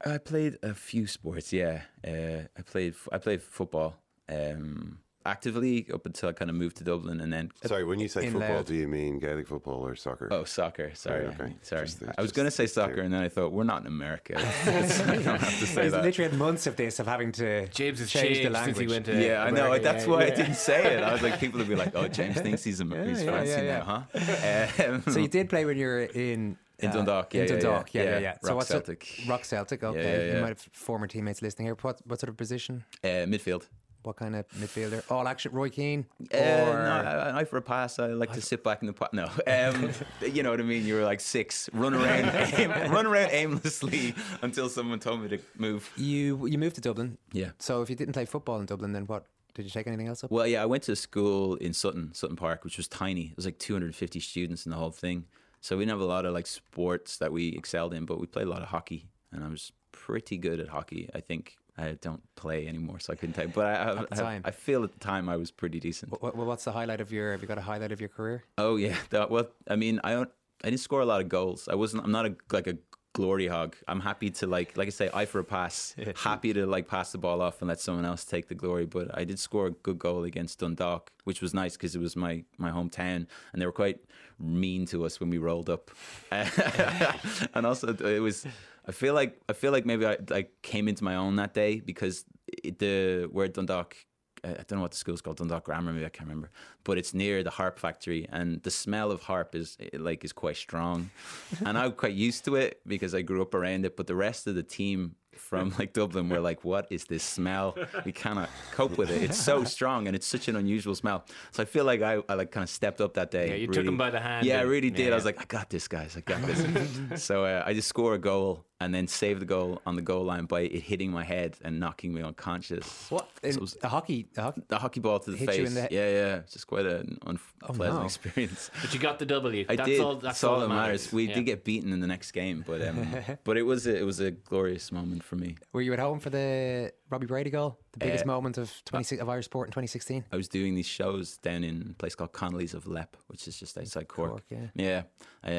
I 0.05 0.17
played 0.17 0.57
a 0.63 0.73
few 0.73 1.07
sports. 1.07 1.51
Yeah, 1.51 1.81
uh, 2.07 2.47
I 2.57 2.61
played 2.61 2.95
I 3.11 3.17
played 3.17 3.41
football 3.41 3.95
um, 4.29 4.99
actively 5.25 5.87
up 5.93 6.05
until 6.05 6.29
I 6.29 6.33
kind 6.33 6.49
of 6.49 6.55
moved 6.55 6.77
to 6.77 6.83
Dublin, 6.83 7.21
and 7.21 7.31
then 7.31 7.51
Sorry, 7.65 7.83
when 7.83 7.99
you 7.99 8.07
say 8.07 8.29
football, 8.29 8.55
loud. 8.57 8.65
do 8.65 8.75
you 8.75 8.87
mean 8.87 9.19
Gaelic 9.19 9.47
football 9.47 9.85
or 9.85 9.95
soccer? 9.95 10.27
Oh, 10.31 10.43
soccer. 10.43 10.91
Sorry. 10.95 11.25
okay. 11.27 11.55
Sorry. 11.61 11.85
Just, 11.85 12.03
uh, 12.03 12.11
I 12.17 12.21
was 12.21 12.31
going 12.31 12.45
to 12.45 12.51
say 12.51 12.63
clear. 12.65 12.67
soccer, 12.67 13.01
and 13.01 13.13
then 13.13 13.21
I 13.23 13.29
thought, 13.29 13.51
we're 13.51 13.63
not 13.63 13.81
in 13.81 13.87
America. 13.87 14.35
I 14.37 14.41
don't 14.43 15.23
have 15.39 15.59
to 15.59 15.65
say 15.67 15.83
He's 15.83 15.91
that. 15.91 16.03
literally 16.03 16.29
had 16.31 16.37
months 16.39 16.67
of 16.67 16.75
this, 16.75 16.99
of 16.99 17.07
having 17.07 17.31
to 17.33 17.67
James 17.69 17.99
has 17.99 18.09
change 18.09 18.27
changed 18.27 18.45
the 18.45 18.49
language. 18.51 18.75
since 18.75 18.89
he 18.89 18.93
went 18.93 19.05
to. 19.05 19.21
Yeah, 19.21 19.43
I 19.43 19.49
know. 19.49 19.65
America, 19.65 19.83
That's 19.83 20.05
yeah, 20.05 20.11
why 20.11 20.23
I 20.25 20.29
didn't 20.29 20.55
say 20.55 20.95
it. 20.97 21.03
I 21.03 21.13
was 21.13 21.21
like, 21.21 21.39
people 21.39 21.59
would 21.59 21.69
be 21.69 21.75
like, 21.75 21.95
"Oh, 21.95 22.07
James 22.07 22.39
thinks 22.41 22.63
he's, 22.63 22.79
a, 22.81 22.83
he's 23.05 23.23
yeah, 23.23 23.31
fancy 23.31 23.51
yeah, 23.51 23.77
now, 23.79 24.07
huh?" 24.13 24.85
Um, 24.93 25.03
So 25.07 25.19
you 25.19 25.27
did 25.27 25.49
play 25.49 25.65
when 25.65 25.77
you 25.77 25.87
were 25.87 26.03
in 26.03 26.57
In 26.79 26.89
uh, 26.89 26.93
Dundalk, 26.93 27.33
yeah, 27.33 27.41
in 27.43 27.47
yeah, 27.47 27.53
yeah. 27.53 27.59
Dundalk, 27.61 27.93
yeah, 27.93 28.03
yeah, 28.03 28.09
Yeah, 28.11 28.19
yeah. 28.19 28.33
So 28.41 28.47
Rock 28.49 28.57
what's 28.57 28.69
Celtic. 28.69 29.19
It? 29.19 29.27
Rock 29.29 29.45
Celtic. 29.45 29.83
Okay, 29.83 30.01
yeah, 30.03 30.25
you 30.27 30.33
yeah. 30.33 30.41
might 30.41 30.49
have 30.49 30.59
former 30.73 31.07
teammates 31.07 31.41
listening 31.41 31.67
here. 31.67 31.77
What 31.81 32.01
what 32.05 32.19
sort 32.19 32.29
of 32.29 32.37
position? 32.37 32.83
uh, 33.03 33.07
midfield. 33.27 33.67
What 34.03 34.17
kind 34.17 34.35
of 34.35 34.47
midfielder? 34.49 35.09
All 35.09 35.27
action. 35.27 35.51
Roy 35.51 35.69
Keane. 35.69 36.05
Uh, 36.33 36.37
or 36.37 36.73
no, 36.73 36.91
I, 36.91 37.39
I 37.39 37.43
for 37.45 37.57
a 37.57 37.61
pass. 37.61 37.99
I 37.99 38.07
like 38.07 38.33
to 38.33 38.41
sit 38.41 38.63
back 38.63 38.81
in 38.81 38.87
the 38.87 38.93
pot. 38.93 39.13
No, 39.13 39.25
um, 39.47 39.91
you 40.21 40.43
know 40.43 40.51
what 40.51 40.59
I 40.59 40.63
mean. 40.63 40.85
You 40.85 40.95
were 40.95 41.03
like 41.03 41.19
six, 41.19 41.69
run 41.73 41.93
around, 41.93 42.53
aim, 42.57 42.71
run 42.91 43.05
around 43.05 43.29
aimlessly 43.31 44.13
until 44.41 44.69
someone 44.69 44.99
told 44.99 45.21
me 45.21 45.29
to 45.29 45.39
move. 45.57 45.89
you 45.95 46.45
you 46.47 46.57
moved 46.57 46.75
to 46.75 46.81
Dublin. 46.81 47.17
Yeah. 47.31 47.51
So 47.59 47.81
if 47.81 47.89
you 47.89 47.95
didn't 47.95 48.13
play 48.13 48.25
football 48.25 48.59
in 48.59 48.65
Dublin, 48.65 48.93
then 48.93 49.05
what? 49.07 49.25
Did 49.55 49.65
you 49.65 49.71
take 49.71 49.85
anything 49.85 50.07
else 50.07 50.23
up? 50.23 50.31
Well, 50.31 50.47
yeah, 50.47 50.63
I 50.63 50.65
went 50.65 50.83
to 50.83 50.95
school 50.95 51.55
in 51.55 51.73
Sutton, 51.73 52.11
Sutton 52.13 52.35
Park, 52.35 52.63
which 52.63 52.77
was 52.77 52.87
tiny. 52.87 53.25
It 53.25 53.35
was 53.35 53.45
like 53.45 53.59
250 53.59 54.19
students 54.19 54.65
in 54.65 54.71
the 54.71 54.77
whole 54.77 54.89
thing. 54.89 55.25
So 55.61 55.77
we 55.77 55.85
didn't 55.85 55.91
have 55.91 56.01
a 56.01 56.11
lot 56.11 56.25
of 56.25 56.33
like 56.33 56.47
sports 56.47 57.17
that 57.17 57.31
we 57.31 57.49
excelled 57.49 57.93
in, 57.93 58.05
but 58.05 58.19
we 58.19 58.25
played 58.25 58.47
a 58.47 58.49
lot 58.49 58.63
of 58.63 58.69
hockey, 58.69 59.07
and 59.31 59.43
I 59.43 59.47
was 59.47 59.71
pretty 59.91 60.37
good 60.37 60.59
at 60.59 60.69
hockey. 60.69 61.09
I 61.13 61.21
think 61.21 61.55
I 61.77 61.97
don't 62.01 62.21
play 62.35 62.67
anymore, 62.67 62.99
so 62.99 63.13
I 63.13 63.15
couldn't 63.15 63.33
take. 63.33 63.53
But 63.53 63.65
I, 63.65 63.73
I, 63.73 64.01
At 64.01 64.09
the 64.15 64.23
I. 64.25 64.41
I 64.45 64.51
feel 64.51 64.83
at 64.83 64.91
the 64.91 64.99
time 64.99 65.27
I 65.27 65.37
was 65.37 65.51
pretty 65.51 65.79
decent. 65.79 66.11
What, 66.11 66.21
what, 66.21 66.35
what's 66.35 66.65
the 66.65 66.71
highlight 66.71 67.01
of 67.01 67.11
your? 67.11 67.31
Have 67.31 67.41
you 67.41 67.47
got 67.47 67.57
a 67.57 67.61
highlight 67.61 67.91
of 67.91 67.99
your 67.99 68.09
career? 68.09 68.43
Oh 68.57 68.75
yeah, 68.75 68.97
well, 69.11 69.47
I 69.67 69.75
mean, 69.75 69.99
I 70.03 70.11
don't, 70.11 70.29
I 70.63 70.69
didn't 70.69 70.81
score 70.81 71.01
a 71.01 71.05
lot 71.05 71.21
of 71.21 71.29
goals. 71.29 71.67
I 71.67 71.75
wasn't. 71.75 72.03
I'm 72.03 72.11
not 72.11 72.25
a 72.25 72.35
like 72.51 72.67
a 72.67 72.77
glory 73.13 73.47
hog. 73.47 73.75
I'm 73.87 74.01
happy 74.01 74.29
to 74.31 74.47
like, 74.47 74.75
like 74.75 74.87
I 74.87 74.91
say, 74.91 75.09
eye 75.13 75.25
for 75.25 75.39
a 75.39 75.43
pass. 75.43 75.95
happy 76.17 76.51
to 76.53 76.65
like 76.65 76.87
pass 76.87 77.11
the 77.11 77.17
ball 77.17 77.41
off 77.41 77.61
and 77.61 77.69
let 77.69 77.79
someone 77.79 78.05
else 78.05 78.25
take 78.25 78.49
the 78.49 78.55
glory. 78.55 78.85
But 78.85 79.15
I 79.17 79.23
did 79.23 79.39
score 79.39 79.67
a 79.67 79.71
good 79.71 79.99
goal 79.99 80.23
against 80.23 80.59
Dundalk, 80.59 81.11
which 81.23 81.41
was 81.41 81.53
nice 81.53 81.73
because 81.73 81.95
it 81.95 81.99
was 81.99 82.15
my 82.15 82.43
my 82.57 82.71
hometown, 82.71 83.27
and 83.53 83.61
they 83.61 83.65
were 83.65 83.71
quite 83.71 83.99
mean 84.39 84.85
to 84.87 85.05
us 85.05 85.19
when 85.19 85.29
we 85.29 85.37
rolled 85.37 85.69
up. 85.69 85.91
and 86.31 87.65
also, 87.65 87.93
it 87.93 88.19
was. 88.19 88.45
I 88.87 88.91
feel 88.91 89.13
like 89.13 89.39
I 89.49 89.53
feel 89.53 89.71
like 89.71 89.85
maybe 89.85 90.05
I 90.05 90.17
I 90.31 90.47
came 90.61 90.87
into 90.87 91.03
my 91.03 91.15
own 91.15 91.35
that 91.37 91.53
day 91.53 91.79
because 91.79 92.25
it, 92.47 92.79
the 92.79 93.27
where 93.31 93.47
Dundalk 93.47 93.95
I 94.43 94.49
I 94.49 94.53
don't 94.67 94.73
know 94.73 94.81
what 94.81 94.91
the 94.91 94.97
school's 94.97 95.21
called, 95.21 95.37
Dundalk 95.37 95.63
Grammar, 95.65 95.93
maybe 95.93 96.05
I 96.05 96.09
can't 96.09 96.27
remember. 96.27 96.51
But 96.83 96.97
it's 96.97 97.13
near 97.13 97.43
the 97.43 97.49
harp 97.49 97.79
factory, 97.79 98.27
and 98.29 98.61
the 98.63 98.71
smell 98.71 99.11
of 99.11 99.21
harp 99.21 99.55
is 99.55 99.77
eh, 99.79 99.97
like 99.97 100.23
is 100.25 100.33
quite 100.33 100.57
strong. 100.57 101.09
and 101.65 101.77
I'm 101.77 101.93
quite 101.93 102.13
used 102.13 102.45
to 102.45 102.55
it 102.55 102.81
because 102.85 103.15
I 103.15 103.21
grew 103.21 103.41
up 103.41 103.53
around 103.53 103.85
it. 103.85 103.95
But 103.95 104.07
the 104.07 104.15
rest 104.15 104.47
of 104.47 104.55
the 104.55 104.63
team 104.63 105.15
from 105.35 105.73
like 105.79 105.93
Dublin 105.93 106.29
were 106.29 106.41
like, 106.41 106.63
"What 106.63 106.87
is 106.91 107.05
this 107.05 107.23
smell? 107.23 107.75
We 108.05 108.11
cannot 108.11 108.49
cope 108.71 108.97
with 108.97 109.09
it. 109.09 109.23
It's 109.23 109.37
so 109.39 109.63
strong, 109.75 110.07
and 110.07 110.15
it's 110.15 110.27
such 110.27 110.47
an 110.49 110.55
unusual 110.57 110.95
smell." 110.95 111.25
So 111.51 111.63
I 111.63 111.65
feel 111.65 111.85
like 111.85 112.01
I, 112.01 112.21
I 112.27 112.33
like 112.35 112.51
kind 112.51 112.63
of 112.63 112.69
stepped 112.69 112.99
up 113.01 113.13
that 113.13 113.31
day. 113.31 113.49
Yeah, 113.49 113.55
you 113.55 113.67
took 113.67 113.87
'em 113.87 113.97
by 113.97 114.09
the 114.09 114.19
hand 114.19 114.45
Yeah, 114.45 114.59
I 114.59 114.63
really 114.63 114.89
did. 114.89 115.07
yeah. 115.07 115.11
I 115.13 115.15
was 115.15 115.25
like, 115.25 115.39
"I 115.41 115.45
got 115.45 115.69
this, 115.69 115.87
guys. 115.87 116.17
I 116.17 116.21
got 116.21 116.41
this." 116.41 117.23
so 117.23 117.45
uh, 117.45 117.63
I 117.65 117.73
just 117.73 117.87
score 117.87 118.13
a 118.15 118.19
goal 118.19 118.65
and 118.83 118.93
then 118.93 119.07
save 119.07 119.39
the 119.39 119.45
goal 119.45 119.81
on 119.85 119.95
the 119.95 120.01
goal 120.01 120.23
line 120.25 120.43
by 120.45 120.61
it 120.61 120.81
hitting 120.81 121.09
my 121.09 121.23
head 121.23 121.55
and 121.63 121.79
knocking 121.79 122.13
me 122.13 122.21
unconscious. 122.21 123.07
What? 123.09 123.29
So 123.41 123.47
it 123.49 123.59
was- 123.61 123.77
a 123.81 123.87
hockey? 123.87 124.27
A 124.37 124.41
hockey? 124.41 124.61
the 124.67 124.77
hockey 124.77 124.99
ball 124.99 125.19
to 125.19 125.31
the 125.31 125.37
Hit 125.37 125.47
face. 125.49 125.57
you 125.59 125.65
in 125.65 125.73
the- 125.73 125.87
Yeah, 125.89 126.09
yeah. 126.09 126.35
It's 126.43 126.53
just 126.53 126.67
quite 126.67 126.85
an 126.85 127.17
unpleasant 127.25 127.99
no. 127.99 128.05
experience. 128.05 128.69
But 128.81 128.93
you 128.93 128.99
got 128.99 129.19
the 129.19 129.25
W. 129.25 129.65
I 129.69 129.75
that's 129.77 129.87
did. 129.89 129.99
all. 130.01 130.15
That's, 130.15 130.43
all 130.43 130.59
that 130.59 130.67
matters. 130.67 131.11
We 131.13 131.27
Yeah. 131.29 131.35
did 131.35 131.45
get 131.45 131.63
beaten 131.63 131.93
in 131.93 131.99
the 132.01 132.07
next 132.07 132.31
game, 132.33 132.63
but 132.67 132.81
um, 132.85 133.07
but 133.45 133.57
it 133.57 133.63
was 133.63 133.87
a, 133.87 133.95
it 133.97 134.03
was 134.05 134.19
a 134.19 134.31
glorious 134.31 134.91
moment 134.91 135.23
for 135.23 135.35
me. 135.37 135.55
Were 135.71 135.81
you 135.81 135.93
at 135.93 135.99
home 135.99 136.19
for 136.19 136.29
the 136.29 136.91
Robbie 137.09 137.27
Brady 137.27 137.49
goal? 137.51 137.79
The 137.93 137.99
biggest 137.99 138.23
Uh, 138.23 138.27
moment 138.27 138.57
of 138.57 138.71
26 138.85 139.21
of 139.21 139.29
Irish 139.29 139.45
sport 139.45 139.67
in 139.67 139.71
2016. 139.71 140.25
I 140.31 140.35
was 140.35 140.47
doing 140.47 140.73
these 140.73 140.87
shows 140.87 141.37
down 141.37 141.63
in 141.63 141.89
a 141.91 141.93
place 141.93 142.15
called 142.15 142.33
Connolly's 142.33 142.73
of 142.73 142.87
Leap, 142.87 143.15
which 143.27 143.47
is 143.47 143.57
just 143.59 143.77
outside 143.77 144.07
Cork. 144.07 144.31
Cork, 144.31 144.43
yeah. 144.49 144.67
yeah. 144.73 145.03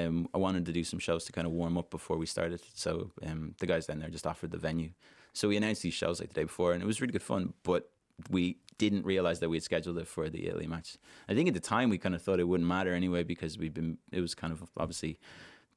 Um, 0.06 0.28
I 0.34 0.38
wanted 0.38 0.66
to 0.66 0.72
do 0.72 0.82
some 0.82 0.98
shows 0.98 1.24
to 1.26 1.32
kind 1.32 1.46
of 1.46 1.52
warm 1.52 1.78
up 1.78 1.90
before 1.90 2.16
we 2.16 2.26
started, 2.26 2.60
so 2.74 3.12
um, 3.24 3.54
the 3.58 3.66
guys 3.66 3.86
down 3.86 3.98
there 3.98 4.10
just 4.10 4.26
offered 4.26 4.50
the 4.50 4.58
venue. 4.58 4.90
So 5.32 5.48
we 5.48 5.56
announced 5.56 5.82
these 5.82 5.94
shows 5.94 6.20
like 6.20 6.28
the 6.28 6.34
day 6.34 6.44
before, 6.44 6.72
and 6.72 6.82
it 6.82 6.86
was 6.86 7.00
really 7.00 7.12
good 7.12 7.22
fun. 7.22 7.54
But 7.62 7.90
we 8.30 8.58
didn't 8.78 9.04
realize 9.04 9.40
that 9.40 9.48
we 9.48 9.56
had 9.56 9.62
scheduled 9.62 9.98
it 9.98 10.06
for 10.06 10.28
the 10.28 10.46
Italy 10.46 10.66
match. 10.66 10.96
I 11.28 11.34
think 11.34 11.48
at 11.48 11.54
the 11.54 11.60
time 11.60 11.90
we 11.90 11.98
kind 11.98 12.14
of 12.14 12.22
thought 12.22 12.40
it 12.40 12.48
wouldn't 12.48 12.68
matter 12.68 12.94
anyway 12.94 13.22
because 13.22 13.58
we've 13.58 13.74
been. 13.74 13.98
It 14.12 14.20
was 14.20 14.34
kind 14.34 14.52
of 14.52 14.64
obviously 14.76 15.18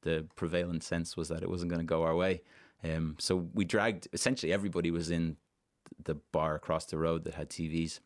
the 0.02 0.26
prevalent 0.36 0.84
sense 0.84 1.16
was 1.16 1.28
that 1.28 1.42
it 1.42 1.50
wasn't 1.50 1.70
going 1.70 1.80
to 1.80 1.86
go 1.86 2.02
our 2.02 2.14
way. 2.14 2.42
Um, 2.84 3.16
so 3.18 3.48
we 3.54 3.64
dragged. 3.64 4.08
Essentially, 4.12 4.52
everybody 4.52 4.90
was 4.90 5.10
in 5.10 5.36
the 6.04 6.14
bar 6.32 6.54
across 6.54 6.86
the 6.86 6.98
road 6.98 7.24
that 7.24 7.34
had 7.34 7.50
TVs. 7.50 8.00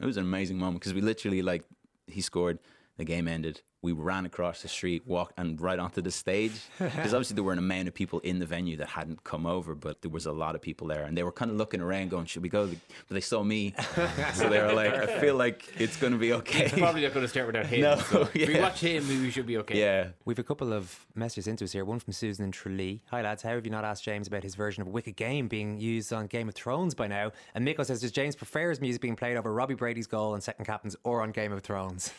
It 0.00 0.06
was 0.06 0.16
an 0.16 0.24
amazing 0.24 0.58
moment 0.58 0.80
because 0.80 0.94
we 0.94 1.00
literally 1.00 1.42
like 1.42 1.64
he 2.06 2.20
scored, 2.20 2.58
the 2.96 3.04
game 3.04 3.28
ended. 3.28 3.62
We 3.82 3.90
ran 3.90 4.26
across 4.26 4.62
the 4.62 4.68
street, 4.68 5.02
walked 5.06 5.36
and 5.38 5.60
right 5.60 5.76
onto 5.78 6.00
the 6.02 6.12
stage 6.12 6.52
because 6.78 7.12
obviously 7.12 7.34
there 7.34 7.42
were 7.42 7.52
an 7.52 7.58
amount 7.58 7.88
of 7.88 7.94
people 7.94 8.20
in 8.20 8.38
the 8.38 8.46
venue 8.46 8.76
that 8.76 8.88
hadn't 8.88 9.24
come 9.24 9.44
over, 9.44 9.74
but 9.74 10.02
there 10.02 10.10
was 10.10 10.26
a 10.26 10.30
lot 10.32 10.54
of 10.54 10.62
people 10.62 10.86
there, 10.86 11.02
and 11.02 11.18
they 11.18 11.24
were 11.24 11.32
kind 11.32 11.50
of 11.50 11.56
looking 11.56 11.80
around, 11.80 12.10
going, 12.10 12.26
"Should 12.26 12.44
we 12.44 12.48
go?" 12.48 12.68
But 12.68 12.78
they 13.14 13.20
saw 13.20 13.42
me, 13.42 13.74
so 14.34 14.48
they 14.48 14.60
were 14.60 14.72
like, 14.72 14.94
"I 14.94 15.18
feel 15.20 15.34
like 15.34 15.68
it's 15.80 15.96
going 15.96 16.12
to 16.12 16.18
be 16.20 16.32
okay." 16.34 16.68
Probably 16.78 17.02
not 17.02 17.12
going 17.12 17.24
to 17.24 17.28
start 17.28 17.46
without 17.48 17.66
him. 17.66 17.80
No, 17.82 17.96
so 17.98 18.28
If 18.32 18.48
we 18.48 18.60
watch 18.60 18.78
him, 18.80 19.08
we 19.08 19.30
should 19.32 19.46
be 19.46 19.56
okay. 19.58 19.80
yeah, 19.80 20.08
We've 20.24 20.38
a 20.38 20.44
couple 20.44 20.72
of 20.72 21.04
messages 21.16 21.48
into 21.48 21.64
us 21.64 21.72
here. 21.72 21.84
One 21.84 21.98
from 21.98 22.12
Susan 22.12 22.44
and 22.44 22.54
Tralee. 22.54 23.02
Hi 23.10 23.22
lads, 23.22 23.42
how 23.42 23.50
have 23.50 23.64
you 23.64 23.72
not 23.72 23.84
asked 23.84 24.04
James 24.04 24.28
about 24.28 24.44
his 24.44 24.54
version 24.54 24.82
of 24.82 24.86
Wicked 24.88 25.16
Game 25.16 25.48
being 25.48 25.80
used 25.80 26.12
on 26.12 26.28
Game 26.28 26.48
of 26.48 26.54
Thrones 26.54 26.94
by 26.94 27.08
now? 27.08 27.32
And 27.56 27.64
Miko 27.64 27.82
says, 27.82 28.00
does 28.00 28.12
James 28.12 28.36
prefer 28.36 28.70
his 28.70 28.80
music 28.80 29.02
being 29.02 29.16
played 29.16 29.36
over 29.36 29.52
Robbie 29.52 29.74
Brady's 29.74 30.06
goal 30.06 30.34
and 30.34 30.42
Second 30.42 30.66
Captains 30.66 30.94
or 31.02 31.20
on 31.22 31.32
Game 31.32 31.50
of 31.50 31.62
Thrones? 31.62 32.12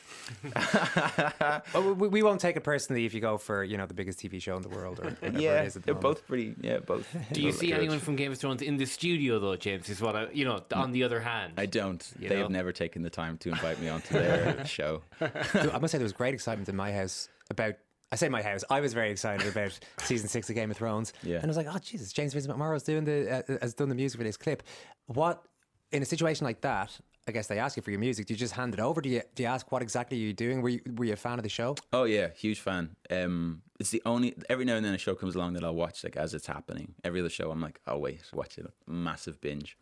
Well, 1.73 1.93
we, 1.93 2.07
we 2.07 2.23
won't 2.23 2.39
take 2.41 2.55
it 2.55 2.63
personally 2.63 3.05
if 3.05 3.13
you 3.13 3.19
go 3.21 3.37
for 3.37 3.63
you 3.63 3.77
know 3.77 3.85
the 3.85 3.93
biggest 3.93 4.19
TV 4.19 4.41
show 4.41 4.55
in 4.55 4.61
the 4.61 4.69
world 4.69 4.99
or 4.99 5.09
whatever 5.11 5.39
yeah, 5.39 5.61
it 5.61 5.67
is. 5.67 5.75
At 5.75 5.81
the 5.83 5.85
they're 5.87 5.95
moment. 5.95 6.17
both 6.17 6.27
pretty. 6.27 6.55
Yeah, 6.61 6.79
both. 6.85 7.07
Do 7.31 7.41
you 7.41 7.51
see 7.51 7.67
good. 7.67 7.79
anyone 7.79 7.99
from 7.99 8.15
Game 8.15 8.31
of 8.31 8.37
Thrones 8.37 8.61
in 8.61 8.77
the 8.77 8.85
studio 8.85 9.39
though, 9.39 9.55
James? 9.55 9.89
Is 9.89 10.01
what 10.01 10.15
I, 10.15 10.27
you 10.31 10.45
know. 10.45 10.61
On 10.73 10.91
the 10.91 11.03
other 11.03 11.19
hand, 11.19 11.53
I 11.57 11.65
don't. 11.65 12.01
They 12.19 12.29
know? 12.29 12.37
have 12.43 12.51
never 12.51 12.71
taken 12.71 13.01
the 13.01 13.09
time 13.09 13.37
to 13.39 13.49
invite 13.49 13.79
me 13.79 13.89
onto 13.89 14.13
their 14.13 14.65
show. 14.77 15.01
I 15.21 15.77
must 15.79 15.91
say 15.91 15.97
there 15.97 16.03
was 16.05 16.13
great 16.13 16.33
excitement 16.33 16.69
in 16.69 16.75
my 16.75 16.91
house 16.91 17.29
about. 17.49 17.75
I 18.11 18.15
say 18.15 18.29
my 18.29 18.43
house. 18.43 18.63
I 18.69 18.79
was 18.79 18.93
very 18.93 19.09
excited 19.09 19.47
about 19.47 19.79
season 19.97 20.27
six 20.29 20.47
of 20.47 20.55
Game 20.55 20.69
of 20.69 20.77
Thrones, 20.77 21.13
Yeah. 21.23 21.37
and 21.37 21.45
I 21.45 21.47
was 21.47 21.57
like, 21.57 21.67
"Oh 21.67 21.79
Jesus, 21.79 22.13
James 22.13 22.33
Vincent 22.33 22.55
McMorrow's 22.55 22.83
doing 22.83 23.05
the 23.05 23.43
uh, 23.49 23.57
has 23.59 23.73
done 23.73 23.89
the 23.89 23.95
music 23.95 24.19
for 24.19 24.23
this 24.23 24.37
clip." 24.37 24.61
What 25.07 25.43
in 25.91 26.01
a 26.03 26.05
situation 26.05 26.45
like 26.45 26.61
that? 26.61 26.99
I 27.27 27.31
guess 27.31 27.47
they 27.47 27.57
ask 27.57 27.77
you 27.77 27.83
for 27.83 27.91
your 27.91 27.99
music. 27.99 28.25
Do 28.25 28.33
you 28.33 28.37
just 28.37 28.53
hand 28.53 28.73
it 28.73 28.79
over? 28.81 28.99
Do 28.99 29.09
you 29.09 29.21
do 29.35 29.43
you 29.43 29.49
ask 29.49 29.71
what 29.71 29.81
exactly 29.81 30.17
are 30.17 30.21
you 30.21 30.33
doing? 30.33 30.61
Were 30.61 30.69
you, 30.69 30.81
were 30.95 31.05
you 31.05 31.13
a 31.13 31.17
fan 31.17 31.39
of 31.39 31.43
the 31.43 31.49
show? 31.49 31.75
Oh 31.93 32.03
yeah, 32.03 32.29
huge 32.35 32.59
fan. 32.59 32.95
Um, 33.09 33.61
it's 33.79 33.91
the 33.91 34.01
only 34.05 34.35
every 34.49 34.65
now 34.65 34.75
and 34.75 34.85
then 34.85 34.93
a 34.93 34.97
show 34.97 35.15
comes 35.15 35.35
along 35.35 35.53
that 35.53 35.63
I'll 35.63 35.75
watch 35.75 36.03
like 36.03 36.17
as 36.17 36.33
it's 36.33 36.47
happening. 36.47 36.95
Every 37.03 37.21
other 37.21 37.29
show, 37.29 37.49
I'm 37.49 37.61
like, 37.61 37.79
oh 37.87 37.97
wait, 37.97 38.21
watch 38.33 38.57
it, 38.57 38.65
massive 38.87 39.39
binge. 39.39 39.77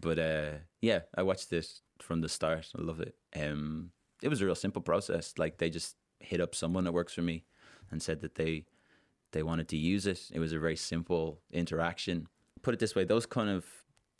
But 0.00 0.18
uh, 0.18 0.50
yeah, 0.80 1.00
I 1.14 1.22
watched 1.22 1.50
this 1.50 1.82
from 2.00 2.22
the 2.22 2.28
start. 2.30 2.68
I 2.78 2.82
love 2.82 3.00
it. 3.00 3.14
Um, 3.38 3.90
it 4.22 4.28
was 4.28 4.40
a 4.40 4.46
real 4.46 4.54
simple 4.54 4.80
process. 4.80 5.34
Like 5.36 5.58
they 5.58 5.68
just 5.68 5.96
hit 6.20 6.40
up 6.40 6.54
someone 6.54 6.84
that 6.84 6.92
works 6.92 7.12
for 7.12 7.22
me 7.22 7.44
and 7.90 8.02
said 8.02 8.20
that 8.22 8.36
they 8.36 8.64
they 9.32 9.42
wanted 9.42 9.68
to 9.68 9.76
use 9.76 10.06
it. 10.06 10.30
It 10.32 10.40
was 10.40 10.54
a 10.54 10.58
very 10.58 10.76
simple 10.76 11.40
interaction. 11.52 12.26
Put 12.62 12.72
it 12.72 12.80
this 12.80 12.94
way, 12.94 13.04
those 13.04 13.26
kind 13.26 13.50
of 13.50 13.66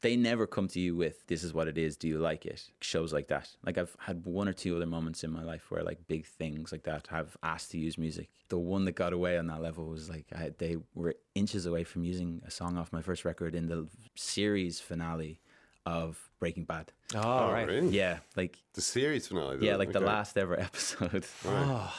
they 0.03 0.15
never 0.17 0.47
come 0.47 0.69
to 0.69 0.79
you 0.81 0.95
with 0.95 1.27
this 1.27 1.43
is 1.43 1.53
what 1.55 1.69
it 1.69 1.79
is. 1.79 1.97
Do 1.97 2.07
you 2.07 2.19
like 2.19 2.45
it? 2.47 2.63
Shows 2.81 3.13
like 3.13 3.29
that. 3.29 3.49
Like 3.65 3.79
i've 3.79 3.97
had 3.99 4.25
one 4.27 4.49
or 4.49 4.53
two 4.53 4.77
other 4.77 4.87
moments 4.87 5.25
in 5.25 5.31
my 5.31 5.43
life 5.43 5.71
where 5.71 5.83
like 5.83 6.07
big 6.07 6.27
things 6.27 6.71
like 6.73 6.85
that 6.85 7.07
have 7.09 7.37
asked 7.43 7.71
to 7.73 7.79
use 7.79 7.97
music. 7.99 8.29
The 8.49 8.59
one 8.59 8.85
that 8.85 8.93
got 8.93 9.13
away 9.13 9.39
on 9.39 9.47
that 9.49 9.63
level 9.63 9.87
was 9.87 10.09
like 10.11 10.27
I, 10.37 10.53
they 10.59 10.77
were 10.95 11.15
inches 11.35 11.67
away 11.67 11.85
from 11.85 12.05
using 12.05 12.43
a 12.47 12.51
song 12.51 12.77
off 12.77 12.93
my 12.93 13.03
first 13.03 13.25
record 13.25 13.55
in 13.55 13.67
the 13.69 13.89
series 14.15 14.81
finale 14.81 15.41
of 15.87 16.31
breaking 16.41 16.65
bad. 16.65 16.93
Oh, 17.15 17.21
Oh, 17.23 17.53
right. 17.53 17.67
really? 17.67 17.89
yeah 17.89 18.19
like 18.37 18.59
The 18.75 18.81
series 18.83 19.29
finale. 19.29 19.59
yeah 19.65 19.73
though, 19.73 19.79
like 19.79 19.93
the 19.93 20.01
last 20.01 20.37
ever 20.37 20.59
episode. 20.69 21.25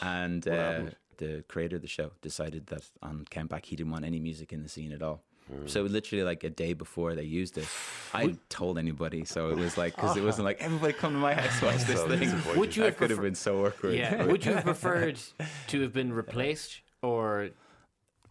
And 0.02 0.46
What 0.46 0.54
uh, 0.58 0.90
the 1.18 1.44
creator 1.48 1.78
of 1.78 1.82
the 1.82 1.88
show 1.88 2.12
decided 2.22 2.68
that 2.68 2.84
on 3.02 3.26
count 3.30 3.50
back 3.50 3.66
he 3.66 3.76
didn't 3.76 3.92
want 3.92 4.06
any 4.06 4.20
music 4.20 4.54
in 4.54 4.62
the 4.64 4.70
scene 4.70 4.92
at 4.92 5.02
all 5.02 5.24
So 5.66 5.84
literally 5.84 6.24
like 6.24 6.44
a 6.44 6.50
day 6.50 6.74
before 6.74 7.16
they 7.16 7.24
used 7.24 7.58
it, 7.58 7.68
I 8.14 8.36
told 8.50 8.78
anybody. 8.78 9.26
So 9.26 9.50
it 9.50 9.58
was 9.58 9.78
like 9.78 9.96
because 9.96 10.18
it 10.18 10.24
wasn't 10.30 10.46
like 10.46 10.62
everybody 10.62 10.94
come 10.94 11.14
to 11.14 11.20
my 11.20 11.34
house 11.34 11.62
watch 11.62 11.84
this 11.86 12.00
So 12.00 12.08
thing. 12.10 12.58
Would 12.58 12.76
you 12.76 12.84
that 12.84 12.90
have 12.90 12.98
could 12.98 13.10
have 13.12 13.22
been 13.22 13.36
so 13.36 13.66
awkward. 13.66 13.96
Yeah. 13.96 14.26
Would 14.26 14.46
you 14.46 14.54
have 14.54 14.64
preferred 14.74 15.20
to 15.68 15.82
have 15.82 15.94
been 15.94 16.12
replaced 16.12 16.82
or 17.02 17.50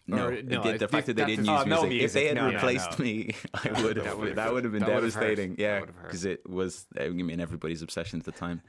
No, 0.08 0.26
Or- 0.28 0.30
no, 0.30 0.62
did- 0.62 0.66
I 0.66 0.76
the 0.76 0.86
fact 0.88 1.06
that 1.08 1.16
they 1.16 1.24
didn't 1.24 1.46
that's- 1.46 1.66
use 1.66 1.72
Oh, 1.74 1.82
no 1.82 1.88
music. 1.88 2.04
If 2.04 2.12
they 2.12 2.26
had 2.26 2.36
No, 2.36 2.46
no, 2.48 2.54
replaced 2.54 2.98
no. 2.98 3.04
me, 3.04 3.34
I 3.54 3.82
would 3.82 3.96
have. 3.96 4.16
would've- 4.18 4.36
that 4.36 4.52
would 4.52 4.62
have 4.64 4.72
been 4.72 4.82
that 4.82 4.88
devastating. 4.90 5.56
Yeah, 5.58 5.80
because 6.02 6.24
it 6.24 6.48
was. 6.48 6.86
Uh, 6.98 7.04
I 7.04 7.08
mean, 7.08 7.40
everybody's 7.40 7.82
obsession 7.82 8.20
at 8.20 8.24
the 8.24 8.30
time. 8.32 8.62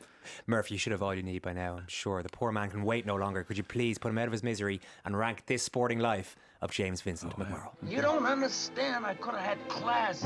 Murphy, 0.48 0.74
you 0.76 0.80
should 0.80 0.92
have 0.92 1.04
all 1.04 1.14
you 1.14 1.24
need 1.24 1.42
by 1.44 1.54
now, 1.54 1.78
I'm 1.78 1.88
sure. 1.88 2.22
The 2.24 2.30
poor 2.30 2.52
man 2.52 2.70
can 2.72 2.84
wait 2.84 3.06
no 3.06 3.16
longer. 3.16 3.44
Could 3.44 3.58
you 3.58 3.64
please 3.64 3.98
put 3.98 4.10
him 4.10 4.18
out 4.18 4.26
of 4.26 4.32
his 4.32 4.44
misery 4.44 4.82
and 5.06 5.18
rank 5.18 5.46
this 5.46 5.62
sporting 5.64 6.00
life 6.00 6.36
of 6.62 6.72
James 6.72 7.02
Vincent 7.02 7.34
oh, 7.38 7.42
McMorrow? 7.44 7.70
You 7.88 8.02
don't 8.02 8.26
understand. 8.26 9.06
I 9.06 9.14
could 9.14 9.36
have 9.36 9.44
had 9.44 9.68
class. 9.70 10.24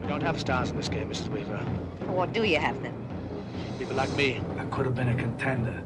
We 0.00 0.08
don't 0.08 0.20
have 0.22 0.40
stars 0.40 0.70
in 0.70 0.76
this 0.76 0.88
game, 0.88 1.08
Mrs. 1.08 1.28
Weaver. 1.28 1.56
What 2.08 2.32
do 2.32 2.42
you 2.42 2.58
have 2.58 2.82
then? 2.82 2.92
People 3.78 3.94
like 3.94 4.14
me. 4.16 4.40
I 4.58 4.64
could 4.66 4.84
have 4.84 4.94
been 4.94 5.08
a 5.08 5.14
contender. 5.14 5.82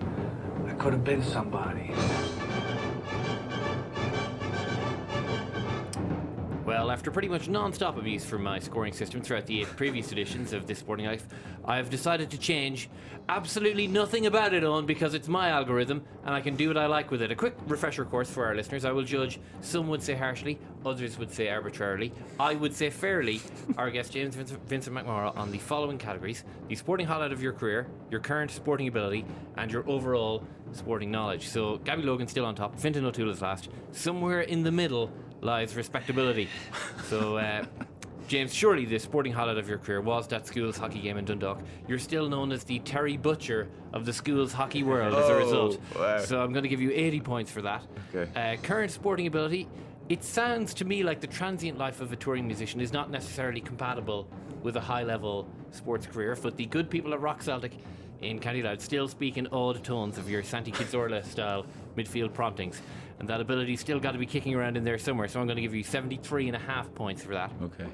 I 0.66 0.72
could 0.72 0.94
have 0.94 1.04
been 1.04 1.22
somebody. 1.22 1.92
Well, 6.86 6.92
after 6.92 7.10
pretty 7.10 7.28
much 7.28 7.48
non-stop 7.48 7.98
abuse 7.98 8.24
from 8.24 8.44
my 8.44 8.60
scoring 8.60 8.92
system 8.92 9.20
throughout 9.20 9.46
the 9.46 9.62
eight 9.62 9.76
previous 9.76 10.12
editions 10.12 10.52
of 10.52 10.68
This 10.68 10.78
Sporting 10.78 11.06
Life, 11.06 11.26
I've 11.64 11.90
decided 11.90 12.30
to 12.30 12.38
change 12.38 12.88
absolutely 13.28 13.88
nothing 13.88 14.26
about 14.26 14.54
it 14.54 14.62
on 14.62 14.86
because 14.86 15.12
it's 15.12 15.26
my 15.26 15.48
algorithm 15.48 16.04
and 16.24 16.32
I 16.32 16.40
can 16.40 16.54
do 16.54 16.68
what 16.68 16.76
I 16.76 16.86
like 16.86 17.10
with 17.10 17.22
it. 17.22 17.32
A 17.32 17.34
quick 17.34 17.56
refresher 17.66 18.04
course 18.04 18.30
for 18.30 18.46
our 18.46 18.54
listeners. 18.54 18.84
I 18.84 18.92
will 18.92 19.02
judge, 19.02 19.40
some 19.62 19.88
would 19.88 20.00
say 20.00 20.14
harshly, 20.14 20.60
others 20.84 21.18
would 21.18 21.32
say 21.32 21.48
arbitrarily. 21.48 22.12
I 22.38 22.54
would 22.54 22.72
say 22.72 22.90
fairly, 22.90 23.40
our 23.76 23.90
guest 23.90 24.12
James 24.12 24.36
Vincent, 24.36 24.60
Vincent 24.68 24.94
McMorrow 24.94 25.36
on 25.36 25.50
the 25.50 25.58
following 25.58 25.98
categories. 25.98 26.44
The 26.68 26.76
sporting 26.76 27.06
highlight 27.08 27.32
of 27.32 27.42
your 27.42 27.52
career, 27.52 27.88
your 28.12 28.20
current 28.20 28.52
sporting 28.52 28.86
ability, 28.86 29.24
and 29.56 29.72
your 29.72 29.84
overall 29.90 30.44
sporting 30.70 31.10
knowledge. 31.10 31.48
So 31.48 31.78
Gabby 31.78 32.02
Logan 32.02 32.28
still 32.28 32.44
on 32.44 32.54
top, 32.54 32.78
Fintan 32.78 33.04
O'Toole 33.04 33.30
is 33.30 33.42
last. 33.42 33.70
Somewhere 33.90 34.42
in 34.42 34.62
the 34.62 34.70
middle 34.70 35.10
lies 35.40 35.76
respectability. 35.76 36.48
So, 37.08 37.36
uh, 37.36 37.64
James, 38.28 38.52
surely 38.52 38.84
the 38.84 38.98
sporting 38.98 39.32
highlight 39.32 39.56
of 39.58 39.68
your 39.68 39.78
career 39.78 40.00
was 40.00 40.26
that 40.28 40.46
school's 40.46 40.76
hockey 40.76 40.98
game 41.00 41.16
in 41.16 41.24
Dundalk. 41.24 41.60
You're 41.86 41.98
still 42.00 42.28
known 42.28 42.50
as 42.50 42.64
the 42.64 42.80
Terry 42.80 43.16
Butcher 43.16 43.68
of 43.92 44.04
the 44.04 44.12
school's 44.12 44.52
hockey 44.52 44.82
world 44.82 45.14
as 45.14 45.28
a 45.28 45.34
Oh, 45.34 45.38
result. 45.38 45.80
wow. 45.96 46.18
So 46.18 46.40
I'm 46.42 46.52
going 46.52 46.64
to 46.64 46.68
give 46.68 46.80
you 46.80 46.90
80 46.92 47.20
points 47.20 47.50
for 47.52 47.62
that. 47.62 47.84
Okay. 48.14 48.30
Uh, 48.34 48.56
current 48.62 48.90
sporting 48.90 49.28
ability. 49.28 49.68
It 50.08 50.24
sounds 50.24 50.74
to 50.74 50.84
me 50.84 51.02
like 51.04 51.20
the 51.20 51.26
transient 51.28 51.78
life 51.78 52.00
of 52.00 52.12
a 52.12 52.16
touring 52.16 52.46
musician 52.46 52.80
is 52.80 52.92
not 52.92 53.10
necessarily 53.10 53.60
compatible 53.60 54.28
with 54.62 54.76
a 54.76 54.80
high 54.80 55.02
level 55.04 55.48
sports 55.70 56.06
career, 56.06 56.36
but 56.40 56.56
the 56.56 56.66
good 56.66 56.90
people 56.90 57.12
at 57.14 57.20
Rock 57.20 57.42
Celtic 57.42 57.72
in 58.22 58.38
County 58.40 58.62
Louth 58.62 58.80
still 58.80 59.06
speak 59.08 59.36
in 59.36 59.46
odd 59.48 59.84
tones 59.84 60.16
of 60.18 60.28
your 60.30 60.42
Santi 60.42 60.72
Cazorla 60.72 61.24
style 61.24 61.66
midfield 61.96 62.32
promptings. 62.32 62.80
And 63.18 63.28
that 63.28 63.40
ability's 63.40 63.80
still 63.80 63.98
got 63.98 64.12
to 64.12 64.18
be 64.18 64.26
kicking 64.26 64.54
around 64.54 64.76
in 64.76 64.84
there 64.84 64.98
somewhere, 64.98 65.28
so 65.28 65.40
I'm 65.40 65.46
going 65.46 65.56
to 65.56 65.62
give 65.62 65.74
you 65.74 65.82
73 65.82 66.48
and 66.48 66.56
a 66.56 66.60
half 66.60 66.92
points 66.94 67.22
for 67.22 67.34
that. 67.34 67.50
Okay. 67.62 67.86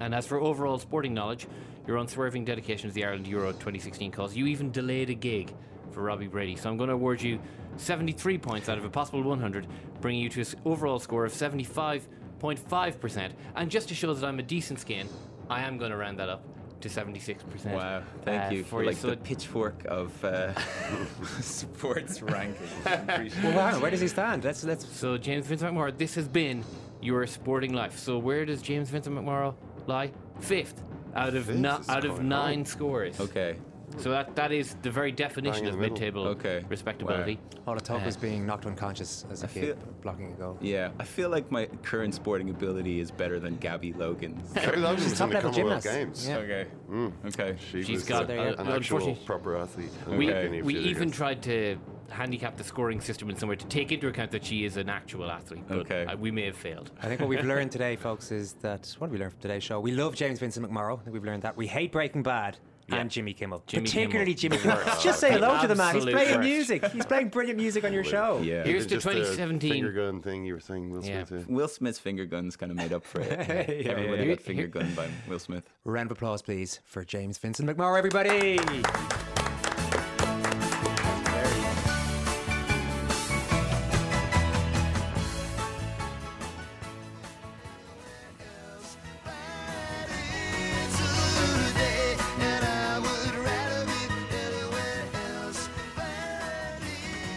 And 0.00 0.14
as 0.14 0.26
for 0.26 0.40
overall 0.40 0.78
sporting 0.78 1.12
knowledge, 1.12 1.46
your 1.86 1.98
unswerving 1.98 2.44
dedication 2.44 2.88
to 2.88 2.94
the 2.94 3.04
Ireland 3.04 3.26
Euro 3.26 3.52
2016 3.52 4.10
cause 4.10 4.34
you 4.34 4.46
even 4.46 4.70
delayed 4.70 5.10
a 5.10 5.14
gig 5.14 5.52
for 5.90 6.02
Robbie 6.02 6.28
Brady. 6.28 6.56
So 6.56 6.70
I'm 6.70 6.76
going 6.76 6.88
to 6.88 6.94
award 6.94 7.20
you 7.20 7.40
73 7.76 8.38
points 8.38 8.68
out 8.68 8.78
of 8.78 8.84
a 8.84 8.90
possible 8.90 9.22
100, 9.22 9.66
bringing 10.00 10.22
you 10.22 10.28
to 10.30 10.40
an 10.40 10.46
overall 10.64 10.98
score 10.98 11.24
of 11.24 11.32
75.5%. 11.32 13.32
And 13.56 13.70
just 13.70 13.88
to 13.88 13.94
show 13.94 14.14
that 14.14 14.26
I'm 14.26 14.38
a 14.38 14.42
decent 14.42 14.80
skin, 14.80 15.08
I 15.50 15.62
am 15.62 15.78
going 15.78 15.90
to 15.90 15.96
round 15.96 16.18
that 16.18 16.28
up 16.28 16.44
to 16.80 16.88
76%. 16.88 17.66
Wow. 17.74 18.02
Thank 18.24 18.42
uh, 18.52 18.54
you 18.54 18.62
for 18.64 18.80
for 18.80 18.84
like 18.84 18.96
So 18.96 19.08
the 19.08 19.12
it- 19.14 19.24
pitchfork 19.24 19.84
of 19.86 20.24
uh, 20.24 20.54
sports 21.40 22.20
rankings. 22.20 22.56
Appreciate 23.08 23.42
Well, 23.44 23.52
it. 23.52 23.62
hang 23.62 23.74
on, 23.74 23.80
where 23.80 23.90
does 23.90 24.00
he 24.00 24.08
stand? 24.08 24.44
Let's 24.44 24.64
let's. 24.64 24.86
So 24.96 25.16
James 25.18 25.46
Vincent 25.46 25.74
McMorrow, 25.74 25.96
this 25.96 26.14
has 26.14 26.28
been 26.28 26.64
your 27.00 27.26
sporting 27.26 27.72
life. 27.72 27.98
So 27.98 28.18
where 28.18 28.44
does 28.44 28.62
James 28.62 28.90
Vincent 28.90 29.14
McMorrow 29.16 29.54
lie? 29.86 30.12
Fifth 30.40 30.82
out 31.14 31.34
of 31.34 31.46
Fifth 31.46 31.56
no, 31.56 31.80
out 31.88 32.04
of 32.04 32.22
nine 32.22 32.60
high. 32.60 32.64
scores. 32.64 33.20
Okay. 33.20 33.56
So 34.00 34.10
that 34.10 34.34
that 34.36 34.50
is 34.52 34.74
the 34.82 34.90
very 34.90 35.12
definition 35.12 35.66
of 35.66 35.74
the 35.74 35.78
mid-table 35.80 36.26
Okay. 36.28 36.64
respectability. 36.68 37.38
All 37.66 37.76
it 37.76 37.84
took 37.84 38.00
Uh, 38.00 38.04
was 38.04 38.16
being 38.16 38.46
knocked 38.46 38.66
unconscious 38.66 39.26
as 39.30 39.42
a 39.42 39.46
I 39.46 39.48
kid, 39.50 39.62
feel- 39.64 39.76
blocking 40.02 40.32
a 40.32 40.36
goal. 40.36 40.58
Yeah, 40.60 40.90
I 40.98 41.04
feel 41.04 41.28
like 41.28 41.50
my 41.50 41.66
current 41.82 42.14
sporting 42.14 42.48
ability 42.50 43.00
is 43.00 43.10
better 43.10 43.38
than 43.38 43.56
Gabby 43.56 43.92
Logan's. 43.92 44.52
Gabby 44.54 44.78
Logan 44.78 44.96
She's 45.02 45.10
was 45.10 45.20
in 45.20 45.28
the 45.28 45.34
top-level 45.34 45.50
gymnast. 45.52 45.86
Games. 45.86 46.28
Yeah. 46.28 46.36
Okay. 46.38 46.66
Okay. 47.26 47.56
She 47.70 47.82
She's 47.82 47.96
was 48.00 48.04
got- 48.04 48.24
a- 48.24 48.26
there 48.26 48.36
you 48.38 48.42
go. 48.56 48.60
an 48.62 48.66
Well, 48.66 48.76
actual 48.76 48.96
unfortunately- 48.98 49.26
proper 49.26 49.56
athlete. 49.58 49.90
We, 50.08 50.30
Okay. 50.32 50.62
we 50.62 50.76
even 50.78 51.10
tried 51.10 51.42
to 51.42 51.76
handicap 52.08 52.56
the 52.56 52.64
scoring 52.64 53.00
system 53.00 53.30
in 53.30 53.36
somewhere 53.36 53.54
to 53.56 53.66
take 53.66 53.92
into 53.92 54.08
account 54.08 54.32
that 54.32 54.44
she 54.44 54.64
is 54.64 54.76
an 54.76 54.88
actual 54.88 55.30
athlete. 55.30 55.62
But 55.68 55.78
Okay. 55.80 56.06
uh, 56.06 56.16
we 56.16 56.30
may 56.32 56.46
have 56.46 56.56
failed. 56.56 56.90
I 57.00 57.06
think 57.06 57.20
what 57.20 57.28
we've 57.28 57.44
learned 57.44 57.70
today, 57.78 57.94
folks, 57.96 58.32
is 58.32 58.54
that 58.62 58.92
what 58.98 59.06
have 59.08 59.12
we 59.12 59.18
learned 59.18 59.32
from 59.32 59.40
today's 59.42 59.62
show? 59.62 59.78
We 59.78 59.92
love 59.92 60.16
James 60.16 60.40
Vincent 60.40 60.68
McMorrow. 60.68 60.98
I 60.98 61.02
think 61.02 61.12
we've 61.14 61.24
learned 61.24 61.42
that. 61.42 61.56
We 61.56 61.68
hate 61.68 61.92
Breaking 61.92 62.22
Bad. 62.24 62.58
Yeah. 62.90 62.96
And 62.98 63.10
Jimmy 63.10 63.32
Kimmel, 63.34 63.62
Jimmy 63.66 63.86
particularly 63.86 64.34
Kimmel. 64.34 64.58
Jimmy 64.58 64.74
Kimmel. 64.76 65.00
Just 65.02 65.20
say 65.20 65.32
hello 65.32 65.60
to 65.60 65.66
the 65.68 65.74
man. 65.74 65.94
He's 65.94 66.04
playing 66.04 66.36
worst. 66.36 66.40
music. 66.48 66.84
He's 66.92 67.06
playing 67.06 67.28
brilliant 67.28 67.58
music 67.58 67.84
on 67.84 67.92
your 67.92 68.04
show. 68.04 68.40
Yeah. 68.42 68.64
Here's 68.64 68.84
to 68.86 68.94
Just 68.96 69.06
the 69.06 69.12
2017. 69.14 69.70
finger 69.72 69.92
gun 69.92 70.20
thing 70.20 70.44
you 70.44 70.54
were 70.54 70.60
saying, 70.60 70.90
Will 70.90 71.04
Yeah. 71.04 71.24
Smith. 71.24 71.48
Will 71.48 71.68
Smith's 71.68 71.98
finger 71.98 72.24
guns 72.26 72.56
kind 72.56 72.70
of 72.72 72.76
made 72.76 72.92
up 72.92 73.04
for 73.04 73.20
it. 73.20 73.30
Yeah, 73.30 73.92
Everybody 73.92 74.22
yeah. 74.28 74.34
got 74.34 74.42
finger 74.42 74.66
gunned 74.66 74.94
by 74.96 75.08
Will 75.28 75.38
Smith. 75.38 75.64
Round 75.84 76.10
of 76.10 76.16
applause, 76.16 76.42
please, 76.42 76.80
for 76.84 77.04
James 77.04 77.38
Vincent 77.38 77.68
McMorrow, 77.68 77.96
everybody. 77.98 78.58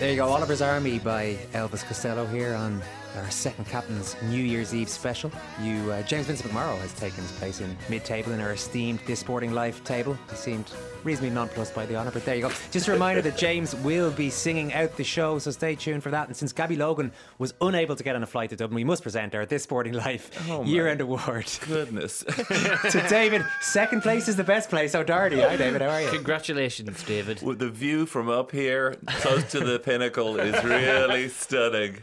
There 0.04 0.12
you 0.12 0.18
go, 0.18 0.28
Oliver's 0.28 0.62
Army 0.62 1.00
by 1.00 1.38
Elvis 1.54 1.82
Costello 1.86 2.26
here 2.26 2.56
on 2.56 2.84
our 3.16 3.32
second 3.32 3.68
captain's 3.68 4.18
New 4.24 4.44
Year's 4.44 4.76
Eve 4.76 4.90
special. 4.90 5.32
You, 5.62 5.94
uh, 5.94 6.02
James 6.02 6.28
Vincent 6.28 6.52
McMorrow 6.52 6.78
has 6.80 6.92
taken 6.96 7.22
his 7.22 7.32
place 7.32 7.62
in 7.62 7.78
mid-table 7.88 8.34
in 8.34 8.42
our 8.42 8.52
esteemed 8.52 9.00
This 9.08 9.22
Sporting 9.22 9.54
Life 9.54 9.82
table. 9.86 10.18
He 10.30 10.36
seemed 10.36 10.70
reasonably 11.04 11.30
nonplussed 11.34 11.74
by 11.76 11.86
the 11.86 11.96
honour, 11.96 12.12
but 12.12 12.26
there 12.26 12.36
you 12.36 12.42
go. 12.44 12.52
Just 12.72 12.88
a 12.88 12.92
reminder 12.92 13.22
that 13.22 13.38
James 13.38 13.76
will 13.78 14.12
be 14.12 14.30
singing 14.30 14.74
out 14.74 14.96
the 14.98 15.04
show, 15.04 15.40
so 15.40 15.52
stay 15.52 15.76
tuned 15.76 16.04
for 16.04 16.12
that. 16.12 16.28
And 16.28 16.36
since 16.36 16.52
Gabby 16.54 16.76
Logan 16.76 17.12
was 17.38 17.54
unable 17.62 17.96
to 17.96 18.04
get 18.04 18.16
on 18.16 18.24
a 18.24 18.28
flight 18.28 18.50
to 18.52 18.56
Dublin, 18.56 18.76
we 18.76 18.84
must 18.84 19.04
present 19.04 19.36
our 19.36 19.46
This 19.46 19.64
Sporting 19.64 19.94
Life 19.94 20.32
Oh, 20.50 20.64
year-end 20.64 21.02
award 21.02 21.48
Goodness. 21.68 22.20
to 22.24 23.06
David. 23.10 23.44
Second 23.62 24.02
place 24.02 24.28
is 24.28 24.36
the 24.36 24.44
best 24.44 24.70
place. 24.70 24.96
Oh, 24.96 25.02
O'Doherty. 25.02 25.42
Hi, 25.42 25.58
David. 25.58 25.82
How 25.82 25.90
are 25.90 26.02
you? 26.02 26.10
Congratulations, 26.10 27.04
David. 27.04 27.42
Well, 27.42 27.56
the 27.56 27.70
view 27.70 28.06
from 28.06 28.30
up 28.30 28.52
here, 28.52 28.96
close 29.08 29.50
to 29.52 29.60
the 29.60 29.80
pinnacle, 29.80 30.40
is 30.40 30.64
really 30.64 31.30
stunning. 31.30 31.98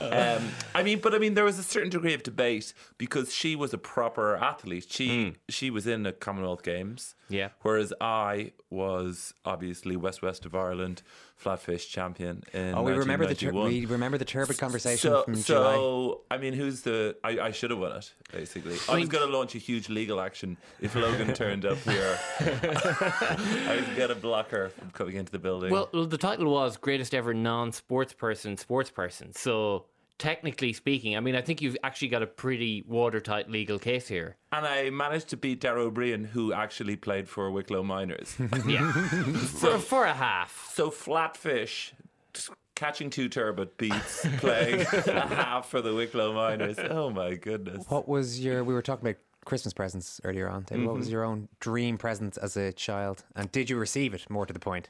Um, 0.00 0.48
I 0.74 0.82
mean, 0.82 1.00
but 1.00 1.14
I 1.14 1.18
mean, 1.18 1.34
there 1.34 1.44
was 1.44 1.58
a 1.58 1.62
certain 1.62 1.90
degree 1.90 2.14
of 2.14 2.22
debate 2.22 2.74
because 2.98 3.32
she 3.32 3.56
was 3.56 3.72
a 3.72 3.78
proper 3.78 4.36
athlete. 4.36 4.86
She 4.90 5.36
she 5.48 5.70
was 5.70 5.86
in 5.86 6.02
the 6.02 6.12
Commonwealth 6.12 6.62
Games, 6.62 7.14
Yeah. 7.28 7.48
whereas 7.62 7.92
I 8.00 8.52
was 8.70 9.34
obviously 9.44 9.96
West 9.96 10.22
West 10.22 10.44
of 10.46 10.54
Ireland 10.54 11.02
flatfish 11.42 11.88
champion 11.88 12.42
in. 12.52 12.74
Oh, 12.74 12.82
we 12.82 12.92
remember 12.92 13.26
the 13.26 13.34
tur- 13.34 13.52
we 13.52 13.84
remember 13.86 14.18
the 14.18 14.24
turbid 14.24 14.58
conversation 14.58 15.10
So, 15.10 15.22
from 15.22 15.36
so 15.36 16.24
July. 16.28 16.36
I 16.36 16.38
mean, 16.38 16.54
who's 16.54 16.82
the? 16.82 17.16
I, 17.22 17.38
I 17.38 17.50
should 17.50 17.70
have 17.70 17.78
won 17.78 17.92
it. 17.92 18.12
Basically, 18.32 18.76
I 18.88 18.98
was 18.98 19.08
going 19.08 19.28
to 19.28 19.36
launch 19.36 19.54
a 19.54 19.58
huge 19.58 19.88
legal 19.88 20.20
action 20.20 20.56
if 20.80 20.94
Logan 20.94 21.34
turned 21.34 21.64
up 21.64 21.78
here. 21.78 22.18
I 22.40 23.76
was 23.86 23.96
going 23.96 24.08
to 24.08 24.14
block 24.14 24.50
her 24.50 24.70
from 24.70 24.90
coming 24.90 25.16
into 25.16 25.32
the 25.32 25.38
building. 25.38 25.70
Well, 25.70 25.88
well, 25.92 26.06
the 26.06 26.18
title 26.18 26.52
was 26.52 26.76
greatest 26.76 27.14
ever 27.14 27.34
non-sports 27.34 28.12
person, 28.14 28.56
sports 28.56 28.90
person. 28.90 29.32
So 29.34 29.86
technically 30.18 30.72
speaking, 30.72 31.16
I 31.16 31.20
mean, 31.20 31.34
I 31.36 31.40
think 31.42 31.60
you've 31.62 31.76
actually 31.82 32.08
got 32.08 32.22
a 32.22 32.26
pretty 32.26 32.84
watertight 32.86 33.50
legal 33.50 33.78
case 33.78 34.08
here. 34.08 34.36
and 34.52 34.66
I 34.66 34.90
managed 34.90 35.28
to 35.28 35.36
beat 35.36 35.60
Dara 35.60 35.84
Ó 35.84 35.90
Briain, 35.90 36.26
who 36.26 36.52
actually 36.52 36.96
played 36.96 37.28
for 37.28 37.50
Wicklow 37.50 37.82
Minors. 37.82 38.36
Yeah, 38.66 38.90
for, 38.92 39.78
for 39.78 40.04
a 40.04 40.14
half. 40.14 40.70
so 40.74 40.90
Flatfish 40.90 41.92
catching 42.74 43.08
two 43.08 43.28
turbot 43.28 43.78
beats 43.78 44.26
playing 44.38 44.80
a 45.06 45.26
half 45.26 45.68
for 45.70 45.80
the 45.80 45.94
Wicklow 45.94 46.32
Minors. 46.34 46.78
Oh 46.78 47.08
my 47.10 47.34
goodness. 47.34 47.84
What 47.88 48.06
was 48.08 48.38
your? 48.40 48.62
We 48.64 48.74
were 48.74 48.82
talking 48.82 49.06
about 49.08 49.20
Christmas 49.46 49.72
presents 49.72 50.20
earlier 50.24 50.48
on. 50.48 50.64
David. 50.64 50.84
What 50.84 50.90
Mm-hmm. 50.92 50.98
was 51.00 51.10
your 51.10 51.24
own 51.24 51.48
dream 51.60 51.96
present 51.96 52.36
as 52.42 52.56
a 52.56 52.72
child, 52.72 53.24
and 53.34 53.50
did 53.52 53.70
you 53.70 53.78
receive 53.78 54.12
it? 54.12 54.28
More 54.28 54.44
to 54.44 54.52
the 54.52 54.58
point. 54.60 54.88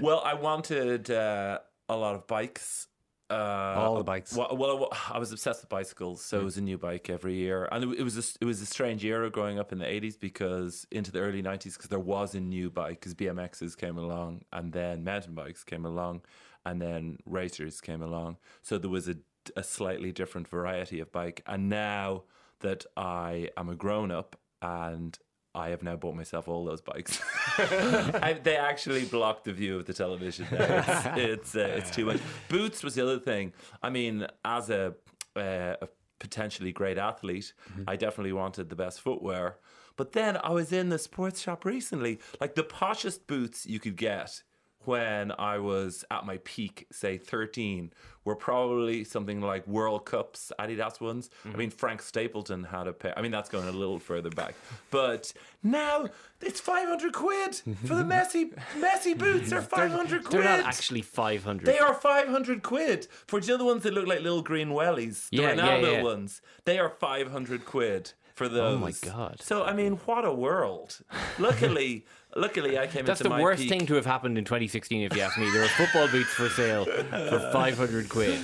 Well, 0.00 0.22
I 0.24 0.34
wanted 0.34 1.10
uh, 1.10 1.60
a 1.88 1.96
lot 1.96 2.14
of 2.16 2.26
bikes 2.26 2.87
Uh, 3.30 3.74
All 3.76 3.96
the 3.96 4.04
bikes. 4.04 4.34
Well, 4.34 4.56
well, 4.56 4.88
I 5.10 5.18
was 5.18 5.32
obsessed 5.32 5.62
with 5.62 5.68
bicycles, 5.68 6.24
so 6.24 6.40
it 6.40 6.44
was 6.44 6.56
a 6.56 6.62
new 6.62 6.78
bike 6.78 7.10
every 7.10 7.34
year, 7.34 7.68
and 7.70 7.84
it, 7.84 8.00
it 8.00 8.02
was 8.02 8.16
a, 8.16 8.22
it 8.40 8.46
was 8.46 8.62
a 8.62 8.66
strange 8.66 9.04
era 9.04 9.28
growing 9.30 9.58
up 9.58 9.70
in 9.70 9.78
the 9.78 9.84
'80s 9.84 10.18
because 10.18 10.86
into 10.90 11.12
the 11.12 11.20
early 11.20 11.42
'90s 11.42 11.74
because 11.74 11.88
there 11.90 11.98
was 11.98 12.34
a 12.34 12.40
new 12.40 12.70
bike 12.70 13.00
because 13.00 13.14
BMXs 13.14 13.76
came 13.76 13.98
along, 13.98 14.42
and 14.52 14.72
then 14.72 15.04
mountain 15.04 15.34
bikes 15.34 15.62
came 15.62 15.84
along, 15.84 16.22
and 16.64 16.80
then 16.80 17.18
racers 17.26 17.82
came 17.82 18.00
along, 18.00 18.38
so 18.62 18.78
there 18.78 18.88
was 18.90 19.08
a, 19.08 19.16
a 19.56 19.62
slightly 19.62 20.10
different 20.10 20.48
variety 20.48 20.98
of 20.98 21.12
bike, 21.12 21.42
and 21.46 21.68
now 21.68 22.22
that 22.60 22.86
I 22.96 23.50
am 23.58 23.68
a 23.68 23.76
grown 23.76 24.10
up 24.10 24.36
and 24.62 25.18
I 25.58 25.70
have 25.70 25.82
now 25.82 25.96
bought 25.96 26.14
myself 26.14 26.46
all 26.48 26.64
those 26.64 26.80
bikes. 26.80 27.20
I, 27.58 28.38
they 28.40 28.56
actually 28.56 29.04
block 29.04 29.42
the 29.44 29.52
view 29.52 29.76
of 29.76 29.86
the 29.86 29.92
television. 29.92 30.46
Now. 30.52 30.58
It's 31.16 31.54
it's, 31.54 31.56
uh, 31.56 31.74
it's 31.76 31.90
too 31.90 32.06
much. 32.06 32.20
Boots 32.48 32.82
was 32.82 32.94
the 32.94 33.02
other 33.02 33.18
thing. 33.18 33.52
I 33.82 33.90
mean, 33.90 34.26
as 34.44 34.70
a, 34.70 34.94
uh, 35.36 35.74
a 35.82 35.88
potentially 36.18 36.72
great 36.72 36.98
athlete, 36.98 37.52
I 37.86 37.96
definitely 37.96 38.32
wanted 38.32 38.70
the 38.70 38.76
best 38.76 39.00
footwear. 39.00 39.56
But 39.96 40.12
then 40.12 40.36
I 40.36 40.50
was 40.50 40.72
in 40.72 40.90
the 40.90 40.98
sports 40.98 41.40
shop 41.40 41.64
recently, 41.64 42.20
like 42.40 42.54
the 42.54 42.62
poshest 42.62 43.26
boots 43.26 43.66
you 43.66 43.80
could 43.80 43.96
get 43.96 44.42
when 44.88 45.32
I 45.38 45.58
was 45.58 46.02
at 46.10 46.24
my 46.24 46.38
peak, 46.44 46.86
say 46.90 47.18
13, 47.18 47.92
were 48.24 48.34
probably 48.34 49.04
something 49.04 49.42
like 49.42 49.66
World 49.66 50.06
Cups 50.06 50.50
Adidas 50.58 50.98
ones. 50.98 51.28
I 51.44 51.48
mm-hmm. 51.48 51.58
mean, 51.58 51.70
Frank 51.70 52.00
Stapleton 52.00 52.64
had 52.64 52.86
a 52.86 52.94
pair. 52.94 53.12
I 53.14 53.20
mean, 53.20 53.30
that's 53.30 53.50
going 53.50 53.68
a 53.68 53.72
little 53.72 53.98
further 53.98 54.30
back. 54.30 54.54
But 54.90 55.34
now 55.62 56.06
it's 56.40 56.58
500 56.58 57.12
quid 57.12 57.56
for 57.84 57.96
the 57.96 58.02
Messi, 58.02 58.50
Messi 58.78 59.16
boots. 59.16 59.50
They're 59.50 59.60
500 59.60 60.24
quid. 60.24 60.32
They're 60.32 60.56
not 60.56 60.66
actually 60.66 61.02
500. 61.02 61.66
They 61.66 61.78
are 61.78 61.92
500 61.92 62.62
quid. 62.62 63.08
For 63.26 63.40
the 63.40 63.52
other 63.52 63.64
ones 63.66 63.82
that 63.82 63.92
look 63.92 64.06
like 64.06 64.22
little 64.22 64.42
green 64.42 64.70
wellies, 64.70 65.28
the 65.28 65.36
Yeah, 65.36 65.52
yeah, 65.52 65.56
Ronaldo 65.56 65.92
yeah. 65.92 66.02
ones, 66.02 66.40
they 66.64 66.78
are 66.78 66.88
500 66.88 67.66
quid 67.66 68.12
for 68.38 68.48
those. 68.48 68.76
Oh 68.76 68.78
my 68.78 68.92
God. 69.02 69.42
So, 69.42 69.64
I 69.64 69.74
mean, 69.74 69.94
what 70.06 70.24
a 70.24 70.32
world. 70.32 71.00
Luckily, 71.38 72.06
luckily 72.38 72.78
I 72.78 72.86
came 72.86 73.00
in. 73.00 73.06
That's 73.06 73.20
into 73.20 73.30
the 73.30 73.36
my 73.36 73.42
worst 73.42 73.62
peak. 73.62 73.68
thing 73.70 73.86
to 73.86 73.94
have 73.94 74.06
happened 74.06 74.38
in 74.38 74.44
2016, 74.44 75.02
if 75.02 75.16
you 75.16 75.22
ask 75.22 75.38
me. 75.38 75.50
There 75.50 75.62
were 75.62 75.68
football 75.68 76.08
boots 76.08 76.30
for 76.30 76.48
sale 76.48 76.84
for 76.84 77.50
500 77.52 78.08
quid. 78.08 78.40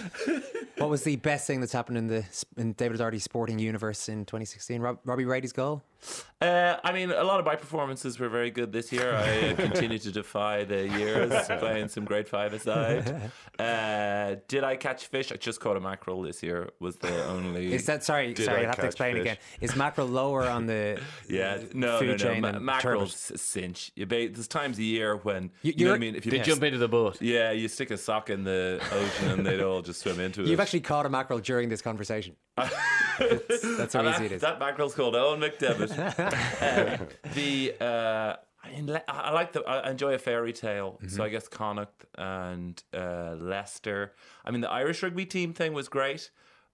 What 0.78 0.90
was 0.90 1.05
the 1.05 1.16
best 1.16 1.47
thing 1.47 1.61
that's 1.61 1.72
happened 1.72 1.99
in 1.99 2.09
the 2.09 2.24
in 2.57 2.72
David 2.72 2.99
Doherty's 2.99 3.22
sporting 3.22 3.59
universe 3.61 4.09
in 4.09 4.24
2016? 4.24 4.80
Rob, 4.80 4.99
Robbie 5.05 5.24
Brady's 5.24 5.53
goal. 5.53 5.82
Uh, 6.42 6.76
I 6.84 6.92
mean, 6.92 7.11
a 7.12 7.22
lot 7.24 7.40
of 7.40 7.47
my 7.47 7.55
performances 7.57 8.18
were 8.18 8.28
very 8.28 8.51
good 8.51 8.72
this 8.72 8.92
year. 8.92 9.14
I 9.14 9.51
uh, 9.53 9.57
continue 9.57 9.99
to 9.99 10.11
defy 10.12 10.64
the 10.64 10.86
years, 10.86 11.32
playing 11.61 11.88
some 11.88 12.05
grade 12.05 12.28
five 12.28 12.53
aside. 12.53 13.30
Uh, 13.59 14.36
did 14.49 14.64
I 14.64 14.76
catch 14.76 15.07
fish? 15.07 15.32
I 15.32 15.36
just 15.36 15.61
caught 15.61 15.76
a 15.76 15.80
mackerel 15.80 16.20
this 16.22 16.42
year. 16.42 16.70
Was 16.80 16.97
the 16.97 17.24
only. 17.26 17.72
Is 17.72 17.86
that 17.86 18.05
sorry? 18.05 18.34
Did 18.34 18.45
sorry, 18.45 18.59
I 18.59 18.61
you 18.62 18.66
have 18.66 18.76
to 18.80 18.86
explain 18.86 19.14
fish? 19.14 19.22
again. 19.22 19.36
Is 19.61 19.76
mackerel 19.76 20.09
lower 20.09 20.42
on 20.42 20.66
the 20.66 21.01
Yeah, 21.28 21.62
no, 21.72 21.99
food 22.01 22.07
no, 22.07 22.12
no. 22.12 22.16
chain 22.18 22.40
Ma- 22.42 22.53
than 22.53 22.64
mackerel's 22.64 23.30
a 23.30 23.38
You 23.95 24.07
there's 24.07 24.49
times 24.49 24.78
a 24.78 24.82
year 24.82 25.16
when 25.16 25.51
You- 25.62 25.74
you, 25.76 25.85
know 25.85 25.91
what 25.93 25.97
I 25.97 25.99
mean. 25.99 26.14
If 26.14 26.24
you 26.26 26.30
They 26.32 26.41
jump 26.41 26.62
into 26.62 26.78
the 26.78 26.89
boat. 26.89 27.20
yeah, 27.20 27.51
you 27.53 27.68
stick 27.68 27.91
a 27.91 27.97
sock 27.97 28.30
in 28.30 28.45
the 28.45 28.80
ocean 28.93 29.30
and 29.30 29.47
they'd 29.47 29.61
all 29.61 29.82
just 29.82 30.01
swim 30.01 30.20
into 30.20 30.41
it. 30.43 30.49
You've 30.49 30.61
actually 30.61 30.80
caught 30.80 31.07
a 31.07 31.09
mackerel 31.09 31.39
during 31.41 31.68
this 31.68 31.82
conversation. 31.82 32.37
That's 32.57 33.93
how 33.95 34.01
And 34.01 34.09
easy 34.14 34.18
that, 34.18 34.22
it 34.22 34.32
is. 34.32 34.41
That 34.43 34.59
mackerel's 34.59 34.95
called 34.95 35.14
Eoin 35.14 35.41
McDevitt. 35.41 37.01
um, 37.01 37.07
the 37.35 37.74
uh, 37.80 38.37
I, 38.64 39.03
I 39.09 39.30
like 39.32 39.53
the 39.53 39.62
I 39.62 39.91
enjoy 39.91 40.14
a 40.14 40.18
fairy 40.18 40.53
tale. 40.53 40.93
Mm-hmm. 41.03 41.09
So 41.09 41.22
I 41.24 41.28
guess 41.28 41.49
Connacht 41.49 42.05
and 42.16 42.82
uh, 42.93 43.35
Leicester. 43.39 44.12
I 44.45 44.51
mean, 44.51 44.61
the 44.62 44.70
Irish 44.70 45.03
rugby 45.03 45.26
team 45.26 45.53
thing 45.53 45.72
was 45.74 45.89
great. 45.89 46.30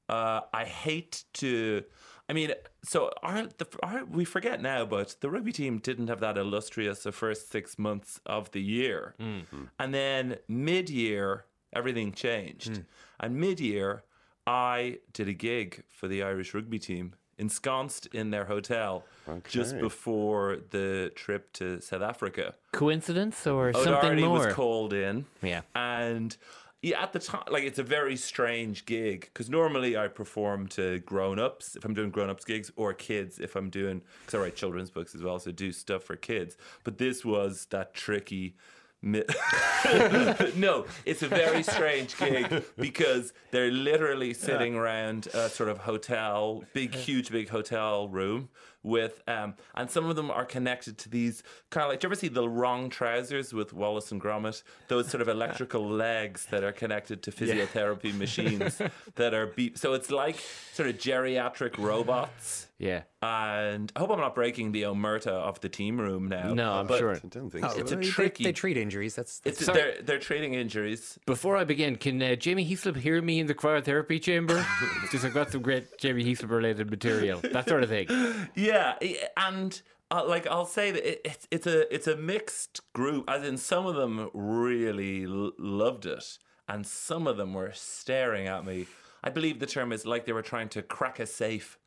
Uh, 0.09 0.41
I 0.53 0.65
hate 0.65 1.25
to. 1.35 1.83
I 2.31 2.33
mean, 2.33 2.53
so 2.85 3.11
our, 3.25 3.49
the, 3.59 3.67
our, 3.83 4.05
we 4.05 4.25
forget 4.25 4.63
now, 4.63 4.85
but 4.87 5.17
the 5.21 5.29
rugby 5.29 5.51
team 5.51 5.79
didn't 5.79 6.07
have 6.07 6.21
that 6.21 6.39
illustrious 6.39 7.03
the 7.03 7.11
first 7.11 7.51
six 7.51 7.77
months 7.77 8.21
of 8.25 8.53
the 8.53 8.63
year, 8.63 9.17
mm-hmm. 9.19 9.65
and 9.81 9.93
then 9.93 10.37
mid-year 10.47 11.45
everything 11.73 12.13
changed, 12.13 12.71
mm. 12.71 12.85
and 13.19 13.35
mid-year 13.35 14.05
I 14.47 14.99
did 15.13 15.27
a 15.27 15.33
gig 15.33 15.83
for 15.89 16.07
the 16.07 16.23
Irish 16.23 16.55
rugby 16.55 16.79
team 16.79 17.15
ensconced 17.37 18.07
in 18.07 18.31
their 18.31 18.45
hotel 18.45 19.05
just 19.49 19.77
before 19.79 20.59
the 20.71 21.11
trip 21.17 21.53
to 21.55 21.81
South 21.81 22.03
Africa. 22.03 22.55
Coincidence 22.71 23.45
or 23.45 23.73
something 23.73 23.93
O'Doherty 23.93 24.23
more? 24.23 24.47
was 24.47 24.55
called 24.55 24.93
in. 24.93 25.25
Yeah. 25.43 25.63
And 25.75 26.37
yeah, 26.83 27.03
at 27.03 27.13
the 27.13 27.19
time, 27.19 27.43
like 27.51 27.65
it's 27.65 27.79
a 27.79 27.83
very 27.83 28.17
strange 28.17 28.87
gig 28.87 29.21
because 29.33 29.51
normally 29.51 29.99
I 29.99 30.09
perform 30.09 30.67
to 30.69 31.01
grown 31.01 31.39
ups 31.39 31.77
if 31.77 31.85
I'm 31.85 31.93
doing 31.93 32.11
grown 32.11 32.31
ups 32.31 32.45
gigs 32.45 32.73
or 32.75 32.95
kids 32.95 33.39
if 33.39 33.55
I'm 33.55 33.69
doing, 33.69 34.01
because 34.21 34.39
I 34.39 34.43
write 34.43 34.57
children's 34.57 34.91
books 34.91 35.15
as 35.15 35.23
well, 35.23 35.39
so 35.39 35.53
do 35.53 35.73
stuff 35.73 36.05
for 36.05 36.17
kids. 36.17 36.57
But 36.85 36.97
this 36.97 37.25
was 37.25 37.67
that 37.67 37.93
tricky. 37.93 38.57
no, 40.57 40.85
it's 41.07 41.23
a 41.23 41.29
very 41.29 41.63
strange 41.63 42.17
gig 42.19 42.65
because 42.77 43.33
they're 43.51 43.71
literally 43.71 44.35
sitting 44.35 44.75
around 44.75 45.29
a 45.33 45.49
sort 45.49 45.71
of 45.71 45.79
hotel, 45.79 46.65
big, 46.75 46.95
huge, 46.95 47.31
big 47.31 47.49
hotel 47.49 48.09
room 48.09 48.51
with, 48.83 49.23
um, 49.27 49.55
and 49.75 49.91
some 49.91 50.07
of 50.07 50.17
them 50.17 50.31
are 50.31 50.45
connected 50.45 50.99
to 50.99 51.09
these 51.09 51.43
kind 51.71 51.85
of 51.85 51.91
like, 51.91 52.01
do 52.01 52.07
you 52.07 52.09
ever 52.09 52.15
see 52.15 52.29
the 52.29 52.49
wrong 52.49 52.91
trousers 52.91 53.53
with 53.55 53.73
Wallace 53.73 54.13
and 54.13 54.21
Gromit? 54.21 54.63
Those 54.89 55.09
sort 55.09 55.23
of 55.23 55.29
electrical 55.29 55.87
legs 55.89 56.47
that 56.51 56.63
are 56.63 56.73
connected 56.73 57.23
to 57.25 57.31
physiotherapy 57.31 58.15
machines 58.17 58.81
that 59.17 59.35
are 59.35 59.47
beep. 59.47 59.79
So 59.79 59.95
it's 59.95 60.11
like 60.11 60.37
sort 60.73 60.89
of 60.89 60.97
geriatric 60.97 61.79
robots. 61.79 62.67
Yeah. 62.81 63.03
And 63.21 63.93
I 63.95 63.99
hope 63.99 64.11
I'm 64.11 64.19
not 64.19 64.35
breaking 64.35 64.73
the 64.73 64.83
omerta 64.85 65.27
of 65.29 65.61
the 65.61 65.69
team 65.69 66.01
room 66.01 66.29
now. 66.29 66.55
No, 66.55 66.73
I'm 66.73 66.87
but 66.87 66.99
sure. 66.99 67.15
I 67.15 67.19
don't 67.29 67.51
think 67.51 67.71
so. 67.71 67.79
It's 67.79 67.93
a 67.93 67.97
They- 67.97 68.07
tricky. 68.09 68.45
They, 68.45 68.53
treat 68.53 68.79
injuries. 68.79 69.15
That's, 69.15 69.39
that's 69.41 69.59
It's, 69.59 69.67
Sorry. 69.67 69.79
they're, 69.79 70.03
they're 70.03 70.19
treating 70.19 70.55
injuries. 70.55 71.19
Before 71.27 71.59
I 71.59 71.65
begin, 71.65 71.97
can 71.97 72.23
uh, 72.23 72.37
Jamie 72.37 72.67
Heaslip 72.67 72.97
hear 72.97 73.21
me 73.21 73.39
in 73.39 73.47
the 73.49 73.55
cryotherapy 73.55 74.21
chamber? 74.23 74.65
Just 75.13 75.27
I've 75.27 75.35
got 75.35 75.51
some 75.53 75.61
great 75.61 75.99
Jamie 75.99 76.25
Heaslip 76.25 76.49
related 76.51 76.91
material, 76.91 77.41
that 77.53 77.69
sort 77.69 77.83
of 77.83 77.91
thing. 77.91 78.09
Yeah, 78.55 78.95
and 79.37 79.81
uh, 80.11 80.25
like 80.27 80.47
I'll 80.47 80.65
say 80.67 80.91
that 80.91 81.07
it, 81.07 81.21
it's 81.25 81.47
it's 81.51 81.67
a 81.67 81.95
it's 81.95 82.07
a 82.07 82.17
mixed 82.17 82.81
group. 82.95 83.29
As 83.29 83.47
in, 83.47 83.59
some 83.59 83.87
of 83.87 83.95
them 83.95 84.31
really 84.33 85.25
l- 85.25 85.53
loved 85.59 86.07
it, 86.07 86.39
and 86.69 86.87
some 86.87 87.27
of 87.27 87.37
them 87.37 87.53
were 87.53 87.73
staring 87.75 88.47
at 88.49 88.65
me. 88.65 88.87
I 89.23 89.29
believe 89.29 89.59
the 89.61 89.67
term 89.67 89.93
is 89.93 90.07
like 90.07 90.25
they 90.25 90.33
were 90.33 90.43
trying 90.43 90.71
to 90.71 90.83
crack 90.83 91.21
a 91.21 91.27
safe. 91.27 91.79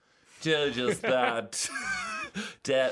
Ju- 0.44 0.72
Just 0.72 1.02
that. 1.02 1.70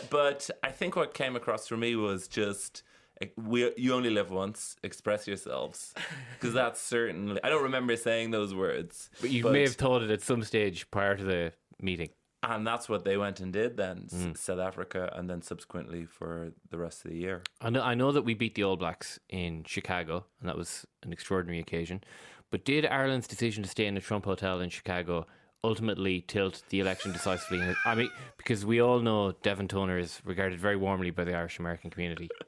But 0.09 0.49
I 0.63 0.69
think 0.71 0.95
what 0.95 1.13
came 1.13 1.35
across 1.35 1.67
for 1.67 1.77
me 1.77 1.95
was 1.95 2.27
just. 2.27 2.83
eh, 3.21 3.27
We, 3.37 3.71
you 3.77 3.93
only 3.93 4.09
live 4.09 4.29
once. 4.31 4.75
Express 4.83 5.27
yourselves, 5.27 5.93
because 6.39 6.53
that's 6.53 6.79
certainly. 6.81 7.39
I 7.43 7.49
don't 7.49 7.63
remember 7.63 7.95
saying 7.95 8.31
those 8.31 8.53
words, 8.53 9.09
But 9.19 9.29
you 9.29 9.43
may 9.49 9.61
have 9.63 9.75
thought 9.75 10.03
it 10.03 10.11
at 10.11 10.21
some 10.21 10.43
stage 10.43 10.89
prior 10.91 11.15
to 11.17 11.23
the 11.23 11.53
meeting. 11.81 12.09
and 12.43 12.65
that's 12.65 12.89
what 12.89 13.05
they 13.05 13.17
went 13.17 13.39
and 13.39 13.53
did 13.53 13.77
then, 13.77 14.07
Mm. 14.11 14.37
South 14.37 14.59
Africa, 14.59 15.11
and 15.15 15.29
then 15.29 15.41
subsequently 15.41 16.05
for 16.05 16.51
the 16.69 16.77
rest 16.77 17.05
of 17.05 17.11
the 17.11 17.17
year. 17.17 17.41
I 17.61 17.69
know, 17.69 17.81
I 17.83 17.93
know 17.95 18.11
that 18.11 18.23
we 18.23 18.33
beat 18.33 18.55
the 18.55 18.63
All 18.63 18.77
Blacks 18.77 19.19
in 19.29 19.63
Chicago, 19.63 20.25
and 20.39 20.49
that 20.49 20.57
was 20.57 20.85
an 21.03 21.11
extraordinary 21.13 21.59
occasion. 21.59 22.03
But 22.51 22.65
did 22.65 22.85
Ireland's 22.85 23.27
decision 23.27 23.63
to 23.63 23.69
stay 23.69 23.85
in 23.85 23.95
the 23.95 24.01
Trump 24.01 24.25
Hotel 24.25 24.59
in 24.59 24.69
Chicago 24.69 25.25
ultimately 25.63 26.21
tilt 26.21 26.63
the 26.69 26.79
election 26.79 27.11
decisively? 27.11 27.61
I 27.85 27.95
mean, 27.95 28.09
because 28.37 28.65
we 28.65 28.81
all 28.81 28.99
know 28.99 29.33
Devin 29.43 29.67
Toner 29.67 29.97
is 29.97 30.21
regarded 30.25 30.59
very 30.59 30.75
warmly 30.75 31.11
by 31.11 31.23
the 31.23 31.35
Irish 31.35 31.59
American 31.59 31.89
community. 31.89 32.29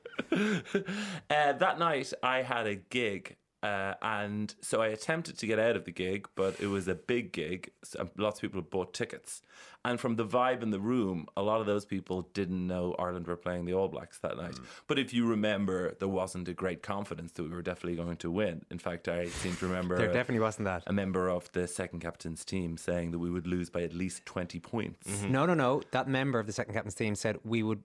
Uh, 1.30 1.54
that 1.54 1.80
night, 1.80 2.12
I 2.22 2.42
had 2.42 2.68
a 2.68 2.76
gig. 2.76 3.36
Uh, 3.64 3.94
and 4.02 4.54
so 4.62 4.82
I 4.82 4.88
attempted 4.88 5.38
to 5.38 5.48
get 5.48 5.58
out 5.58 5.78
of 5.78 5.86
the 5.86 5.92
gig, 5.92 6.28
but 6.36 6.60
it 6.60 6.68
was 6.68 6.90
a 6.90 6.96
big 6.96 7.32
gig. 7.32 7.72
So 7.84 8.02
um, 8.02 8.12
lots 8.18 8.40
of 8.40 8.42
people 8.42 8.62
bought 8.62 8.94
tickets. 8.94 9.42
And 9.86 10.00
from 10.00 10.16
the 10.16 10.26
vibe 10.26 10.64
in 10.64 10.70
the 10.70 10.80
room, 10.80 11.28
a 11.36 11.42
lot 11.42 11.60
of 11.60 11.66
those 11.66 11.84
people 11.86 12.30
didn't 12.34 12.68
know 12.68 12.96
Ireland 13.00 13.28
were 13.28 13.36
playing 13.36 13.66
the 13.66 13.74
All 13.74 13.90
Blacks 13.90 14.18
that 14.20 14.38
night. 14.38 14.54
Mm. 14.54 14.64
But 14.88 15.00
if 15.00 15.14
you 15.14 15.26
remember, 15.28 15.96
there 16.00 16.08
wasn't 16.08 16.48
a 16.48 16.54
great 16.54 16.82
confidence 16.84 17.34
that 17.34 17.44
we 17.44 17.50
were 17.50 17.62
definitely 17.62 17.96
going 17.96 18.18
to 18.18 18.32
win. 18.32 18.66
In 18.70 18.80
fact, 18.80 19.08
I 19.08 19.28
seem 19.28 19.56
to 19.58 19.68
remember 19.68 19.98
there 19.98 20.10
a- 20.10 20.14
definitely 20.14 20.42
wasn't 20.42 20.66
that. 20.66 20.84
a 20.88 20.94
member 20.94 21.30
of 21.30 21.52
the 21.54 21.68
second 21.68 22.00
captain's 22.00 22.46
team 22.46 22.78
saying 22.78 23.12
that 23.12 23.20
we 23.20 23.30
would 23.30 23.48
lose 23.48 23.70
by 23.70 23.84
at 23.84 23.94
least 23.94 24.26
20 24.26 24.60
points. 24.60 25.10
Mm-hmm. 25.10 25.32
No, 25.32 25.46
no, 25.46 25.54
no. 25.54 25.82
That 25.92 26.08
member 26.08 26.40
of 26.40 26.48
the 26.48 26.54
second 26.54 26.74
captain's 26.74 26.96
team 26.96 27.16
said 27.16 27.40
we 27.44 27.62
would 27.62 27.84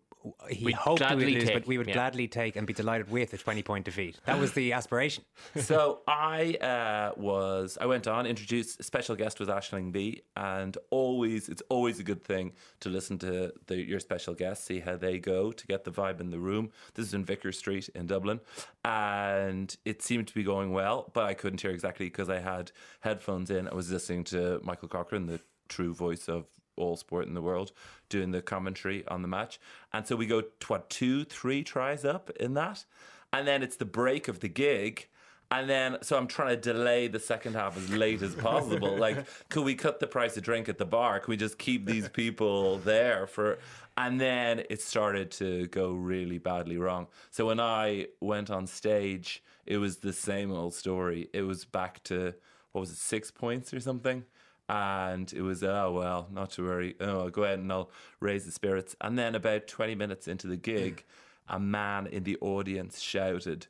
he 0.50 0.64
We'd 0.64 0.74
hoped 0.74 1.00
we 1.00 1.06
would 1.06 1.16
gladly 1.16 1.34
lose, 1.34 1.44
take, 1.44 1.54
but 1.54 1.66
we 1.66 1.78
would 1.78 1.88
yeah. 1.88 1.94
gladly 1.94 2.28
take 2.28 2.56
and 2.56 2.66
be 2.66 2.72
delighted 2.72 3.10
with 3.10 3.32
a 3.32 3.38
20 3.38 3.62
point 3.62 3.84
defeat. 3.84 4.18
That 4.26 4.38
was 4.38 4.52
the 4.52 4.72
aspiration. 4.72 5.24
so 5.56 6.00
I 6.06 6.54
uh, 6.54 7.12
was 7.16 7.78
I 7.80 7.86
went 7.86 8.06
on 8.06 8.26
introduced 8.26 8.82
special 8.82 9.16
guest 9.16 9.38
was 9.38 9.48
Aisling 9.48 9.92
Bea 9.92 10.22
and 10.36 10.76
always 10.90 11.48
it's 11.48 11.62
always 11.68 12.00
a 12.00 12.02
good 12.02 12.24
thing 12.24 12.52
to 12.80 12.88
listen 12.88 13.18
to 13.18 13.52
the, 13.66 13.76
your 13.76 14.00
special 14.00 14.34
guests 14.34 14.64
see 14.64 14.80
how 14.80 14.96
they 14.96 15.18
go 15.18 15.52
to 15.52 15.66
get 15.66 15.84
the 15.84 15.90
vibe 15.90 16.20
in 16.20 16.30
the 16.30 16.38
room 16.38 16.70
this 16.94 17.06
is 17.06 17.14
in 17.14 17.24
Vicar 17.24 17.52
Street 17.52 17.88
in 17.94 18.06
Dublin 18.06 18.40
and 18.84 19.76
it 19.84 20.02
seemed 20.02 20.26
to 20.28 20.34
be 20.34 20.42
going 20.42 20.72
well 20.72 21.10
but 21.14 21.24
I 21.24 21.34
couldn't 21.34 21.60
hear 21.60 21.70
exactly 21.70 22.06
because 22.06 22.28
I 22.28 22.40
had 22.40 22.72
headphones 23.00 23.50
in 23.50 23.68
I 23.68 23.74
was 23.74 23.90
listening 23.90 24.24
to 24.24 24.60
Michael 24.62 24.88
Corcoran 24.88 25.26
the 25.26 25.40
true 25.68 25.94
voice 25.94 26.28
of 26.28 26.46
all 26.78 26.96
sport 26.96 27.26
in 27.26 27.34
the 27.34 27.42
world 27.42 27.72
doing 28.08 28.30
the 28.30 28.40
commentary 28.40 29.06
on 29.08 29.22
the 29.22 29.28
match 29.28 29.60
and 29.92 30.06
so 30.06 30.16
we 30.16 30.26
go 30.26 30.42
what 30.66 30.88
two 30.88 31.24
three 31.24 31.62
tries 31.62 32.04
up 32.04 32.30
in 32.40 32.54
that 32.54 32.84
and 33.32 33.46
then 33.46 33.62
it's 33.62 33.76
the 33.76 33.84
break 33.84 34.28
of 34.28 34.40
the 34.40 34.48
gig 34.48 35.08
and 35.50 35.68
then, 35.68 35.96
so 36.02 36.18
I'm 36.18 36.26
trying 36.26 36.50
to 36.50 36.56
delay 36.60 37.08
the 37.08 37.18
second 37.18 37.54
half 37.54 37.76
as 37.76 37.90
late 37.90 38.20
as 38.20 38.34
possible. 38.34 38.96
like, 38.98 39.26
could 39.48 39.64
we 39.64 39.74
cut 39.74 39.98
the 39.98 40.06
price 40.06 40.36
of 40.36 40.42
drink 40.42 40.68
at 40.68 40.76
the 40.76 40.84
bar? 40.84 41.20
Can 41.20 41.30
we 41.30 41.36
just 41.36 41.58
keep 41.58 41.86
these 41.86 42.08
people 42.08 42.78
there 42.78 43.26
for? 43.26 43.58
And 43.96 44.20
then 44.20 44.62
it 44.68 44.82
started 44.82 45.30
to 45.32 45.66
go 45.68 45.92
really 45.92 46.38
badly 46.38 46.76
wrong. 46.76 47.06
So 47.30 47.46
when 47.46 47.60
I 47.60 48.08
went 48.20 48.50
on 48.50 48.66
stage, 48.66 49.42
it 49.64 49.78
was 49.78 49.98
the 49.98 50.12
same 50.12 50.52
old 50.52 50.74
story. 50.74 51.30
It 51.32 51.42
was 51.42 51.64
back 51.64 52.02
to 52.04 52.34
what 52.72 52.82
was 52.82 52.90
it, 52.90 52.98
six 52.98 53.30
points 53.30 53.72
or 53.72 53.80
something? 53.80 54.24
And 54.68 55.32
it 55.32 55.40
was, 55.40 55.62
oh, 55.62 55.92
well, 55.92 56.28
not 56.30 56.50
to 56.52 56.64
worry. 56.64 56.94
Oh, 57.00 57.20
I'll 57.20 57.30
go 57.30 57.44
ahead 57.44 57.58
and 57.58 57.72
I'll 57.72 57.90
raise 58.20 58.44
the 58.44 58.52
spirits. 58.52 58.94
And 59.00 59.18
then 59.18 59.34
about 59.34 59.66
20 59.66 59.94
minutes 59.94 60.28
into 60.28 60.46
the 60.46 60.56
gig, 60.56 61.04
a 61.48 61.58
man 61.58 62.06
in 62.06 62.24
the 62.24 62.36
audience 62.40 63.00
shouted, 63.00 63.66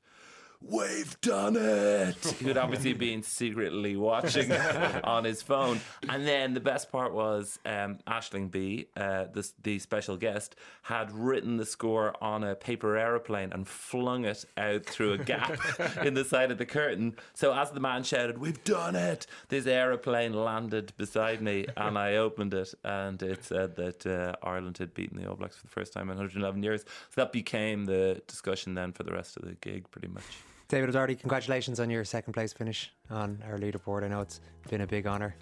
We've 0.61 1.19
done 1.21 1.57
it! 1.57 2.17
Who'd 2.41 2.57
obviously 2.57 2.93
been 2.93 3.23
secretly 3.23 3.97
watching 3.97 4.51
on 5.05 5.25
his 5.25 5.41
phone. 5.41 5.81
And 6.09 6.27
then 6.27 6.53
the 6.53 6.61
best 6.61 6.91
part 6.91 7.15
was 7.15 7.61
um, 7.65 7.99
Aisling 8.09 8.51
Bea, 8.51 8.89
uh, 8.97 9.27
the, 9.33 9.49
the 9.63 9.79
special 9.79 10.17
guest, 10.17 10.57
had 10.83 11.13
written 11.13 11.59
the 11.59 11.65
score 11.65 12.13
on 12.23 12.43
a 12.43 12.57
paper 12.57 12.97
aeroplane 12.97 13.53
and 13.53 13.69
flung 13.69 14.25
it 14.25 14.45
out 14.57 14.85
through 14.85 15.13
a 15.13 15.19
gap 15.19 15.59
in 16.05 16.15
the 16.15 16.25
side 16.25 16.51
of 16.51 16.59
the 16.59 16.67
curtain. 16.67 17.15
So 17.35 17.55
as 17.55 17.71
the 17.71 17.81
man 17.81 18.03
shouted, 18.03 18.39
We've 18.39 18.63
done 18.65 18.97
it! 18.97 19.27
This 19.49 19.67
aeroplane 19.67 20.33
landed 20.33 20.93
beside 20.97 21.41
me 21.41 21.67
and 21.77 21.97
I 21.97 22.17
opened 22.17 22.53
it 22.53 22.75
and 22.83 23.23
it 23.23 23.45
said 23.45 23.77
that 23.77 24.07
uh, 24.07 24.35
Ireland 24.43 24.79
had 24.79 24.93
beaten 24.93 25.19
the 25.23 25.29
All 25.29 25.37
Blacks 25.37 25.57
for 25.57 25.67
the 25.67 25.73
first 25.73 25.93
time 25.93 26.11
in 26.11 26.17
111 26.17 26.63
years. 26.65 26.83
So 26.83 27.23
that 27.23 27.33
became 27.33 27.85
the 27.85 28.21
discussion 28.27 28.75
then 28.75 28.93
for 28.93 29.05
the 29.05 29.13
rest 29.13 29.37
of 29.37 29.45
the 29.45 29.55
gig, 29.55 29.89
pretty 29.91 30.09
much. 30.09 30.25
David 30.69 30.91
O'Doherty, 30.91 31.15
congratulations 31.15 31.81
on 31.81 31.89
your 31.89 32.05
second 32.05 32.35
place 32.35 32.53
finish 32.53 32.93
on 33.09 33.43
our 33.47 33.59
leaderboard. 33.59 34.05
I 34.05 34.09
know 34.09 34.21
it's 34.21 34.41
been 34.69 34.83
a 34.83 34.87
big 34.87 35.07
honour. 35.07 35.35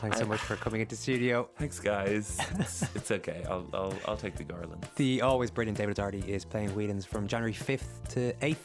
Thanks 0.00 0.18
so 0.18 0.24
much 0.24 0.40
for 0.40 0.56
coming 0.56 0.80
into 0.80 0.96
studio. 0.96 1.50
Thanks, 1.58 1.78
guys. 1.78 2.38
It's, 2.58 2.82
it's 2.94 3.10
okay. 3.10 3.44
I'll, 3.50 3.68
I'll, 3.74 3.92
I'll 4.08 4.16
take 4.16 4.36
the 4.36 4.44
garland. 4.44 4.88
The 4.96 5.20
always 5.20 5.50
brilliant 5.50 5.76
David 5.76 5.98
O'Doherty 5.98 6.20
is 6.20 6.46
playing 6.46 6.74
Whelan's 6.74 7.04
from 7.04 7.26
January 7.26 7.52
5th 7.52 8.08
to 8.14 8.32
8th. 8.40 8.56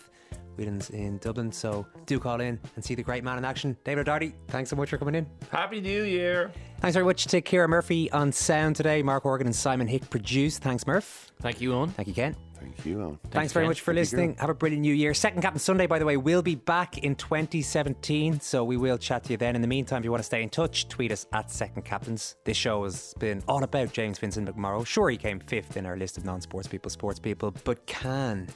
Whelan's 0.56 0.92
in 0.92 1.18
Dublin, 1.18 1.52
so 1.52 1.86
do 2.06 2.18
call 2.20 2.40
in 2.40 2.58
and 2.78 2.86
see 2.86 2.96
the 2.96 3.04
great 3.04 3.26
man 3.26 3.38
in 3.38 3.44
action. 3.44 3.76
David 3.84 4.08
O'Doherty, 4.08 4.34
thanks 4.48 4.70
so 4.70 4.78
much 4.78 4.90
for 4.90 4.98
coming 4.98 5.16
in. 5.16 5.28
Happy 5.52 5.82
New 5.82 6.04
Year. 6.04 6.54
Thanks 6.80 6.94
very 6.94 7.06
much 7.06 7.26
to 7.26 7.42
Kira 7.42 7.68
Murphy 7.68 8.10
on 8.14 8.32
sound 8.32 8.78
today. 8.78 9.04
Mark 9.04 9.24
Horgan 9.24 9.48
and 9.48 9.56
Simon 9.56 9.88
Hick 9.88 10.10
produced. 10.10 10.62
Thanks, 10.62 10.88
Murph. 10.88 11.34
Thank 11.42 11.60
you, 11.60 11.72
Eoin. 11.72 11.92
Thank 11.92 12.08
you, 12.08 12.14
Ken. 12.14 12.38
Thank 12.66 12.86
you, 12.86 12.98
Eoin. 12.98 13.20
Thanks, 13.30 13.54
very 13.54 13.68
much 13.68 13.82
for 13.82 13.94
listening. 13.94 14.36
Have 14.40 14.50
a 14.50 14.56
brilliant 14.56 14.82
new 14.82 14.94
year. 14.94 15.14
Second 15.14 15.44
Captain 15.44 15.60
Sunday, 15.60 15.86
by 15.86 16.00
the 16.00 16.06
way, 16.06 16.18
will 16.18 16.42
be 16.42 16.56
back 16.56 16.98
in 16.98 17.16
2017. 17.16 18.40
So 18.40 18.64
we 18.64 18.76
will 18.76 18.98
chat 18.98 19.24
to 19.26 19.34
you 19.34 19.38
then. 19.38 19.56
In 19.56 19.62
the 19.62 19.68
meantime, 19.68 20.00
if 20.00 20.06
you 20.06 20.12
want 20.12 20.22
to 20.22 20.26
stay 20.26 20.42
in 20.42 20.50
touch, 20.50 20.88
tweet 20.88 21.12
us 21.12 21.28
at 21.32 21.52
Second 21.52 21.84
Captains. 21.84 22.38
This 22.44 22.58
show 22.58 22.84
has 22.84 23.14
been 23.20 23.44
all 23.48 23.64
about 23.64 23.94
James 23.94 24.18
Vincent 24.18 24.50
McMorrow. 24.50 24.86
Sure, 24.86 25.12
he 25.12 25.18
came 25.18 25.40
fifth 25.40 25.78
in 25.78 25.86
our 25.86 25.96
list 25.96 26.18
of 26.18 26.26
non 26.26 26.42
sports 26.42 26.68
people, 26.68 26.90
sports 26.90 27.20
people, 27.20 27.54
but 27.64 27.86
can 27.86 28.48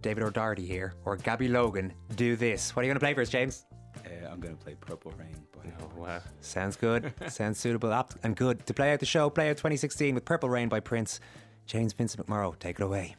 David 0.00 0.22
O'Doherty 0.22 0.64
here 0.64 0.94
or 1.04 1.16
Gabby 1.16 1.48
Logan 1.48 1.92
do 2.14 2.36
this? 2.36 2.76
What 2.76 2.82
are 2.82 2.84
you 2.84 2.90
going 2.90 3.00
to 3.00 3.04
play 3.04 3.14
for 3.14 3.22
us, 3.22 3.30
James? 3.30 3.66
Uh, 4.06 4.28
I'm 4.30 4.38
going 4.38 4.56
to 4.56 4.64
play 4.64 4.76
Purple 4.80 5.12
Rain. 5.18 5.34
By 5.52 5.72
oh, 5.82 5.90
wow. 5.96 6.20
Sounds 6.40 6.76
good. 6.76 7.12
Sounds 7.28 7.58
suitable, 7.58 7.92
apt, 7.92 8.14
and 8.22 8.36
good. 8.36 8.64
To 8.66 8.74
play 8.74 8.92
out 8.92 9.00
the 9.00 9.06
show, 9.06 9.28
play 9.28 9.50
out 9.50 9.56
2016 9.56 10.14
with 10.14 10.24
Purple 10.24 10.48
Rain 10.48 10.68
by 10.68 10.78
Prince. 10.78 11.18
James 11.66 11.92
Vincent 11.92 12.24
McMorrow, 12.24 12.56
take 12.58 12.78
it 12.80 12.82
away. 12.82 13.16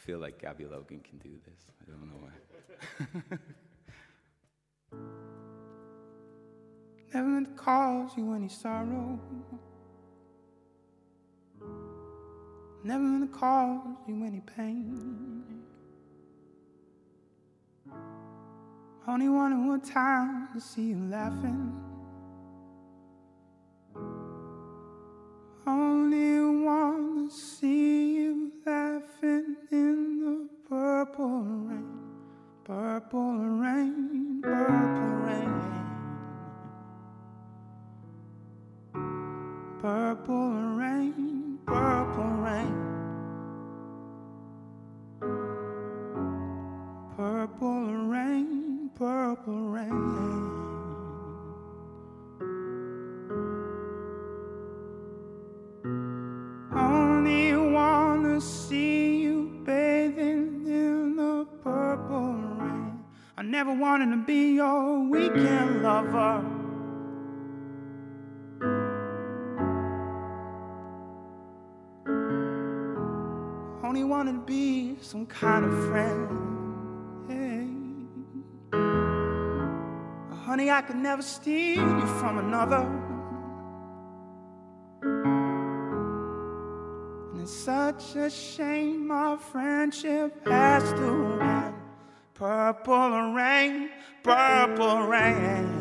I 0.00 0.06
feel 0.06 0.18
like 0.18 0.40
Gabby 0.40 0.64
Logan 0.64 1.00
can 1.00 1.18
do 1.18 1.28
this. 1.44 1.66
I 1.82 1.84
don't 1.90 2.08
know 2.08 2.20
why. 2.22 2.32
Never 7.12 7.28
meant 7.28 7.56
to 7.56 7.62
cause 7.62 8.16
you 8.16 8.32
any 8.32 8.48
sorrow. 8.48 9.20
Never 12.82 13.02
meant 13.02 13.30
to 13.30 13.38
cause 13.38 13.98
you 14.08 14.24
any 14.24 14.40
pain. 14.40 15.44
Only 19.06 19.28
wanted 19.28 19.66
one 19.66 19.82
time 19.82 20.48
to 20.54 20.60
see 20.60 20.88
you 20.88 20.98
laughing. 21.10 21.89
Only 25.66 26.64
want 26.64 27.30
to 27.30 27.36
see 27.36 28.14
you 28.14 28.52
laughing 28.64 29.56
in 29.70 30.20
the 30.24 30.48
purple 30.68 31.42
rain. 31.42 31.86
Purple 32.64 33.34
rain, 33.34 34.40
purple 34.42 35.12
rain. 35.26 35.60
Purple 39.80 40.52
rain, 40.76 41.58
purple 41.66 42.24
rain. 42.24 42.74
Purple 47.16 47.94
rain, 48.08 48.90
purple 48.94 49.68
rain. 49.68 50.29
Never 63.50 63.74
wanted 63.74 64.10
to 64.12 64.16
be 64.16 64.54
your 64.54 65.00
weekend 65.08 65.82
lover. 65.82 66.44
Only 73.82 74.04
wanted 74.04 74.34
to 74.34 74.44
be 74.46 74.98
some 75.00 75.26
kind 75.26 75.64
of 75.64 75.72
friend. 75.88 76.28
Hey. 77.28 77.66
Honey, 80.44 80.70
I 80.70 80.82
could 80.82 80.96
never 80.96 81.22
steal 81.22 81.82
you 81.82 82.06
from 82.20 82.38
another. 82.38 82.86
And 87.32 87.42
it's 87.42 87.52
such 87.52 88.14
a 88.14 88.30
shame 88.30 89.10
our 89.10 89.36
friendship 89.38 90.46
has 90.46 90.84
to 90.92 91.38
end. 91.42 91.79
Purple 92.40 93.34
rain, 93.34 93.90
purple 94.22 95.02
rain. 95.02 95.79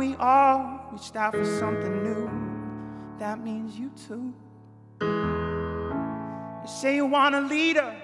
We 0.00 0.14
all 0.14 0.80
reached 0.90 1.14
out 1.14 1.34
for 1.34 1.44
something 1.44 2.02
new. 2.02 2.30
That 3.18 3.44
means 3.44 3.78
you 3.78 3.90
too. 4.08 4.32
You 5.02 6.66
say 6.66 6.94
you 6.94 7.04
want 7.04 7.34
a 7.34 7.42
leader. 7.42 7.94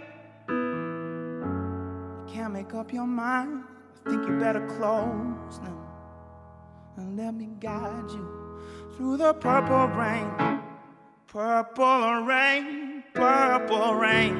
You 0.46 2.26
can't 2.28 2.52
make 2.52 2.74
up 2.74 2.92
your 2.92 3.06
mind. 3.06 3.64
I 4.04 4.10
think 4.10 4.28
you 4.28 4.38
better 4.38 4.66
close 4.66 5.58
now. 5.62 5.72
and 6.98 7.16
let 7.16 7.34
me 7.34 7.48
guide 7.60 8.10
you 8.10 8.60
through 8.94 9.16
the 9.16 9.32
purple 9.32 9.88
rain. 9.88 10.30
Purple 11.28 12.24
rain, 12.26 13.04
purple 13.14 13.94
rain. 13.94 14.34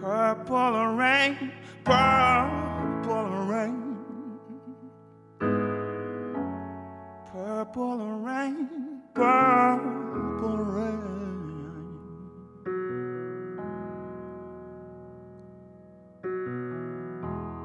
Purple 0.00 0.86
rain, 0.96 1.52
purple 1.84 2.73
rain. 3.06 3.96
Purple 7.32 7.98
rain, 8.18 9.00
purple 9.14 10.56
rain. 10.56 11.00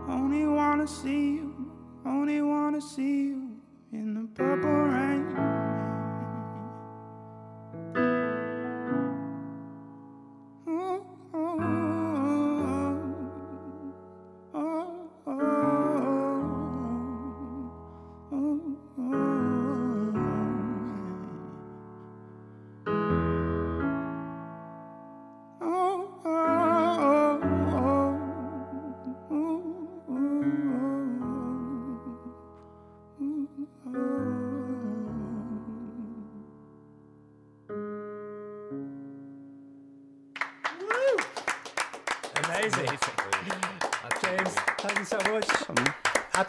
Only 0.10 0.46
wanna 0.46 0.88
see 0.88 1.36
you, 1.36 1.72
only 2.06 2.42
wanna 2.42 2.82
see 2.82 3.28
you 3.30 3.49